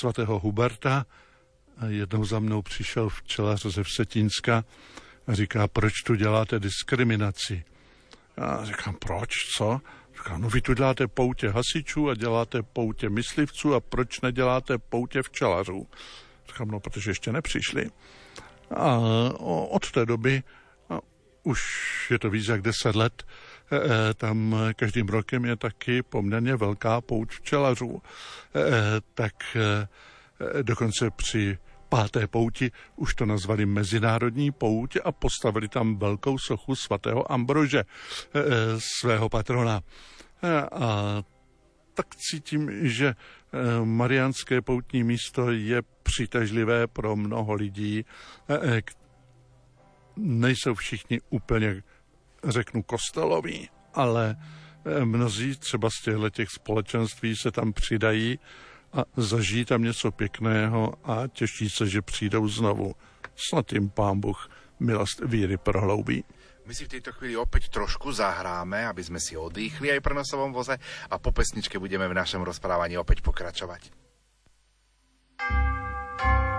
svatého 0.00 0.38
Huberta. 0.38 1.06
Jednou 1.86 2.24
za 2.24 2.38
mnou 2.38 2.62
přišel 2.62 3.08
včelař 3.08 3.66
ze 3.66 3.82
Vsetínska 3.82 4.64
a 5.26 5.34
říká, 5.34 5.68
proč 5.68 5.92
tu 6.06 6.14
děláte 6.14 6.60
diskriminaci? 6.60 7.64
A 8.36 8.64
říkám, 8.64 8.94
proč, 8.94 9.30
co? 9.56 9.80
Říká, 10.16 10.38
no 10.38 10.48
vy 10.48 10.60
tu 10.60 10.74
děláte 10.74 11.08
poutě 11.08 11.48
hasičů 11.48 12.08
a 12.08 12.14
děláte 12.14 12.62
poutě 12.62 13.10
myslivců 13.10 13.74
a 13.74 13.80
proč 13.80 14.20
neděláte 14.20 14.78
poutě 14.78 15.22
včelařů? 15.22 15.88
Říkám, 16.46 16.68
no 16.68 16.80
protože 16.80 17.10
ještě 17.10 17.32
nepřišli. 17.32 17.90
A 18.76 18.98
od 19.68 19.90
té 19.90 20.06
doby, 20.06 20.42
už 21.42 21.60
je 22.10 22.18
to 22.18 22.30
víc 22.30 22.48
jak 22.48 22.62
deset 22.62 22.94
let, 22.94 23.22
tam 24.14 24.56
každým 24.76 25.08
rokem 25.08 25.44
je 25.44 25.56
taky 25.56 26.02
poměrně 26.02 26.56
velká 26.56 27.00
pouť 27.00 27.32
včelařů. 27.32 28.02
Tak 29.14 29.34
dokonce 30.62 31.10
při 31.10 31.58
páté 31.88 32.26
pouti 32.26 32.70
už 32.96 33.14
to 33.14 33.26
nazvali 33.26 33.66
Mezinárodní 33.66 34.50
pouť 34.50 34.96
a 35.04 35.12
postavili 35.12 35.68
tam 35.68 35.96
velkou 35.96 36.38
sochu 36.38 36.76
svatého 36.76 37.32
Ambrože, 37.32 37.84
svého 38.78 39.28
patrona. 39.28 39.80
A 40.72 41.22
tak 41.94 42.06
cítím, 42.16 42.70
že 42.88 43.14
mariánské 43.84 44.62
poutní 44.62 45.04
místo 45.04 45.50
je 45.50 45.82
přitažlivé 46.02 46.86
pro 46.86 47.16
mnoho 47.16 47.54
lidí. 47.54 48.04
Nejsou 50.16 50.74
všichni 50.74 51.20
úplně 51.30 51.82
řeknu 52.44 52.82
kostelový, 52.82 53.70
ale 53.94 54.36
eh, 54.36 55.04
mnozí 55.04 55.56
třeba 55.56 55.90
z 55.90 56.02
těchto 56.02 56.30
těch 56.30 56.48
společenství 56.50 57.36
se 57.36 57.50
tam 57.50 57.72
přidají 57.72 58.38
a 58.92 59.04
zažijí 59.16 59.64
tam 59.64 59.82
něco 59.82 60.10
pěkného 60.10 60.94
a 61.04 61.26
těší 61.32 61.70
se, 61.70 61.86
že 61.86 62.02
přijdou 62.02 62.48
znovu. 62.48 62.94
Snad 63.36 63.72
jim 63.72 63.90
pán 63.90 64.20
Bůh 64.20 64.50
milost 64.80 65.20
víry 65.24 65.56
prohloubí. 65.56 66.24
My 66.66 66.74
si 66.74 66.84
v 66.86 66.94
tejto 66.94 67.10
chvíli 67.12 67.34
opäť 67.34 67.74
trošku 67.74 68.14
zahráme, 68.14 68.86
aby 68.86 69.02
sme 69.02 69.18
si 69.18 69.34
odýchli 69.34 69.90
aj 69.90 69.98
pri 69.98 70.14
nosovom 70.14 70.54
voze 70.54 70.78
a 71.10 71.14
po 71.18 71.34
pesničke 71.34 71.74
budeme 71.74 72.06
v 72.06 72.14
našom 72.14 72.46
rozprávaní 72.46 72.94
opäť 72.94 73.18
pokračovať. 73.26 73.90
s 75.42 76.51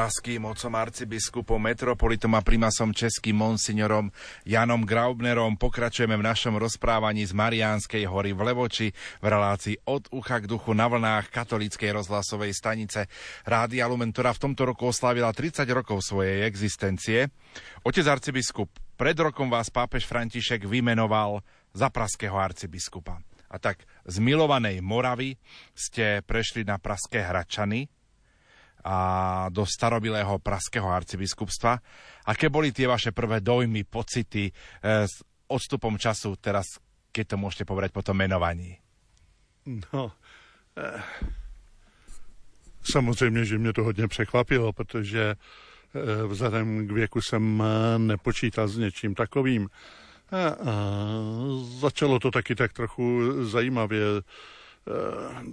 praským 0.00 0.48
otcom 0.48 0.72
arcibiskupom, 0.80 1.60
metropolitom 1.60 2.32
a 2.32 2.40
primasom 2.40 2.88
českým 2.88 3.36
monsignorom 3.36 4.08
Janom 4.48 4.88
Graubnerom. 4.88 5.60
Pokračujeme 5.60 6.16
v 6.16 6.24
našom 6.24 6.56
rozprávaní 6.56 7.28
z 7.28 7.36
Mariánskej 7.36 8.08
hory 8.08 8.32
v 8.32 8.48
Levoči 8.48 8.88
v 9.20 9.26
relácii 9.28 9.76
od 9.84 10.08
ucha 10.08 10.40
k 10.40 10.48
duchu 10.48 10.72
na 10.72 10.88
vlnách 10.88 11.28
katolíckej 11.28 11.92
rozhlasovej 11.92 12.56
stanice 12.56 13.12
Rádia 13.44 13.84
Lumen, 13.92 14.08
ktorá 14.08 14.32
v 14.32 14.48
tomto 14.48 14.72
roku 14.72 14.88
oslávila 14.88 15.36
30 15.36 15.68
rokov 15.68 16.00
svojej 16.00 16.48
existencie. 16.48 17.28
Otec 17.84 18.08
arcibiskup, 18.08 18.72
pred 18.96 19.20
rokom 19.20 19.52
vás 19.52 19.68
pápež 19.68 20.08
František 20.08 20.64
vymenoval 20.64 21.44
za 21.76 21.92
praského 21.92 22.40
arcibiskupa. 22.40 23.20
A 23.52 23.60
tak 23.60 23.84
z 24.08 24.16
milovanej 24.16 24.80
Moravy 24.80 25.36
ste 25.76 26.24
prešli 26.24 26.64
na 26.64 26.80
praské 26.80 27.20
Hračany, 27.20 27.99
a 28.84 29.48
do 29.50 29.66
starobilého 29.66 30.38
praského 30.38 30.88
arcibiskupstva. 30.88 31.78
Aké 32.26 32.48
boli 32.48 32.72
tie 32.72 32.86
vaše 32.86 33.12
prvé 33.12 33.40
dojmy, 33.40 33.84
pocity 33.84 34.48
e, 34.48 34.52
s 35.08 35.24
odstupom 35.48 35.98
času 35.98 36.36
teraz, 36.36 36.78
keď 37.12 37.34
to 37.34 37.36
môžete 37.36 37.64
povedať 37.64 37.90
po 37.92 38.02
tom 38.02 38.16
menovaní? 38.16 38.78
No, 39.92 40.12
e, 40.76 41.02
samozřejmě, 42.82 43.44
že 43.44 43.58
mě 43.58 43.72
to 43.72 43.84
hodně 43.84 44.08
překvapilo, 44.08 44.72
protože 44.72 45.22
e, 45.22 45.36
vzhledem 46.26 46.88
k 46.88 46.90
věku 46.92 47.20
jsem 47.22 47.62
nepočítal 47.96 48.68
s 48.68 48.76
něčím 48.76 49.14
takovým. 49.14 49.68
A, 50.30 50.36
a 50.36 50.54
začalo 51.80 52.18
to 52.18 52.30
taky 52.30 52.54
tak 52.54 52.72
trochu 52.72 53.32
zajímavě. 53.44 54.02
E, 54.02 54.22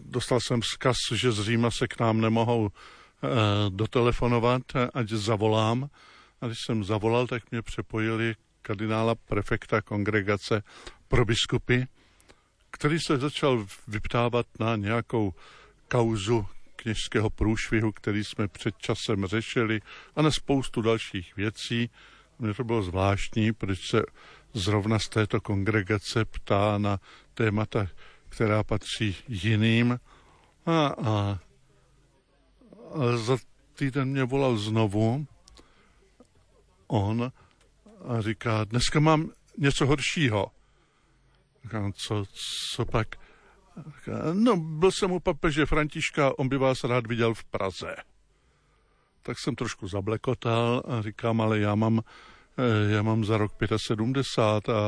dostal 0.06 0.40
jsem 0.40 0.62
vzkaz, 0.62 0.98
že 1.14 1.32
z 1.32 1.42
Říma 1.42 1.72
se 1.72 1.88
k 1.88 2.00
nám 2.00 2.22
nemohou 2.22 2.70
dotelefonovat, 3.70 4.62
ať 4.94 5.10
zavolám. 5.10 5.90
A 6.42 6.48
když 6.48 6.60
jsem 6.62 6.84
zavolal, 6.84 7.28
tak 7.28 7.52
mě 7.52 7.62
přepojili 7.62 8.36
kardinála 8.62 9.16
prefekta 9.16 9.82
kongregace 9.82 10.64
pro 11.08 11.26
biskupy, 11.26 11.84
který 12.72 13.00
se 13.00 13.18
začal 13.18 13.66
vyptávat 13.88 14.46
na 14.60 14.76
nějakou 14.76 15.34
kauzu 15.88 16.46
kněžského 16.76 17.30
průšvihu, 17.30 17.92
který 17.92 18.24
jsme 18.24 18.48
před 18.48 18.78
časem 18.78 19.26
řešili 19.26 19.82
a 20.16 20.22
na 20.22 20.32
spoustu 20.32 20.82
dalších 20.82 21.36
věcí. 21.36 21.90
Mně 22.40 22.54
to 22.54 22.64
bylo 22.64 22.84
zvláštní, 22.84 23.54
proč 23.54 23.90
se 23.90 24.04
zrovna 24.54 25.00
z 25.00 25.10
této 25.10 25.42
kongregace 25.42 26.26
ptá 26.26 26.78
na 26.78 27.00
témata, 27.34 27.88
která 28.30 28.64
patří 28.64 29.16
jiným. 29.28 30.00
A, 30.66 30.88
a 30.88 31.40
za 33.16 33.38
týden 33.76 34.10
mě 34.10 34.24
volal 34.24 34.58
znovu 34.58 35.28
on 36.88 37.32
a 38.08 38.22
říká, 38.22 38.64
dneska 38.64 39.00
mám 39.00 39.32
něco 39.58 39.86
horšího. 39.86 40.52
Říkám, 41.64 41.94
co, 41.94 42.24
co 42.76 42.86
pak? 42.86 43.08
Říká, 43.78 44.12
no, 44.34 44.58
byl 44.58 44.92
jsem 44.92 45.12
u 45.12 45.20
papeže 45.20 45.66
Františka, 45.66 46.40
on 46.40 46.50
by 46.50 46.58
vás 46.58 46.84
rád 46.84 47.08
viděl 47.08 47.34
v 47.34 47.44
Praze. 47.44 47.96
Tak 49.22 49.40
jsem 49.40 49.56
trošku 49.56 49.88
zablekotal 49.88 50.84
a 50.88 51.02
říkám, 51.02 51.42
ale 51.42 51.60
já 51.60 51.76
mám, 51.76 52.02
eh, 52.58 52.92
já 52.92 53.02
mám 53.02 53.26
za 53.26 53.38
rok 53.38 53.52
75 53.78 54.76
a 54.76 54.82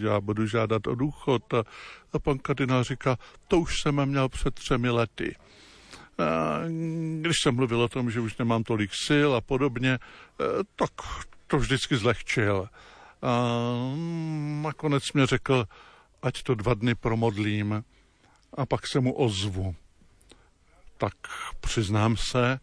já 0.00 0.20
budu 0.20 0.46
žádat 0.46 0.86
o 0.86 0.94
důchod. 0.94 1.54
A, 1.54 1.64
a 2.12 2.18
pan 2.18 2.38
kardinál 2.38 2.84
říká, 2.84 3.16
to 3.48 3.60
už 3.60 3.82
jsem 3.82 4.06
měl 4.06 4.28
před 4.28 4.54
třemi 4.54 4.90
lety. 4.90 5.36
Když 7.20 7.36
jsem 7.42 7.54
mluvil 7.54 7.82
o 7.82 7.88
tom, 7.88 8.10
že 8.10 8.20
už 8.20 8.36
nemám 8.36 8.62
tolik 8.62 8.90
sil 9.06 9.30
a 9.34 9.40
podobně, 9.40 9.92
e, 9.92 9.98
tak 10.76 10.90
to 11.46 11.58
vždycky 11.58 11.96
zlehčil. 11.96 12.68
A 13.22 13.54
nakonec 14.62 15.12
mě 15.12 15.26
řekl, 15.26 15.64
ať 16.22 16.42
to 16.42 16.54
dva 16.54 16.74
dny 16.74 16.94
promodlím 16.94 17.84
a 18.54 18.66
pak 18.66 18.86
se 18.86 19.00
mu 19.00 19.12
ozvu. 19.12 19.74
Tak 20.96 21.14
přiznám 21.60 22.16
se, 22.16 22.58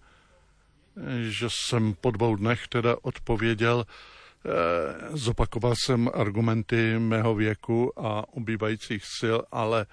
že 1.29 1.47
jsem 1.49 1.93
po 1.93 2.11
dvou 2.11 2.35
dnech 2.35 2.67
teda 2.67 2.95
odpověděl, 3.01 3.85
e, 3.85 5.17
zopakoval 5.17 5.73
jsem 5.75 6.09
argumenty 6.13 6.99
mého 6.99 7.35
věku 7.35 7.99
a 7.99 8.33
ubývajících 8.33 9.05
sil, 9.17 9.37
ale 9.51 9.85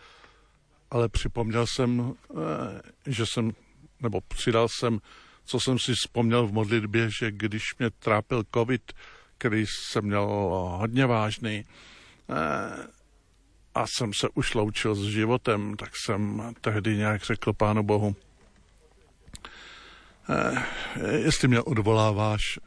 ale 0.92 1.08
připomněl 1.08 1.66
jsem, 1.66 2.14
eh, 2.30 2.82
že 3.06 3.26
jsem, 3.26 3.50
nebo 4.02 4.20
přidal 4.20 4.68
jsem, 4.68 4.98
co 5.44 5.60
jsem 5.60 5.78
si 5.78 5.94
vzpomněl 5.94 6.46
v 6.46 6.52
modlitbě, 6.52 7.10
že 7.20 7.30
když 7.30 7.62
mě 7.78 7.90
trápil 7.90 8.42
covid, 8.54 8.92
který 9.38 9.66
jsem 9.66 10.04
měl 10.04 10.26
hodně 10.78 11.06
vážný, 11.06 11.64
eh, 12.30 12.86
a 13.74 13.84
jsem 13.86 14.14
se 14.14 14.28
už 14.34 14.54
loučil 14.54 14.94
s 14.94 15.04
životem, 15.04 15.76
tak 15.76 15.90
jsem 15.96 16.54
tehdy 16.60 16.96
nějak 16.96 17.22
řekl 17.22 17.52
Pánu 17.52 17.82
Bohu, 17.82 18.16
eh, 20.28 20.62
jestli 21.16 21.48
mě 21.48 21.62
odvoláváš, 21.62 22.58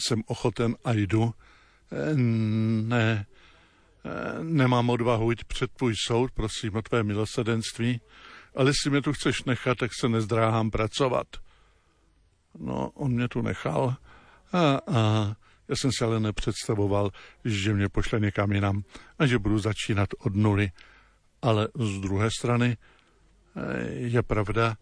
jsem 0.00 0.22
ochoten 0.26 0.76
a 0.84 0.92
jdu. 0.92 1.34
Ne, 2.82 3.26
nemám 4.42 4.90
odvahu 4.90 5.30
jít 5.30 5.44
před 5.44 5.70
tvůj 5.72 5.94
soud, 6.06 6.30
prosím 6.30 6.76
o 6.76 6.82
tvé 6.82 7.02
milosedenství, 7.02 8.00
ale 8.54 8.70
jestli 8.70 8.90
mě 8.90 9.02
tu 9.02 9.12
chceš 9.12 9.44
nechat, 9.44 9.78
tak 9.78 9.90
se 10.00 10.08
nezdráhám 10.08 10.70
pracovat. 10.70 11.26
No, 12.58 12.90
on 12.94 13.12
mě 13.12 13.28
tu 13.28 13.42
nechal 13.42 13.96
a, 14.52 14.80
a 14.86 15.34
já 15.68 15.76
jsem 15.76 15.90
si 15.92 16.04
ale 16.04 16.20
nepředstavoval, 16.20 17.10
že 17.44 17.74
mě 17.74 17.88
pošle 17.88 18.20
někam 18.20 18.52
jinam 18.52 18.82
a 19.18 19.26
že 19.26 19.38
budu 19.38 19.58
začínat 19.58 20.08
od 20.18 20.34
nuly. 20.34 20.70
Ale 21.42 21.68
z 21.74 22.00
druhé 22.00 22.30
strany 22.38 22.76
eh, 22.76 23.90
je 23.90 24.22
pravda, 24.22 24.76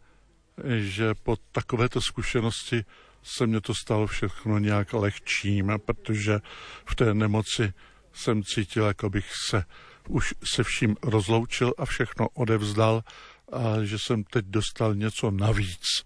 že 0.77 1.15
po 1.15 1.37
takovéto 1.53 2.01
zkušenosti 2.01 2.85
se 3.23 3.47
mě 3.47 3.61
to 3.61 3.75
stalo 3.75 4.07
všechno 4.07 4.59
nějak 4.59 4.93
lehčím, 4.93 5.73
protože 5.87 6.39
v 6.85 6.95
té 6.95 7.15
nemoci 7.15 7.73
jsem 8.17 8.43
cítil, 8.45 8.85
jako 8.85 9.11
bych 9.11 9.33
se 9.49 9.65
už 10.09 10.35
se 10.45 10.63
vším 10.65 10.97
rozloučil 11.03 11.75
a 11.79 11.85
všechno 11.85 12.29
odevzdal 12.29 13.05
a 13.53 13.85
že 13.85 13.99
jsem 13.99 14.25
teď 14.25 14.45
dostal 14.45 14.95
něco 14.95 15.31
navíc. 15.31 16.05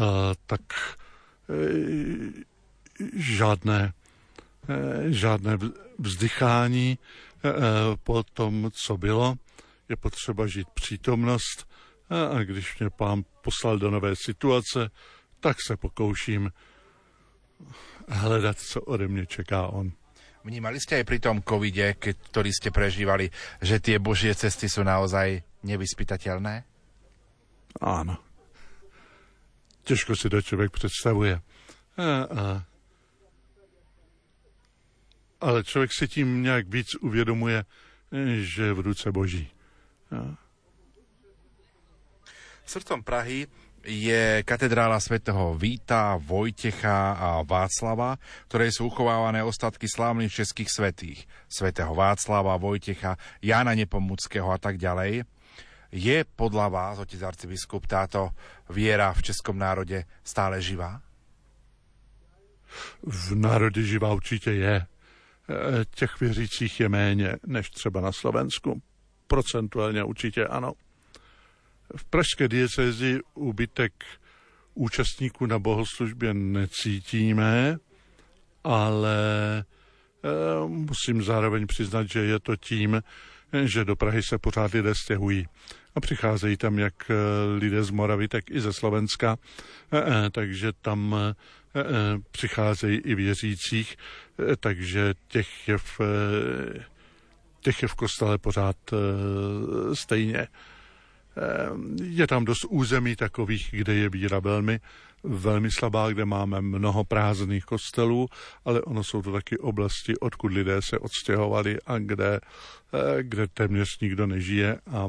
A 0.00 0.32
tak 0.46 0.60
e, 1.50 1.66
žádné, 3.16 3.92
e, 4.68 5.12
žádné 5.12 5.58
vzdychání 5.98 6.98
e, 6.98 7.52
po 7.96 8.22
tom, 8.22 8.70
co 8.74 8.96
bylo. 8.96 9.34
Je 9.88 9.96
potřeba 9.96 10.46
žít 10.46 10.68
přítomnost 10.74 11.68
a 12.30 12.42
když 12.42 12.78
mě 12.78 12.90
pán 12.90 13.22
poslal 13.42 13.78
do 13.78 13.90
nové 13.90 14.16
situace, 14.16 14.90
tak 15.40 15.56
se 15.66 15.76
pokouším 15.76 16.50
hledat, 18.08 18.58
co 18.58 18.80
ode 18.80 19.08
mě 19.08 19.26
čeká 19.26 19.66
on. 19.66 19.92
Vnímali 20.42 20.82
ste 20.82 21.02
aj 21.02 21.06
pri 21.06 21.18
tom 21.22 21.38
covide, 21.38 21.94
keď, 21.94 22.18
ktorý 22.34 22.50
ste 22.50 22.74
prežívali, 22.74 23.30
že 23.62 23.78
tie 23.78 24.02
božie 24.02 24.34
cesty 24.34 24.66
sú 24.66 24.82
naozaj 24.82 25.38
nevyspytateľné? 25.62 26.66
Áno. 27.78 28.18
Těžko 29.86 30.16
si 30.16 30.30
to 30.30 30.42
člověk 30.42 30.70
představuje. 30.70 31.40
A, 31.96 32.02
a, 32.02 32.64
ale 35.40 35.64
člověk 35.64 35.92
si 35.92 36.08
tím 36.08 36.42
nějak 36.42 36.68
víc 36.68 36.94
uvědomuje, 37.00 37.64
že 38.40 38.62
je 38.62 38.72
v 38.72 38.80
ruce 38.80 39.12
Boží. 39.12 39.50
A. 40.10 40.36
Srdcom 42.64 43.02
Prahy 43.02 43.46
je 43.84 44.42
katedrála 44.46 45.02
svätého 45.02 45.54
Víta, 45.58 46.14
Vojtecha 46.16 47.18
a 47.18 47.28
Václava, 47.42 48.16
ktoré 48.46 48.70
sú 48.70 48.88
uchovávané 48.88 49.42
ostatky 49.42 49.90
slávnych 49.90 50.30
českých 50.30 50.70
svetých, 50.70 51.18
svätého 51.50 51.90
Václava, 51.94 52.54
Vojtecha, 52.56 53.18
Jana 53.42 53.74
Nepomuckého 53.74 54.48
a 54.50 54.58
tak 54.58 54.78
ďalej. 54.78 55.26
Je 55.92 56.18
podľa 56.24 56.66
vás, 56.72 56.96
otec 57.02 57.20
arcibiskup, 57.20 57.84
táto 57.84 58.32
viera 58.72 59.12
v 59.12 59.22
českom 59.28 59.58
národe 59.58 60.08
stále 60.24 60.62
živá? 60.62 61.02
V 63.04 63.34
národě 63.36 63.82
živá 63.82 64.12
určitě 64.12 64.50
je. 64.52 64.74
E, 64.74 64.86
těch 65.94 66.20
věřících 66.20 66.80
je 66.80 66.88
méně 66.88 67.36
než 67.46 67.70
třeba 67.70 68.00
na 68.00 68.12
Slovensku. 68.12 68.82
Procentuálně 69.26 70.04
určitě 70.04 70.46
ano. 70.46 70.72
V 71.96 72.04
pražské 72.04 72.48
diecézi 72.48 73.20
úbytek 73.34 73.92
účastníků 74.74 75.46
na 75.46 75.58
bohoslužbě 75.58 76.34
necítíme, 76.34 77.76
ale 78.64 79.18
e, 79.58 79.64
musím 80.66 81.22
zároveň 81.22 81.66
přiznat, 81.66 82.08
že 82.08 82.20
je 82.20 82.40
to 82.40 82.56
tím, 82.56 83.02
že 83.64 83.84
do 83.84 83.96
Prahy 83.96 84.22
se 84.22 84.38
pořád 84.38 84.72
lidé 84.72 84.94
stěhují. 84.94 85.46
a 85.94 86.00
přicházejí 86.00 86.56
tam 86.56 86.78
jak 86.78 87.10
lidé 87.58 87.84
z 87.84 87.90
Moravy, 87.90 88.28
tak 88.28 88.50
i 88.50 88.60
ze 88.60 88.72
Slovenska, 88.72 89.36
takže 90.32 90.72
tam 90.72 91.16
přicházejí 92.30 92.98
i 92.98 93.14
věřících, 93.14 93.96
takže 94.60 95.14
těch 95.28 95.68
je 95.68 95.78
v, 95.78 96.00
těch 97.60 97.82
je 97.82 97.88
v 97.88 97.94
kostele 97.94 98.38
pořád 98.38 98.76
stejně. 99.92 100.48
Je 102.02 102.26
tam 102.26 102.44
dost 102.44 102.64
území 102.68 103.16
takových, 103.16 103.68
kde 103.72 103.94
je 103.94 104.08
víra 104.08 104.38
velmi 104.38 104.80
velmi 105.24 105.70
slabá, 105.70 106.10
kde 106.10 106.24
máme 106.24 106.60
mnoho 106.60 107.04
prázdných 107.04 107.64
kostelů, 107.64 108.28
ale 108.64 108.82
ono 108.82 109.04
jsou 109.04 109.22
to 109.22 109.32
taky 109.32 109.58
oblasti, 109.58 110.18
odkud 110.18 110.52
lidé 110.52 110.82
se 110.82 110.98
odstěhovali 110.98 111.78
a 111.86 111.98
kde, 111.98 112.40
eh, 112.94 113.22
kde 113.22 113.46
téměř 113.46 113.98
nikdo 114.00 114.26
nežije. 114.26 114.78
A 114.86 115.08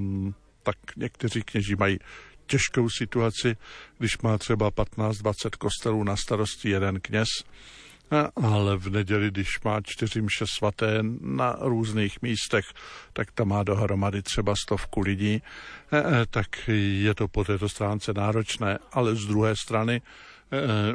tak 0.64 0.76
někteří 0.98 1.42
kněží 1.42 1.76
mají 1.76 2.00
těžkou 2.46 2.90
situaci, 2.90 3.56
když 3.98 4.18
má 4.18 4.38
třeba 4.38 4.72
15-20 4.72 5.56
kostelů 5.56 6.04
na 6.04 6.16
starosti 6.16 6.70
jeden 6.70 7.00
kněz, 7.00 7.28
ale 8.36 8.78
v 8.78 8.90
neděli, 8.90 9.32
když 9.32 9.62
má 9.66 9.82
čtyři 9.82 10.22
mše 10.22 10.46
svaté 10.58 11.00
na 11.22 11.56
různých 11.60 12.22
místech, 12.22 12.66
tak 13.14 13.32
tam 13.32 13.48
má 13.48 13.64
dohromady 13.64 14.22
třeba 14.22 14.54
stovku 14.56 15.02
lidí, 15.02 15.42
e, 15.92 15.98
e, 15.98 16.26
tak 16.30 16.48
je 17.02 17.16
to 17.16 17.28
po 17.28 17.44
této 17.44 17.70
stránce 17.70 18.14
náročné, 18.14 18.80
ale 18.92 19.16
z 19.16 19.26
druhé 19.26 19.56
strany 19.56 20.02
e, 20.02 20.02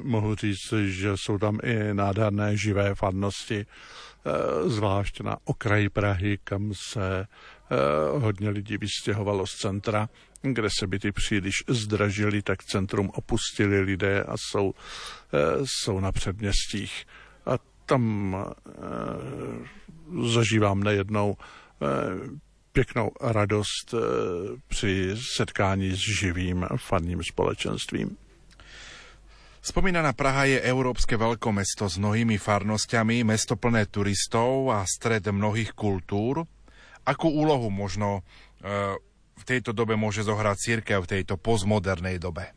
mohu 0.00 0.34
říct, 0.34 0.72
že 0.86 1.16
jsou 1.16 1.38
tam 1.38 1.58
i 1.62 1.94
nádherné 1.94 2.56
živé 2.56 2.94
farnosti, 2.94 3.66
zvlášť 4.66 5.20
na 5.20 5.36
okraji 5.44 5.88
Prahy, 5.88 6.38
kam 6.44 6.72
se 6.74 7.26
hodně 8.18 8.50
lidí 8.50 8.76
vystěhovalo 8.76 9.46
z 9.46 9.54
centra, 9.54 10.08
kde 10.42 10.68
se 10.78 10.86
byty 10.86 11.12
příliš 11.12 11.54
zdražily, 11.68 12.42
tak 12.42 12.64
centrum 12.64 13.10
opustili 13.14 13.80
lidé 13.80 14.22
a 14.22 14.34
jsou, 14.36 14.74
jsou 15.64 16.00
na 16.00 16.12
předměstích. 16.12 17.06
A 17.46 17.58
tam 17.86 18.36
zažívám 20.24 20.82
nejednou 20.82 21.36
pěknou 22.72 23.10
radost 23.20 23.94
při 24.68 25.14
setkání 25.36 25.90
s 25.90 26.20
živým 26.20 26.66
farním 26.76 27.22
společenstvím. 27.24 28.16
Spomínaná 29.58 30.14
Praha 30.16 30.48
je 30.48 30.64
európske 30.64 31.18
veľkomesto 31.18 31.90
s 31.90 31.98
mnohými 32.00 32.38
farnosťami, 32.40 33.20
mesto 33.26 33.58
plné 33.58 33.90
turistov 33.90 34.72
a 34.72 34.86
stred 34.86 35.28
mnohých 35.28 35.76
kultúr. 35.76 36.46
Akú 37.04 37.28
úlohu 37.28 37.68
možno 37.68 38.22
v 39.38 39.44
tejto 39.44 39.72
dobe 39.72 39.94
môže 39.96 40.26
zohrať 40.26 40.56
církev 40.58 40.98
v 41.06 41.10
tejto 41.14 41.38
postmodernej 41.38 42.18
dobe? 42.18 42.52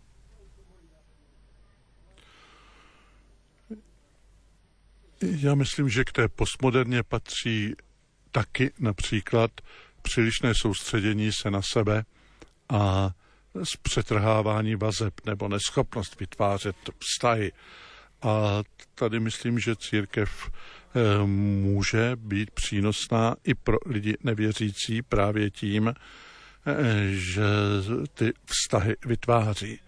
Já 5.22 5.56
myslím, 5.56 5.90
že 5.90 6.04
k 6.04 6.12
té 6.12 6.28
postmoderně 6.28 7.04
patří 7.04 7.76
taky 8.32 8.72
například 8.80 9.52
přílišné 10.02 10.54
soustředění 10.56 11.32
se 11.32 11.52
na 11.52 11.62
sebe 11.62 12.04
a 12.70 13.12
zpřetrhávání 13.64 14.76
vazeb 14.76 15.14
nebo 15.26 15.48
neschopnost 15.48 16.20
vytvářet 16.20 16.76
vztahy. 17.00 17.52
A 18.22 18.64
tady 18.96 19.20
myslím, 19.20 19.60
že 19.60 19.76
církev 19.76 20.50
eh, 20.50 21.26
může 21.26 22.16
být 22.16 22.52
přínosná 22.52 23.36
i 23.44 23.54
pro 23.54 23.78
lidi 23.86 24.18
nevěřící 24.24 25.02
právě 25.02 25.52
tím, 25.52 25.94
že 27.09 27.43
ty 28.14 28.34
vztahy 28.45 28.95
vytváří. 29.05 29.80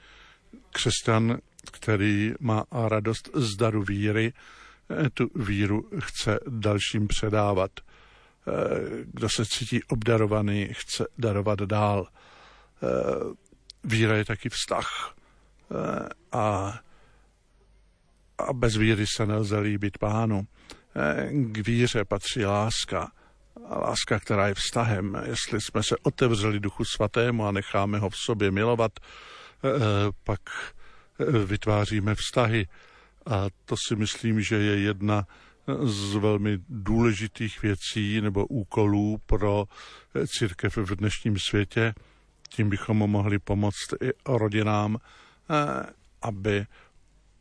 Křesťan, 0.72 1.38
který 1.72 2.34
má 2.40 2.64
radost 2.72 3.30
z 3.34 3.56
daru 3.56 3.84
víry, 3.84 4.34
tu 5.14 5.30
víru 5.36 5.90
chce 6.00 6.40
dalším 6.48 7.08
předávat. 7.08 7.72
Kdo 9.06 9.30
se 9.30 9.46
cítí 9.46 9.84
obdarovaný, 9.84 10.70
chce 10.72 11.08
darovat 11.18 11.60
dál. 11.60 12.08
Víra 13.84 14.16
je 14.16 14.26
taky 14.26 14.50
vztah. 14.50 15.16
A, 16.32 16.80
a 18.38 18.54
bez 18.54 18.76
víry 18.76 19.06
se 19.16 19.26
nelze 19.26 19.60
líbit 19.60 19.98
pánu. 19.98 20.48
K 21.32 21.58
víře 21.58 22.06
patří 22.06 22.46
láska 22.46 23.12
láska, 23.70 24.20
která 24.20 24.48
je 24.48 24.54
vztahem, 24.54 25.22
jestli 25.26 25.62
jsme 25.62 25.84
se 25.84 25.96
otevřeli 26.04 26.60
Duchu 26.60 26.86
Svatému 26.86 27.46
a 27.46 27.52
necháme 27.52 28.00
ho 28.00 28.10
v 28.10 28.18
sobě 28.18 28.52
milovat, 28.52 28.92
eh, 29.00 29.70
pak 30.24 30.42
eh, 31.20 31.46
vytváříme 31.46 32.16
vztahy. 32.16 32.68
A 33.26 33.46
to 33.66 33.76
si 33.88 33.96
myslím, 33.96 34.42
že 34.42 34.56
je 34.56 34.80
jedna 34.80 35.28
z 35.84 36.16
velmi 36.16 36.58
důležitých 36.70 37.62
věcí 37.62 38.22
nebo 38.22 38.46
úkolů 38.46 39.18
pro 39.26 39.66
eh, 40.16 40.28
církev 40.28 40.78
v 40.78 40.96
dnešním 40.96 41.40
světě. 41.40 41.94
Tím 42.50 42.70
bychom 42.70 42.98
mohli 42.98 43.40
pomoct 43.40 43.94
i 44.02 44.12
rodinám, 44.26 44.98
aby 46.22 46.66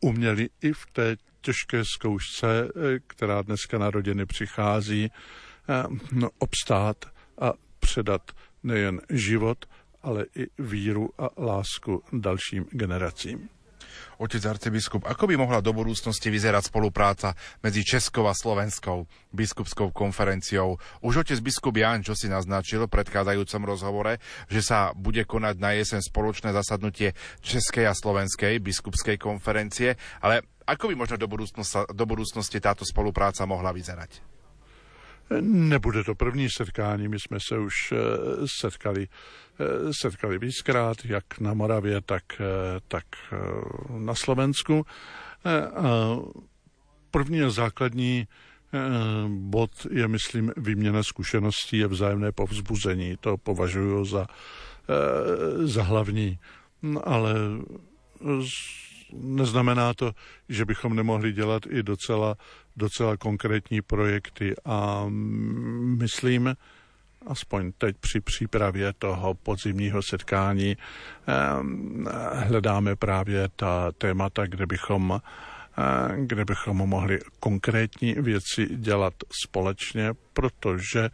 uměli 0.01 0.49
i 0.63 0.73
v 0.73 0.87
té 0.93 1.17
těžké 1.41 1.85
zkoušce, 1.85 2.69
která 3.07 3.43
dneska 3.43 3.79
na 3.79 3.91
rodiny 3.91 4.27
přichází, 4.27 5.11
obstát 6.39 7.05
a 7.39 7.53
předat 7.79 8.33
nejen 8.63 9.01
život, 9.11 9.67
ale 10.03 10.27
i 10.37 10.47
víru 10.59 11.11
a 11.19 11.31
lásku 11.39 12.03
dalším 12.13 12.67
generacím. 12.71 13.49
Otec 14.19 14.45
arcibiskup, 14.45 15.05
ako 15.05 15.27
by 15.27 15.35
mohla 15.37 15.61
do 15.61 15.75
budúcnosti 15.75 16.31
vyzerať 16.31 16.71
spolupráca 16.71 17.35
medzi 17.61 17.85
Českou 17.85 18.31
a 18.31 18.37
Slovenskou 18.37 19.05
biskupskou 19.35 19.91
konferenciou? 19.91 20.79
Už 21.03 21.27
otec 21.27 21.39
biskup 21.43 21.77
Jan, 21.77 22.07
čo 22.07 22.15
si 22.15 22.31
naznačil 22.31 22.87
v 22.87 22.93
predchádzajúcom 22.93 23.63
rozhovore, 23.67 24.23
že 24.49 24.63
sa 24.63 24.95
bude 24.95 25.27
konať 25.27 25.57
na 25.59 25.75
jesen 25.75 26.01
spoločné 26.01 26.55
zasadnutie 26.55 27.13
Českej 27.43 27.85
a 27.91 27.93
Slovenskej 27.97 28.63
biskupskej 28.63 29.19
konferencie, 29.19 29.99
ale 30.23 30.47
ako 30.65 30.89
by 30.93 30.95
možno 30.95 31.19
do 31.19 31.27
budúcnosti, 31.27 31.83
do 31.91 32.05
budúcnosti 32.07 32.63
táto 32.63 32.87
spolupráca 32.87 33.43
mohla 33.45 33.75
vyzerať? 33.75 34.32
Nebude 35.41 36.05
to 36.05 36.15
první 36.15 36.51
setkání, 36.51 37.09
my 37.09 37.21
jsme 37.21 37.39
se 37.41 37.59
už 37.59 37.93
eh, 37.93 37.97
setkali, 38.47 39.09
eh, 39.61 39.93
setkali 39.93 40.39
víckrát, 40.39 40.97
jak 41.05 41.41
na 41.41 41.55
Moravě, 41.55 42.01
tak, 42.01 42.25
eh, 42.41 42.81
tak 42.89 43.05
na 43.99 44.15
Slovensku. 44.15 44.87
První 47.11 47.43
a 47.43 47.51
základní 47.51 48.27
bod 49.29 49.71
je, 49.91 50.09
myslím, 50.09 50.53
výměna 50.57 51.03
zkušeností 51.03 51.85
a 51.85 51.87
vzájemné 51.87 52.33
povzbuzení. 52.33 53.17
To 53.21 53.37
považuji 53.37 54.05
za, 54.05 54.27
za 55.65 55.83
hlavní. 55.83 56.39
No, 56.83 57.09
ale 57.09 57.35
neznamená 59.13 59.95
to, 59.95 60.13
že 60.49 60.65
bychom 60.65 60.97
nemohli 60.97 61.33
dělat 61.33 61.63
i 61.67 61.83
docela, 61.83 62.37
docela 62.77 63.17
konkrétní 63.17 63.83
projekty 63.83 64.55
a 64.65 65.05
myslím, 65.99 66.57
aspoň 67.27 67.73
teď 67.79 67.97
při 67.97 68.21
přípravě 68.21 68.93
toho 68.99 69.35
podzimního 69.35 70.03
setkání 70.03 70.77
hledáme 72.33 72.97
právě 72.97 73.49
ta 73.57 73.93
témata, 73.93 74.47
kde 74.47 74.67
bychom 74.67 75.21
kde 76.17 76.45
bychom 76.45 76.77
mohli 76.77 77.19
konkrétní 77.41 78.15
věci 78.15 78.67
dělat 78.77 79.15
společně, 79.45 80.11
protože 80.33 81.11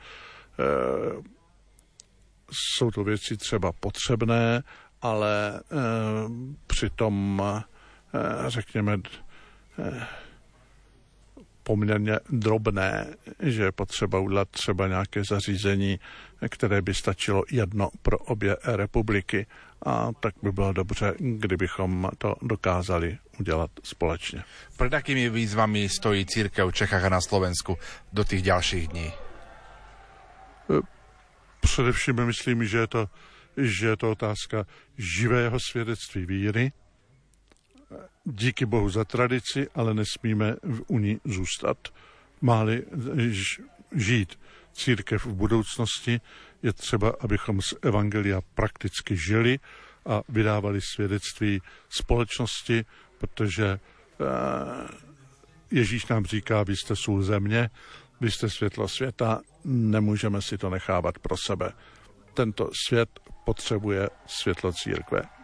jsou 2.52 2.90
to 2.90 3.04
věci 3.04 3.36
třeba 3.36 3.72
potřebné, 3.72 4.62
ale 5.02 5.60
přitom 6.66 7.42
Eh, 8.14 8.50
řekněme, 8.50 8.98
eh, 9.78 10.06
poměrně 11.68 12.16
drobné, 12.30 13.06
že 13.40 13.62
je 13.62 13.72
potřeba 13.72 14.18
udělat 14.18 14.48
třeba 14.48 14.88
nějaké 14.88 15.24
zařízení, 15.24 16.00
které 16.48 16.82
by 16.82 16.94
stačilo 16.94 17.42
jedno 17.50 17.90
pro 18.02 18.18
obě 18.18 18.56
republiky 18.64 19.46
a 19.86 20.10
tak 20.20 20.34
by 20.42 20.52
bylo 20.52 20.72
dobře, 20.72 21.14
kdybychom 21.18 22.08
to 22.18 22.34
dokázali 22.42 23.18
udělat 23.40 23.70
společně. 23.82 24.44
Před 24.76 24.92
jakými 24.92 25.30
výzvami 25.30 25.88
stojí 25.88 26.26
církev 26.26 26.68
v 26.68 26.72
Čechách 26.72 27.04
a 27.04 27.08
na 27.08 27.20
Slovensku 27.20 27.76
do 28.12 28.24
těch 28.24 28.42
dalších 28.42 28.88
dní? 28.88 29.12
Eh, 29.12 30.80
především 31.60 32.24
myslím, 32.24 32.64
že 32.64 32.78
je 32.78 32.86
to, 32.86 33.08
že 33.56 33.86
je 33.86 33.96
to 33.96 34.10
otázka 34.10 34.64
živého 34.98 35.60
svědectví 35.60 36.26
víry, 36.26 36.72
díky 38.24 38.66
Bohu 38.66 38.90
za 38.90 39.04
tradici, 39.04 39.68
ale 39.74 39.94
nesmíme 39.94 40.56
u 40.86 40.98
ní 40.98 41.20
zůstat. 41.24 41.78
Máli 42.40 42.84
žít 43.92 44.38
církev 44.72 45.26
v 45.26 45.34
budoucnosti, 45.34 46.20
je 46.62 46.72
třeba, 46.72 47.12
abychom 47.20 47.62
z 47.62 47.74
Evangelia 47.82 48.40
prakticky 48.54 49.16
žili 49.16 49.58
a 50.06 50.22
vydávali 50.28 50.80
svědectví 50.80 51.60
společnosti, 51.88 52.84
protože 53.18 53.66
eh, 53.66 55.08
Ježíš 55.70 56.06
nám 56.06 56.24
říká, 56.24 56.62
vy 56.62 56.76
jste 56.76 56.96
sůl 56.96 57.22
země, 57.22 57.70
vy 58.20 58.30
jste 58.30 58.50
světlo 58.50 58.88
světa, 58.88 59.40
nemůžeme 59.64 60.42
si 60.42 60.58
to 60.58 60.70
nechávat 60.70 61.18
pro 61.18 61.36
sebe. 61.36 61.72
Tento 62.34 62.70
svět 62.86 63.08
potřebuje 63.44 64.08
světlo 64.26 64.72
církve. 64.72 65.37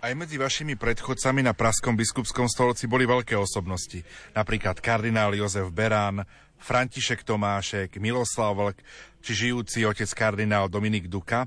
Aj 0.00 0.16
medzi 0.16 0.40
vašimi 0.40 0.80
predchodcami 0.80 1.44
na 1.44 1.52
Praskom 1.52 1.92
biskupskom 1.92 2.48
stolci 2.48 2.88
boli 2.88 3.04
veľké 3.04 3.36
osobnosti. 3.36 4.00
Napríklad 4.32 4.80
kardinál 4.80 5.36
Jozef 5.36 5.68
Berán, 5.68 6.24
František 6.56 7.20
Tomášek, 7.20 8.00
Miloslav 8.00 8.56
Vlk, 8.56 8.80
či 9.20 9.32
žijúci 9.36 9.84
otec 9.84 10.08
kardinál 10.16 10.72
Dominik 10.72 11.04
Duka. 11.04 11.44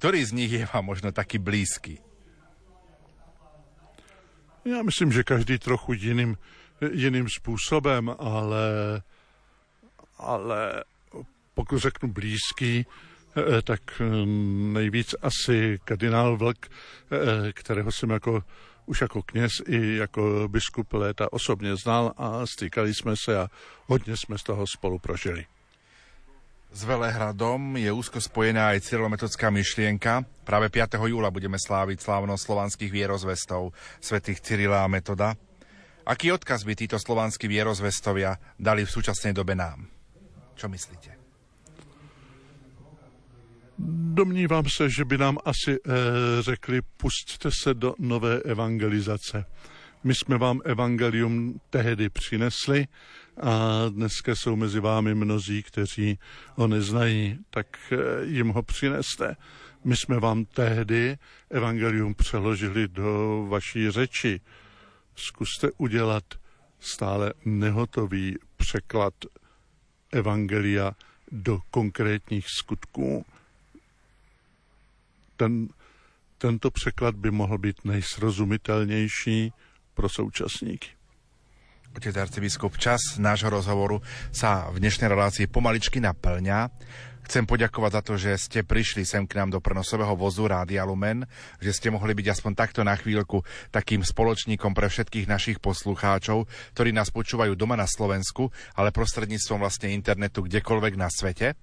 Ktorý 0.00 0.24
z 0.24 0.32
nich 0.32 0.48
je 0.48 0.64
vám 0.64 0.88
možno 0.88 1.12
taký 1.12 1.36
blízky? 1.36 2.00
Já 4.64 4.80
myslím, 4.82 5.12
že 5.12 5.24
každý 5.24 5.58
trochu 5.58 5.92
jiným, 5.92 6.36
jiným 6.92 7.28
způsobem, 7.28 8.16
ale, 8.18 8.64
ale 10.16 10.84
pokud 11.54 11.78
řeknu 11.78 12.08
blízký, 12.08 12.84
Eh, 12.84 13.09
tak 13.62 13.80
eh, 14.00 14.26
nejvíc 14.72 15.14
asi 15.22 15.78
kardinál 15.84 16.36
Vlk, 16.36 16.66
eh, 16.66 17.52
kterého 17.52 17.92
jsem 17.92 18.10
jako 18.10 18.42
už 18.86 19.00
jako 19.00 19.22
kněz 19.22 19.52
i 19.66 19.96
jako 19.96 20.48
biskup 20.48 20.92
léta 20.92 21.32
osobně 21.32 21.76
znal 21.76 22.12
a 22.16 22.46
stýkali 22.46 22.94
jsme 22.94 23.14
se 23.24 23.38
a 23.38 23.48
hodně 23.86 24.16
jsme 24.16 24.38
z 24.38 24.42
toho 24.42 24.64
spolu 24.66 24.98
prožili. 24.98 25.46
S 26.72 26.84
Velehradom 26.84 27.76
je 27.76 27.90
úzko 27.92 28.22
spojená 28.22 28.70
aj 28.70 28.86
cyrilometodská 28.86 29.50
myšlienka. 29.50 30.22
Práve 30.46 30.70
5. 30.70 31.02
júla 31.02 31.26
budeme 31.30 31.58
sláviť 31.58 31.98
slávnosť 31.98 32.46
slovanských 32.46 32.94
vierozvestov, 32.94 33.74
svätých 33.98 34.38
Cyrila 34.38 34.86
a 34.86 34.90
Metoda. 34.90 35.34
Aký 36.06 36.30
odkaz 36.30 36.62
by 36.62 36.78
títo 36.78 36.98
slovanskí 36.98 37.50
vierozvestovia 37.50 38.38
dali 38.54 38.86
v 38.86 38.90
súčasnej 38.90 39.34
dobe 39.34 39.58
nám? 39.58 39.90
Čo 40.54 40.70
myslíte? 40.70 41.19
Domnívám 44.12 44.64
se, 44.76 44.90
že 44.90 45.04
by 45.04 45.18
nám 45.18 45.38
asi 45.44 45.72
e, 45.72 45.78
řekli, 46.40 46.82
pusťte 46.96 47.50
se 47.62 47.74
do 47.74 47.94
nové 47.98 48.40
evangelizace. 48.40 49.44
My 50.04 50.14
jsme 50.14 50.38
vám 50.38 50.60
evangelium 50.64 51.60
tehdy 51.70 52.08
přinesli 52.08 52.86
a 53.42 53.88
dneska 53.88 54.34
jsou 54.34 54.56
mezi 54.56 54.80
vámi 54.80 55.14
mnozí, 55.14 55.62
kteří 55.62 56.18
ho 56.54 56.66
neznají, 56.66 57.38
tak 57.50 57.66
e, 57.92 58.26
jim 58.26 58.48
ho 58.48 58.62
přineste. 58.62 59.36
My 59.84 59.96
jsme 59.96 60.20
vám 60.20 60.44
tehdy 60.44 61.18
evangelium 61.50 62.14
přeložili 62.14 62.88
do 62.88 63.46
vaší 63.48 63.90
řeči. 63.90 64.40
Zkuste 65.16 65.68
udělat 65.78 66.24
stále 66.80 67.32
nehotový 67.44 68.36
překlad 68.56 69.14
evangelia 70.12 70.92
do 71.32 71.58
konkrétních 71.70 72.46
skutků 72.48 73.24
ten, 75.40 75.72
tento 76.38 76.70
překlad 76.70 77.16
by 77.16 77.30
mohl 77.30 77.58
být 77.58 77.84
nejsrozumitelnější 77.84 79.52
pro 79.94 80.08
současníky. 80.08 80.88
Otec 81.96 82.16
arcibiskup, 82.16 82.78
čas 82.78 83.18
nášho 83.18 83.50
rozhovoru 83.50 83.98
sa 84.30 84.70
v 84.70 84.78
dnešnej 84.78 85.10
relácii 85.10 85.50
pomaličky 85.50 85.98
naplňa. 85.98 86.70
Chcem 87.26 87.42
poďakovať 87.42 87.90
za 87.90 88.02
to, 88.06 88.14
že 88.14 88.30
ste 88.38 88.60
prišli 88.62 89.02
sem 89.02 89.26
k 89.26 89.42
nám 89.42 89.50
do 89.50 89.58
prenosového 89.58 90.14
vozu 90.14 90.46
Rádia 90.46 90.86
Lumen, 90.86 91.26
že 91.58 91.74
ste 91.74 91.90
mohli 91.90 92.14
byť 92.14 92.26
aspoň 92.30 92.52
takto 92.54 92.86
na 92.86 92.94
chvíľku 92.94 93.42
takým 93.74 94.06
spoločníkom 94.06 94.70
pre 94.70 94.86
všetkých 94.86 95.26
našich 95.26 95.58
poslucháčov, 95.58 96.46
ktorí 96.78 96.94
nás 96.94 97.10
počúvajú 97.10 97.58
doma 97.58 97.74
na 97.74 97.90
Slovensku, 97.90 98.54
ale 98.78 98.94
prostredníctvom 98.94 99.58
vlastne 99.58 99.90
internetu 99.90 100.46
kdekoľvek 100.46 100.94
na 100.94 101.10
svete. 101.10 101.58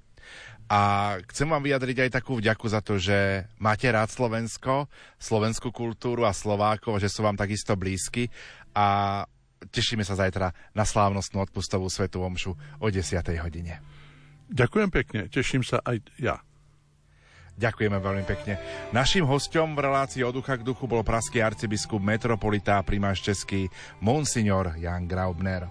A 0.68 1.16
chcem 1.32 1.48
vám 1.48 1.64
vyjadriť 1.64 2.08
aj 2.08 2.16
takú 2.20 2.36
vďaku 2.36 2.68
za 2.68 2.84
to, 2.84 3.00
že 3.00 3.48
máte 3.56 3.88
rád 3.88 4.12
Slovensko, 4.12 4.92
slovenskú 5.16 5.72
kultúru 5.72 6.28
a 6.28 6.36
Slovákov, 6.36 7.00
že 7.00 7.08
sú 7.08 7.24
vám 7.24 7.40
takisto 7.40 7.80
blízky 7.80 8.28
a 8.76 9.24
tešíme 9.72 10.04
sa 10.04 10.20
zajtra 10.20 10.52
na 10.76 10.84
slávnostnú 10.84 11.40
odpustovú 11.40 11.88
svetu 11.88 12.20
omšu 12.20 12.52
o 12.84 12.88
10. 12.92 13.16
hodine. 13.40 13.80
Ďakujem 14.52 14.90
pekne, 14.92 15.22
teším 15.32 15.64
sa 15.64 15.80
aj 15.88 16.04
ja. 16.20 16.44
Ďakujeme 17.58 17.98
veľmi 17.98 18.24
pekne. 18.30 18.62
Naším 18.94 19.26
hostom 19.26 19.74
v 19.74 19.82
relácii 19.90 20.22
od 20.22 20.38
ducha 20.38 20.62
k 20.62 20.68
duchu 20.68 20.86
bol 20.86 21.02
praský 21.02 21.42
arcibiskup 21.42 21.98
metropolitá 21.98 22.78
primáš 22.86 23.26
český 23.26 23.66
Monsignor 23.98 24.78
Jan 24.78 25.10
Graubner. 25.10 25.66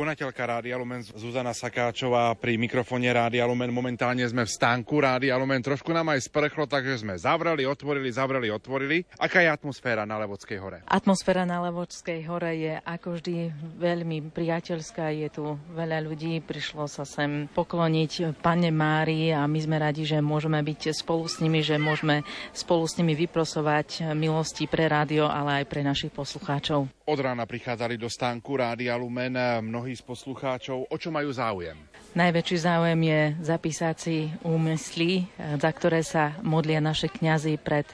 Konateľka 0.00 0.48
Rádia 0.48 0.80
Lumen 0.80 1.04
Zuzana 1.04 1.52
Sakáčová 1.52 2.32
pri 2.32 2.56
mikrofóne 2.56 3.12
Rádia 3.12 3.44
Lumen. 3.44 3.68
Momentálne 3.68 4.24
sme 4.24 4.48
v 4.48 4.50
stánku 4.56 4.96
Rádia 4.96 5.36
Lumen. 5.36 5.60
Trošku 5.60 5.92
nám 5.92 6.16
aj 6.16 6.24
sprchlo, 6.24 6.64
takže 6.64 7.04
sme 7.04 7.20
zavreli, 7.20 7.68
otvorili, 7.68 8.08
zavreli, 8.08 8.48
otvorili. 8.48 9.04
Aká 9.20 9.44
je 9.44 9.52
atmosféra 9.52 10.08
na 10.08 10.16
Levodskej 10.24 10.56
hore? 10.56 10.80
Atmosféra 10.88 11.44
na 11.44 11.60
Levodskej 11.68 12.24
hore 12.32 12.48
je 12.56 12.80
ako 12.80 13.20
vždy 13.20 13.52
veľmi 13.76 14.32
priateľská. 14.32 15.12
Je 15.12 15.28
tu 15.28 15.60
veľa 15.76 16.00
ľudí, 16.00 16.40
prišlo 16.48 16.88
sa 16.88 17.04
sem 17.04 17.44
pokloniť 17.52 18.40
Pane 18.40 18.72
Mári 18.72 19.36
a 19.36 19.44
my 19.44 19.60
sme 19.60 19.76
radi, 19.76 20.08
že 20.08 20.24
môžeme 20.24 20.64
byť 20.64 20.96
spolu 20.96 21.28
s 21.28 21.44
nimi, 21.44 21.60
že 21.60 21.76
môžeme 21.76 22.24
spolu 22.56 22.88
s 22.88 22.96
nimi 22.96 23.12
vyprosovať 23.12 24.16
milosti 24.16 24.64
pre 24.64 24.88
rádio, 24.88 25.28
ale 25.28 25.60
aj 25.60 25.68
pre 25.68 25.84
našich 25.84 26.08
poslucháčov. 26.08 26.88
Od 27.04 27.18
rána 27.20 27.44
prichádzali 27.44 28.00
do 28.00 28.08
stánku 28.08 28.56
Rádia 28.56 28.94
Lumen 28.94 29.34
mnohí 29.60 29.89
z 29.94 30.02
poslucháčov. 30.02 30.90
O 30.90 30.96
čo 30.98 31.14
majú 31.14 31.30
záujem? 31.30 31.78
Najväčší 32.10 32.56
záujem 32.66 33.00
je 33.06 33.20
zapísať 33.38 33.94
si 33.94 34.16
úmysly, 34.42 35.30
za 35.38 35.70
ktoré 35.70 36.02
sa 36.02 36.34
modlia 36.42 36.82
naše 36.82 37.06
kňazi 37.06 37.54
pred 37.62 37.86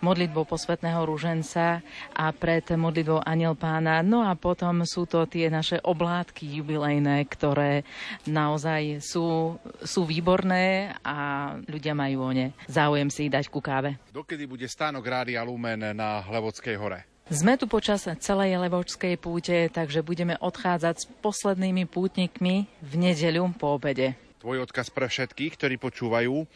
modlitbou 0.00 0.48
posvetného 0.48 1.04
rúženca 1.04 1.84
a 2.16 2.26
pred 2.32 2.64
modlitbou 2.72 3.20
Aniel 3.20 3.52
Pána. 3.52 4.00
No 4.00 4.24
a 4.24 4.32
potom 4.40 4.88
sú 4.88 5.04
to 5.04 5.28
tie 5.28 5.52
naše 5.52 5.76
oblátky 5.84 6.48
jubilejné, 6.48 7.28
ktoré 7.28 7.84
naozaj 8.24 9.04
sú, 9.04 9.60
sú 9.84 10.08
výborné 10.08 10.96
a 11.04 11.52
ľudia 11.68 11.92
majú 11.92 12.24
o 12.24 12.32
ne 12.32 12.56
záujem 12.72 13.12
si 13.12 13.28
ich 13.28 13.32
dať 13.32 13.52
ku 13.52 13.60
káve. 13.60 14.00
Dokedy 14.08 14.48
bude 14.48 14.64
stánok 14.64 15.04
Rádia 15.04 15.44
Lumen 15.44 15.92
na 15.92 16.24
Hlevodskej 16.24 16.76
hore? 16.80 17.11
Sme 17.32 17.56
tu 17.56 17.64
počas 17.64 18.04
celej 18.04 18.60
Levočskej 18.60 19.16
púte, 19.16 19.72
takže 19.72 20.04
budeme 20.04 20.36
odchádzať 20.36 20.94
s 21.00 21.08
poslednými 21.24 21.88
pútnikmi 21.88 22.68
v 22.68 22.92
nedeľu 22.92 23.56
po 23.56 23.80
obede. 23.80 24.20
Tvoj 24.44 24.68
odkaz 24.68 24.92
pre 24.92 25.08
všetkých, 25.08 25.56
ktorí 25.56 25.80
počúvajú 25.80 26.44
e, 26.44 26.46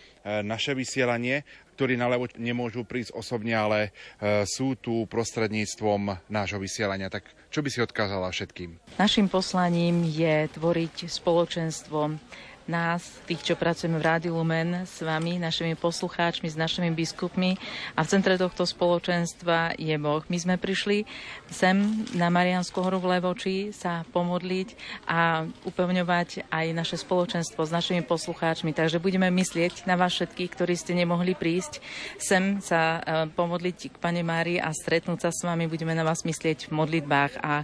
naše 0.44 0.76
vysielanie, 0.76 1.48
ktorí 1.80 1.96
na 1.96 2.12
Levo 2.12 2.28
nemôžu 2.36 2.84
prísť 2.84 3.16
osobne, 3.16 3.56
ale 3.56 3.88
e, 4.20 4.44
sú 4.44 4.76
tu 4.76 5.08
prostredníctvom 5.08 6.28
nášho 6.28 6.60
vysielania. 6.60 7.08
Tak 7.08 7.24
čo 7.48 7.64
by 7.64 7.72
si 7.72 7.80
odkázala 7.80 8.28
všetkým? 8.28 9.00
Našim 9.00 9.32
poslaním 9.32 10.04
je 10.04 10.44
tvoriť 10.60 11.08
spoločenstvo 11.08 12.20
nás, 12.68 13.22
tých, 13.24 13.42
čo 13.42 13.54
pracujeme 13.54 13.98
v 13.98 14.06
Rádiu 14.06 14.36
Lumen, 14.36 14.84
s 14.84 15.00
vami, 15.00 15.38
našimi 15.40 15.74
poslucháčmi, 15.74 16.50
s 16.50 16.58
našimi 16.58 16.92
biskupmi 16.92 17.56
a 17.96 18.04
v 18.04 18.10
centre 18.10 18.34
tohto 18.36 18.66
spoločenstva 18.68 19.78
je 19.80 19.96
Boh. 19.96 20.22
My 20.28 20.38
sme 20.38 20.54
prišli 20.60 21.08
sem 21.48 22.06
na 22.12 22.28
Marianskú 22.28 22.82
horu 22.82 23.00
v 23.00 23.18
Levoči 23.18 23.70
sa 23.70 24.04
pomodliť 24.10 24.68
a 25.06 25.46
upevňovať 25.64 26.50
aj 26.50 26.66
naše 26.74 26.96
spoločenstvo 27.00 27.64
s 27.64 27.74
našimi 27.74 28.02
poslucháčmi. 28.04 28.74
Takže 28.76 29.02
budeme 29.02 29.32
myslieť 29.32 29.86
na 29.88 29.96
vás 29.96 30.14
všetkých, 30.14 30.50
ktorí 30.52 30.74
ste 30.78 30.94
nemohli 30.94 31.32
prísť 31.34 31.78
sem 32.18 32.58
sa 32.62 32.98
e, 32.98 33.00
pomodliť 33.32 33.94
k 33.94 33.96
Pane 34.00 34.22
Mári 34.26 34.56
a 34.58 34.72
stretnúť 34.72 35.28
sa 35.28 35.30
s 35.30 35.44
vami. 35.44 35.70
Budeme 35.70 35.94
na 35.94 36.02
vás 36.02 36.26
myslieť 36.26 36.68
v 36.68 36.76
modlitbách 36.76 37.32
a 37.40 37.62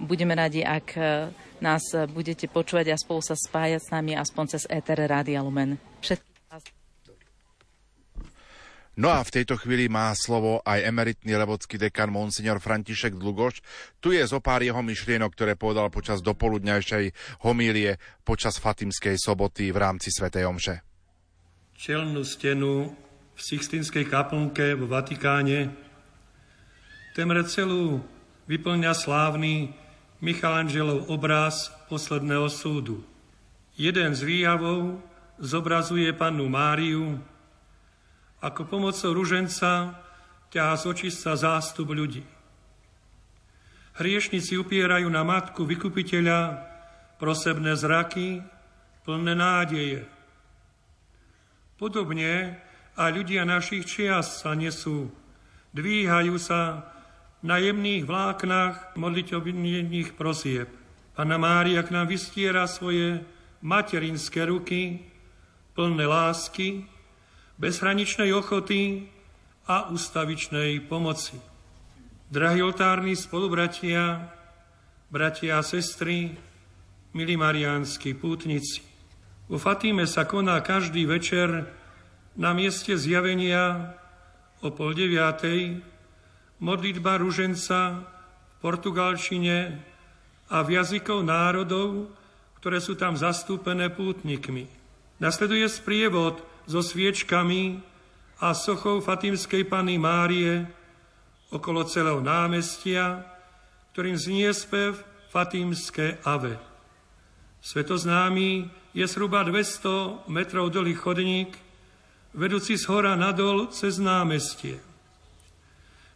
budeme 0.00 0.36
radi, 0.36 0.60
ak 0.60 0.86
e, 0.96 1.00
nás 1.60 1.82
budete 2.12 2.46
počúvať 2.48 2.92
a 2.92 3.00
spolu 3.00 3.20
sa 3.24 3.34
spájať 3.36 3.80
s 3.80 3.88
nami 3.92 4.12
aspoň 4.16 4.44
cez 4.56 4.62
ETR 4.68 5.08
Rádia 5.08 5.40
Lumen. 5.40 5.80
Všetkých 6.04 6.36
No 8.96 9.12
a 9.12 9.20
v 9.20 9.28
tejto 9.28 9.60
chvíli 9.60 9.92
má 9.92 10.08
slovo 10.16 10.64
aj 10.64 10.88
emeritný 10.88 11.36
levodský 11.36 11.76
dekan 11.76 12.08
Monsignor 12.08 12.64
František 12.64 13.12
Dlugoš. 13.12 13.60
Tu 14.00 14.16
je 14.16 14.24
zo 14.24 14.40
pár 14.40 14.64
jeho 14.64 14.80
myšlienok, 14.80 15.36
ktoré 15.36 15.52
povedal 15.52 15.92
počas 15.92 16.24
dopoludňajšej 16.24 17.12
homílie 17.44 18.00
počas 18.24 18.56
Fatimskej 18.56 19.20
soboty 19.20 19.68
v 19.68 19.76
rámci 19.84 20.08
Svetej 20.08 20.48
Omše. 20.48 20.74
Čelnú 21.76 22.24
stenu 22.24 22.88
v 23.36 23.40
Sixtinskej 23.44 24.08
kaplnke 24.08 24.72
v 24.72 24.88
Vatikáne 24.88 25.76
temre 27.12 27.44
celú 27.44 28.00
vyplňa 28.48 28.96
slávny 28.96 29.76
Michelangelov 30.16 31.12
obraz 31.12 31.68
posledného 31.92 32.48
súdu. 32.48 33.04
Jeden 33.76 34.16
z 34.16 34.24
výjavov 34.24 34.96
zobrazuje 35.36 36.08
pannu 36.16 36.48
Máriu, 36.48 37.20
ako 38.40 38.64
pomocou 38.64 39.12
ruženca 39.12 39.92
ťahá 40.48 40.74
z 40.80 40.84
očista 40.88 41.36
zástup 41.36 41.92
ľudí. 41.92 42.24
Hriešnici 44.00 44.56
upierajú 44.56 45.08
na 45.12 45.20
matku 45.20 45.68
vykupiteľa 45.68 46.64
prosebné 47.20 47.76
zraky, 47.76 48.40
plné 49.04 49.36
nádeje. 49.36 50.08
Podobne 51.76 52.56
a 52.96 53.12
ľudia 53.12 53.44
našich 53.44 53.84
čias 53.84 54.40
sa 54.40 54.56
nesú, 54.56 55.12
dvíhajú 55.76 56.40
sa 56.40 56.88
na 57.46 57.62
jemných 57.62 58.02
vláknach 58.02 58.98
modliteľných 58.98 60.18
prosieb. 60.18 60.66
Pana 61.14 61.38
Mária 61.38 61.86
k 61.86 61.94
nám 61.94 62.10
vystiera 62.10 62.66
svoje 62.66 63.22
materinské 63.62 64.50
ruky, 64.50 65.06
plné 65.78 66.04
lásky, 66.10 66.90
bezhraničnej 67.56 68.34
ochoty 68.34 69.06
a 69.70 69.88
ustavičnej 69.94 70.90
pomoci. 70.90 71.38
Drahí 72.26 72.66
oltárni 72.66 73.14
spolubratia, 73.14 74.26
bratia 75.08 75.62
a 75.62 75.64
sestry, 75.64 76.34
milí 77.14 77.38
mariánsky 77.38 78.18
pútnici, 78.18 78.82
vo 79.46 79.62
Fatíme 79.62 80.10
sa 80.10 80.26
koná 80.26 80.58
každý 80.58 81.06
večer 81.06 81.70
na 82.34 82.50
mieste 82.50 82.98
zjavenia 82.98 83.94
o 84.58 84.74
pol 84.74 84.90
deviatej 84.90 85.78
modlitba 86.62 87.20
ruženca 87.20 88.00
v 88.00 88.54
portugalčine 88.64 89.76
a 90.48 90.62
v 90.62 90.80
jazykov 90.80 91.26
národov, 91.26 92.08
ktoré 92.62 92.78
sú 92.80 92.96
tam 92.96 93.14
zastúpené 93.14 93.92
pútnikmi. 93.92 94.66
Nasleduje 95.20 95.66
sprievod 95.68 96.40
so 96.68 96.82
sviečkami 96.82 97.80
a 98.42 98.52
sochou 98.52 99.00
Fatimskej 99.00 99.64
Pany 99.64 99.96
Márie 99.96 100.66
okolo 101.48 101.86
celého 101.88 102.20
námestia, 102.20 103.24
ktorým 103.94 104.18
znie 104.18 104.50
spev 104.52 104.98
Fatimské 105.32 106.20
Ave. 106.26 106.60
Svetoznámy 107.64 108.68
je 108.92 109.04
zhruba 109.08 109.44
200 109.44 110.28
metrov 110.28 110.68
dlhý 110.72 110.94
chodník, 110.96 111.56
vedúci 112.36 112.76
z 112.76 112.84
hora 112.92 113.16
nadol 113.16 113.72
cez 113.72 113.96
námestie. 113.96 114.78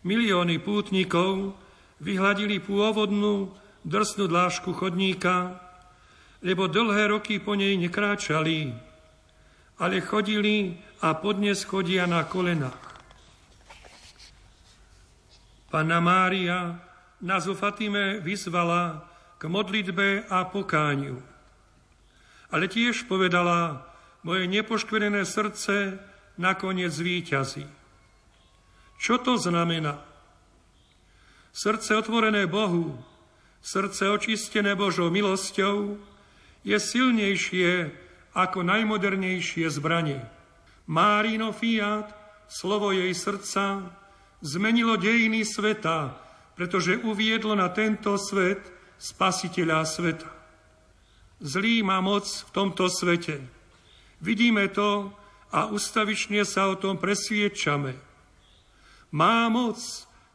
Milióny 0.01 0.57
pútnikov 0.65 1.53
vyhladili 2.01 2.57
pôvodnú 2.57 3.53
drsnú 3.85 4.33
dlážku 4.33 4.73
chodníka, 4.73 5.61
lebo 6.41 6.73
dlhé 6.73 7.13
roky 7.13 7.37
po 7.37 7.53
nej 7.53 7.77
nekráčali, 7.77 8.73
ale 9.77 10.01
chodili 10.01 10.81
a 11.05 11.13
podnes 11.17 11.61
chodia 11.69 12.09
na 12.09 12.25
kolenách. 12.25 12.81
Pana 15.69 16.01
Mária 16.01 16.81
nás 17.21 17.45
o 17.45 17.53
Fatime 17.53 18.25
vyzvala 18.25 19.05
k 19.37 19.47
modlitbe 19.53 20.27
a 20.33 20.49
pokániu. 20.49 21.21
Ale 22.51 22.67
tiež 22.67 23.05
povedala, 23.05 23.85
moje 24.25 24.49
nepoškvenené 24.49 25.23
srdce 25.29 26.01
nakoniec 26.41 26.93
víťazí. 26.97 27.80
Čo 29.01 29.17
to 29.25 29.41
znamená? 29.41 29.97
Srdce 31.57 31.97
otvorené 31.97 32.45
Bohu, 32.45 33.01
srdce 33.65 34.13
očistené 34.13 34.77
Božou 34.77 35.09
milosťou 35.09 35.97
je 36.61 36.77
silnejšie 36.77 37.97
ako 38.37 38.61
najmodernejšie 38.61 39.65
zbranie. 39.73 40.21
Márino 40.85 41.49
Fiat, 41.57 42.13
slovo 42.45 42.93
jej 42.93 43.11
srdca, 43.17 43.89
zmenilo 44.45 45.01
dejiny 45.01 45.49
sveta, 45.49 46.13
pretože 46.53 47.01
uviedlo 47.01 47.57
na 47.57 47.73
tento 47.73 48.21
svet 48.21 48.61
spasiteľa 49.01 49.89
sveta. 49.89 50.29
Zlý 51.41 51.81
má 51.81 52.05
moc 52.05 52.29
v 52.29 52.51
tomto 52.53 52.93
svete. 52.93 53.41
Vidíme 54.21 54.69
to 54.69 55.09
a 55.57 55.73
ustavične 55.73 56.45
sa 56.45 56.69
o 56.69 56.77
tom 56.77 57.01
presviečame. 57.01 58.10
Má 59.11 59.51
moc, 59.51 59.79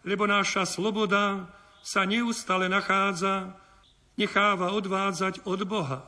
lebo 0.03 0.27
naša 0.27 0.67
sloboda 0.67 1.47
sa 1.79 2.03
neustále 2.03 2.67
nachádza, 2.67 3.55
necháva 4.19 4.75
odvádzať 4.75 5.47
od 5.47 5.63
Boha. 5.63 6.03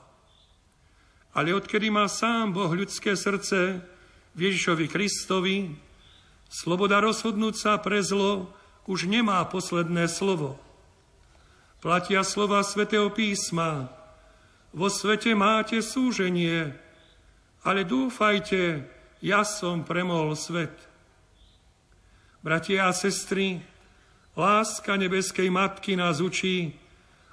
Ale 1.32 1.56
odkedy 1.56 1.88
má 1.88 2.10
sám 2.12 2.52
Boh 2.52 2.72
ľudské 2.72 3.16
srdce 3.16 3.80
Ježišovi 4.36 4.86
Kristovi, 4.92 5.76
sloboda 6.52 7.00
rozhodnúť 7.00 7.56
sa 7.56 7.74
pre 7.80 8.04
zlo 8.04 8.52
už 8.88 9.08
nemá 9.08 9.44
posledné 9.48 10.08
slovo. 10.08 10.60
Platia 11.78 12.26
slova 12.26 12.66
svätého 12.66 13.12
písma. 13.14 13.92
Vo 14.74 14.90
svete 14.90 15.38
máte 15.38 15.80
súženie, 15.80 16.74
ale 17.62 17.86
dúfajte, 17.86 18.82
ja 19.22 19.46
som 19.46 19.86
premol 19.86 20.34
svet. 20.34 20.74
Bratia 22.46 22.86
a 22.86 22.94
sestry, 22.94 23.58
láska 24.38 24.94
nebeskej 24.94 25.50
matky 25.50 25.98
nás 25.98 26.22
učí, 26.22 26.78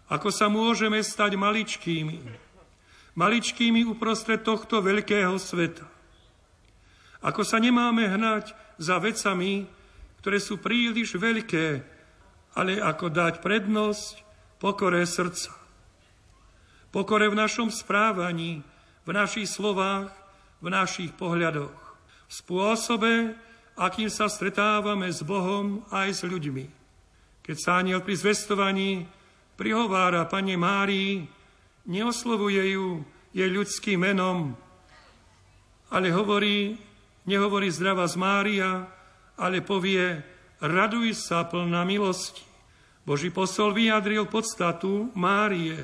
ako 0.09 0.33
sa 0.33 0.49
môžeme 0.49 0.97
stať 1.05 1.37
maličkými. 1.37 2.25
Maličkými 3.15 3.85
uprostred 3.85 4.41
tohto 4.41 4.81
veľkého 4.81 5.37
sveta. 5.37 5.85
Ako 7.21 7.45
sa 7.45 7.61
nemáme 7.61 8.09
hnať 8.09 8.57
za 8.81 8.97
vecami, 8.97 9.69
ktoré 10.25 10.41
sú 10.41 10.57
príliš 10.57 11.21
veľké, 11.21 11.85
ale 12.57 12.81
ako 12.81 13.13
dať 13.13 13.45
prednosť 13.45 14.25
pokore 14.57 15.05
srdca. 15.05 15.53
Pokore 16.89 17.29
v 17.29 17.37
našom 17.37 17.69
správaní, 17.69 18.65
v 19.05 19.11
našich 19.13 19.53
slovách, 19.53 20.09
v 20.65 20.73
našich 20.73 21.13
pohľadoch. 21.13 21.77
V 22.29 22.33
spôsobe, 22.33 23.37
akým 23.75 24.11
sa 24.11 24.31
stretávame 24.31 25.11
s 25.11 25.23
Bohom 25.27 25.83
aj 25.91 26.09
s 26.11 26.23
ľuďmi. 26.23 26.67
Keď 27.45 27.57
sa 27.61 27.83
aniel 27.83 28.01
pri 28.01 28.15
zvestovaní 28.17 29.05
prihovára 29.59 30.25
Pane 30.31 30.57
Márii, 30.57 31.27
neoslovuje 31.85 32.75
ju 32.75 33.05
jej 33.35 33.51
ľudským 33.51 34.01
menom, 34.01 34.55
ale 35.93 36.09
hovorí, 36.15 36.81
nehovorí 37.29 37.69
zdravá 37.69 38.09
z 38.09 38.17
Mária, 38.17 38.89
ale 39.37 39.61
povie, 39.61 40.23
raduj 40.63 41.13
sa 41.19 41.45
plná 41.45 41.85
milosti. 41.85 42.43
Boží 43.05 43.29
posol 43.29 43.77
vyjadril 43.77 44.25
podstatu 44.25 45.13
Márie, 45.13 45.77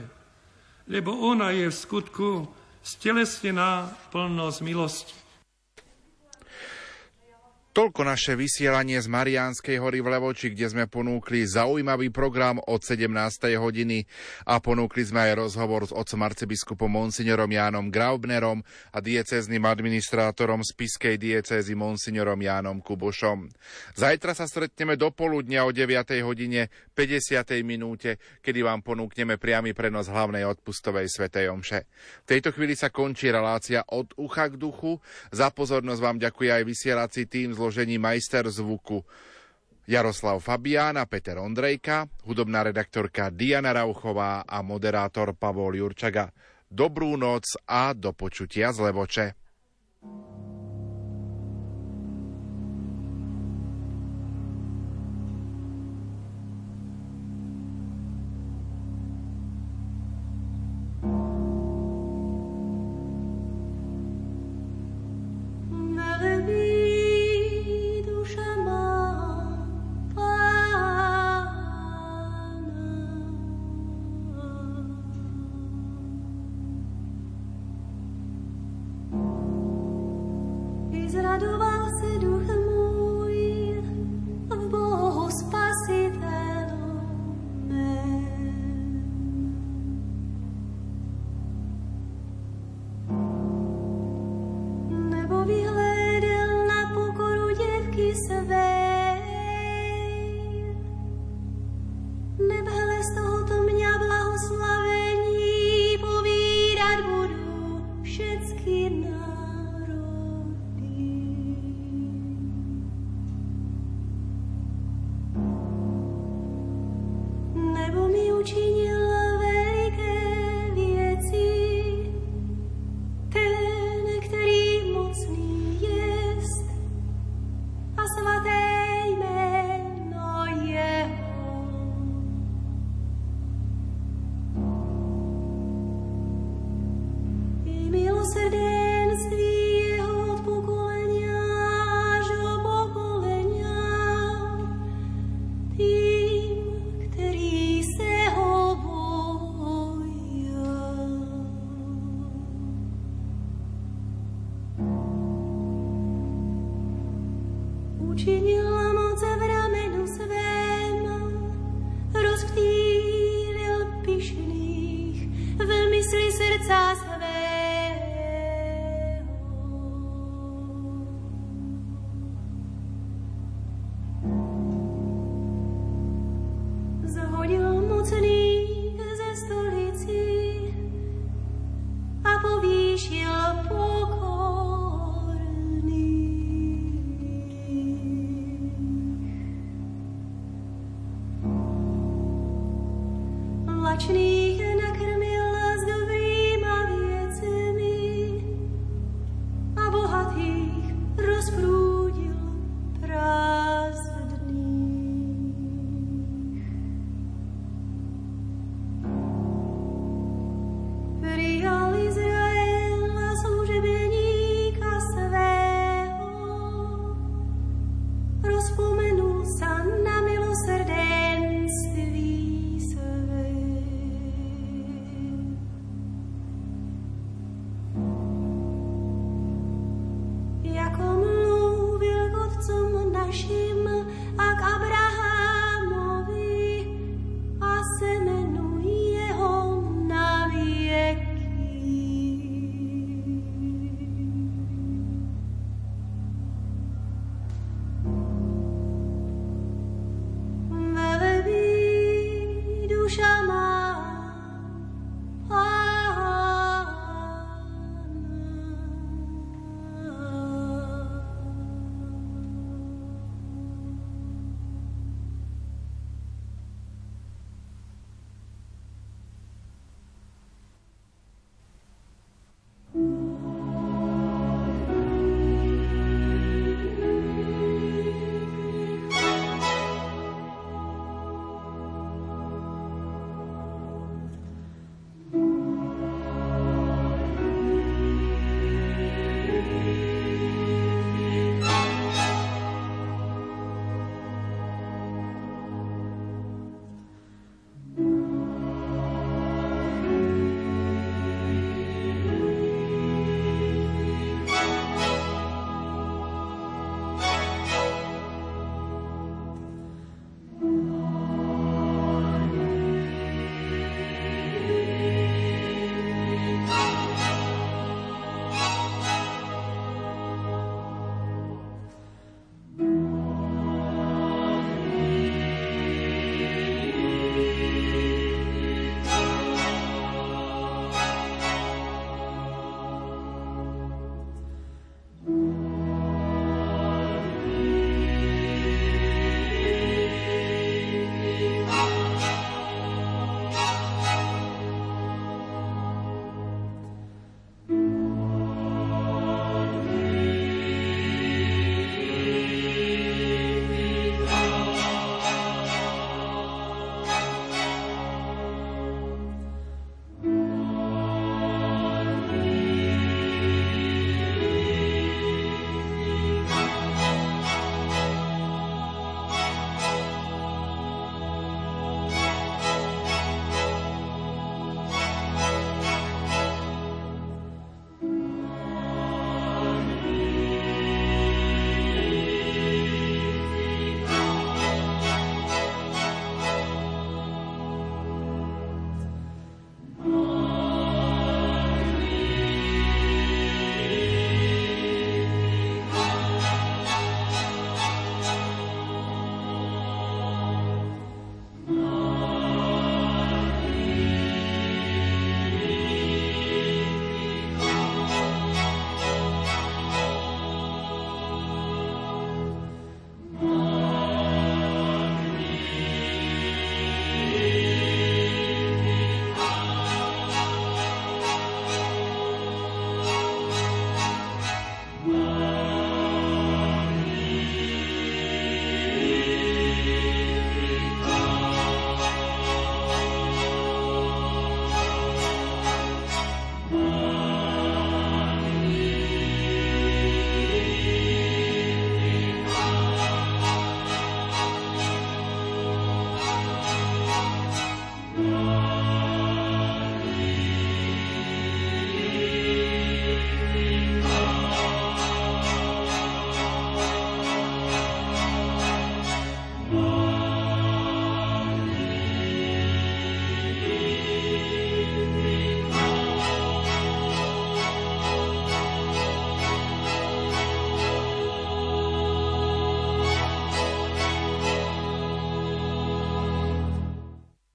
lebo 0.89 1.13
ona 1.13 1.53
je 1.53 1.69
v 1.69 1.77
skutku 1.77 2.49
stelesnená 2.81 3.93
plnosť 4.09 4.59
milosti. 4.65 5.20
Toľko 7.71 8.03
naše 8.03 8.35
vysielanie 8.35 8.99
z 8.99 9.07
Mariánskej 9.07 9.79
hory 9.79 10.03
v 10.03 10.11
Levoči, 10.11 10.51
kde 10.51 10.67
sme 10.67 10.85
ponúkli 10.91 11.47
zaujímavý 11.47 12.11
program 12.11 12.59
od 12.67 12.83
17. 12.83 13.07
hodiny 13.63 14.11
a 14.51 14.59
ponúkli 14.59 15.07
sme 15.07 15.31
aj 15.31 15.39
rozhovor 15.39 15.87
s 15.87 15.95
otcom 15.95 16.19
arcibiskupom 16.27 16.91
Monsignorom 16.91 17.47
Jánom 17.47 17.87
Graubnerom 17.87 18.67
a 18.91 18.99
diecezným 18.99 19.63
administrátorom 19.63 20.67
spiskej 20.67 21.15
diecézy 21.15 21.79
Monsignorom 21.79 22.43
Jánom 22.43 22.83
Kubošom. 22.83 23.47
Zajtra 23.95 24.35
sa 24.35 24.51
stretneme 24.51 24.99
do 24.99 25.15
poludnia 25.15 25.63
o 25.63 25.71
9. 25.71 26.27
hodine 26.27 26.75
50. 26.99 27.55
minúte, 27.63 28.19
kedy 28.43 28.67
vám 28.67 28.83
ponúkneme 28.83 29.39
priamy 29.39 29.79
prenos 29.79 30.11
hlavnej 30.11 30.43
odpustovej 30.43 31.07
svetej 31.07 31.55
omše. 31.55 31.87
V 32.27 32.35
tejto 32.35 32.51
chvíli 32.51 32.75
sa 32.75 32.91
končí 32.91 33.31
relácia 33.31 33.87
od 33.95 34.11
ucha 34.19 34.51
k 34.51 34.59
duchu. 34.59 34.99
Za 35.31 35.55
pozornosť 35.55 36.03
vám 36.03 36.19
ďakuje 36.19 36.51
aj 36.51 36.63
vysielací 36.67 37.31
tým 37.31 37.60
zložení 37.61 38.01
majster 38.01 38.49
zvuku 38.49 39.05
Jaroslav 39.85 40.41
Fabián 40.41 40.97
a 40.97 41.05
Peter 41.05 41.37
Ondrejka, 41.37 42.09
hudobná 42.25 42.65
redaktorka 42.65 43.29
Diana 43.29 43.77
Rauchová 43.77 44.49
a 44.49 44.65
moderátor 44.65 45.37
Pavol 45.37 45.77
Jurčaga. 45.77 46.33
Dobrú 46.73 47.21
noc 47.21 47.61
a 47.69 47.93
do 47.93 48.17
počutia 48.17 48.73
z 48.73 48.89
Levoče. 48.89 49.27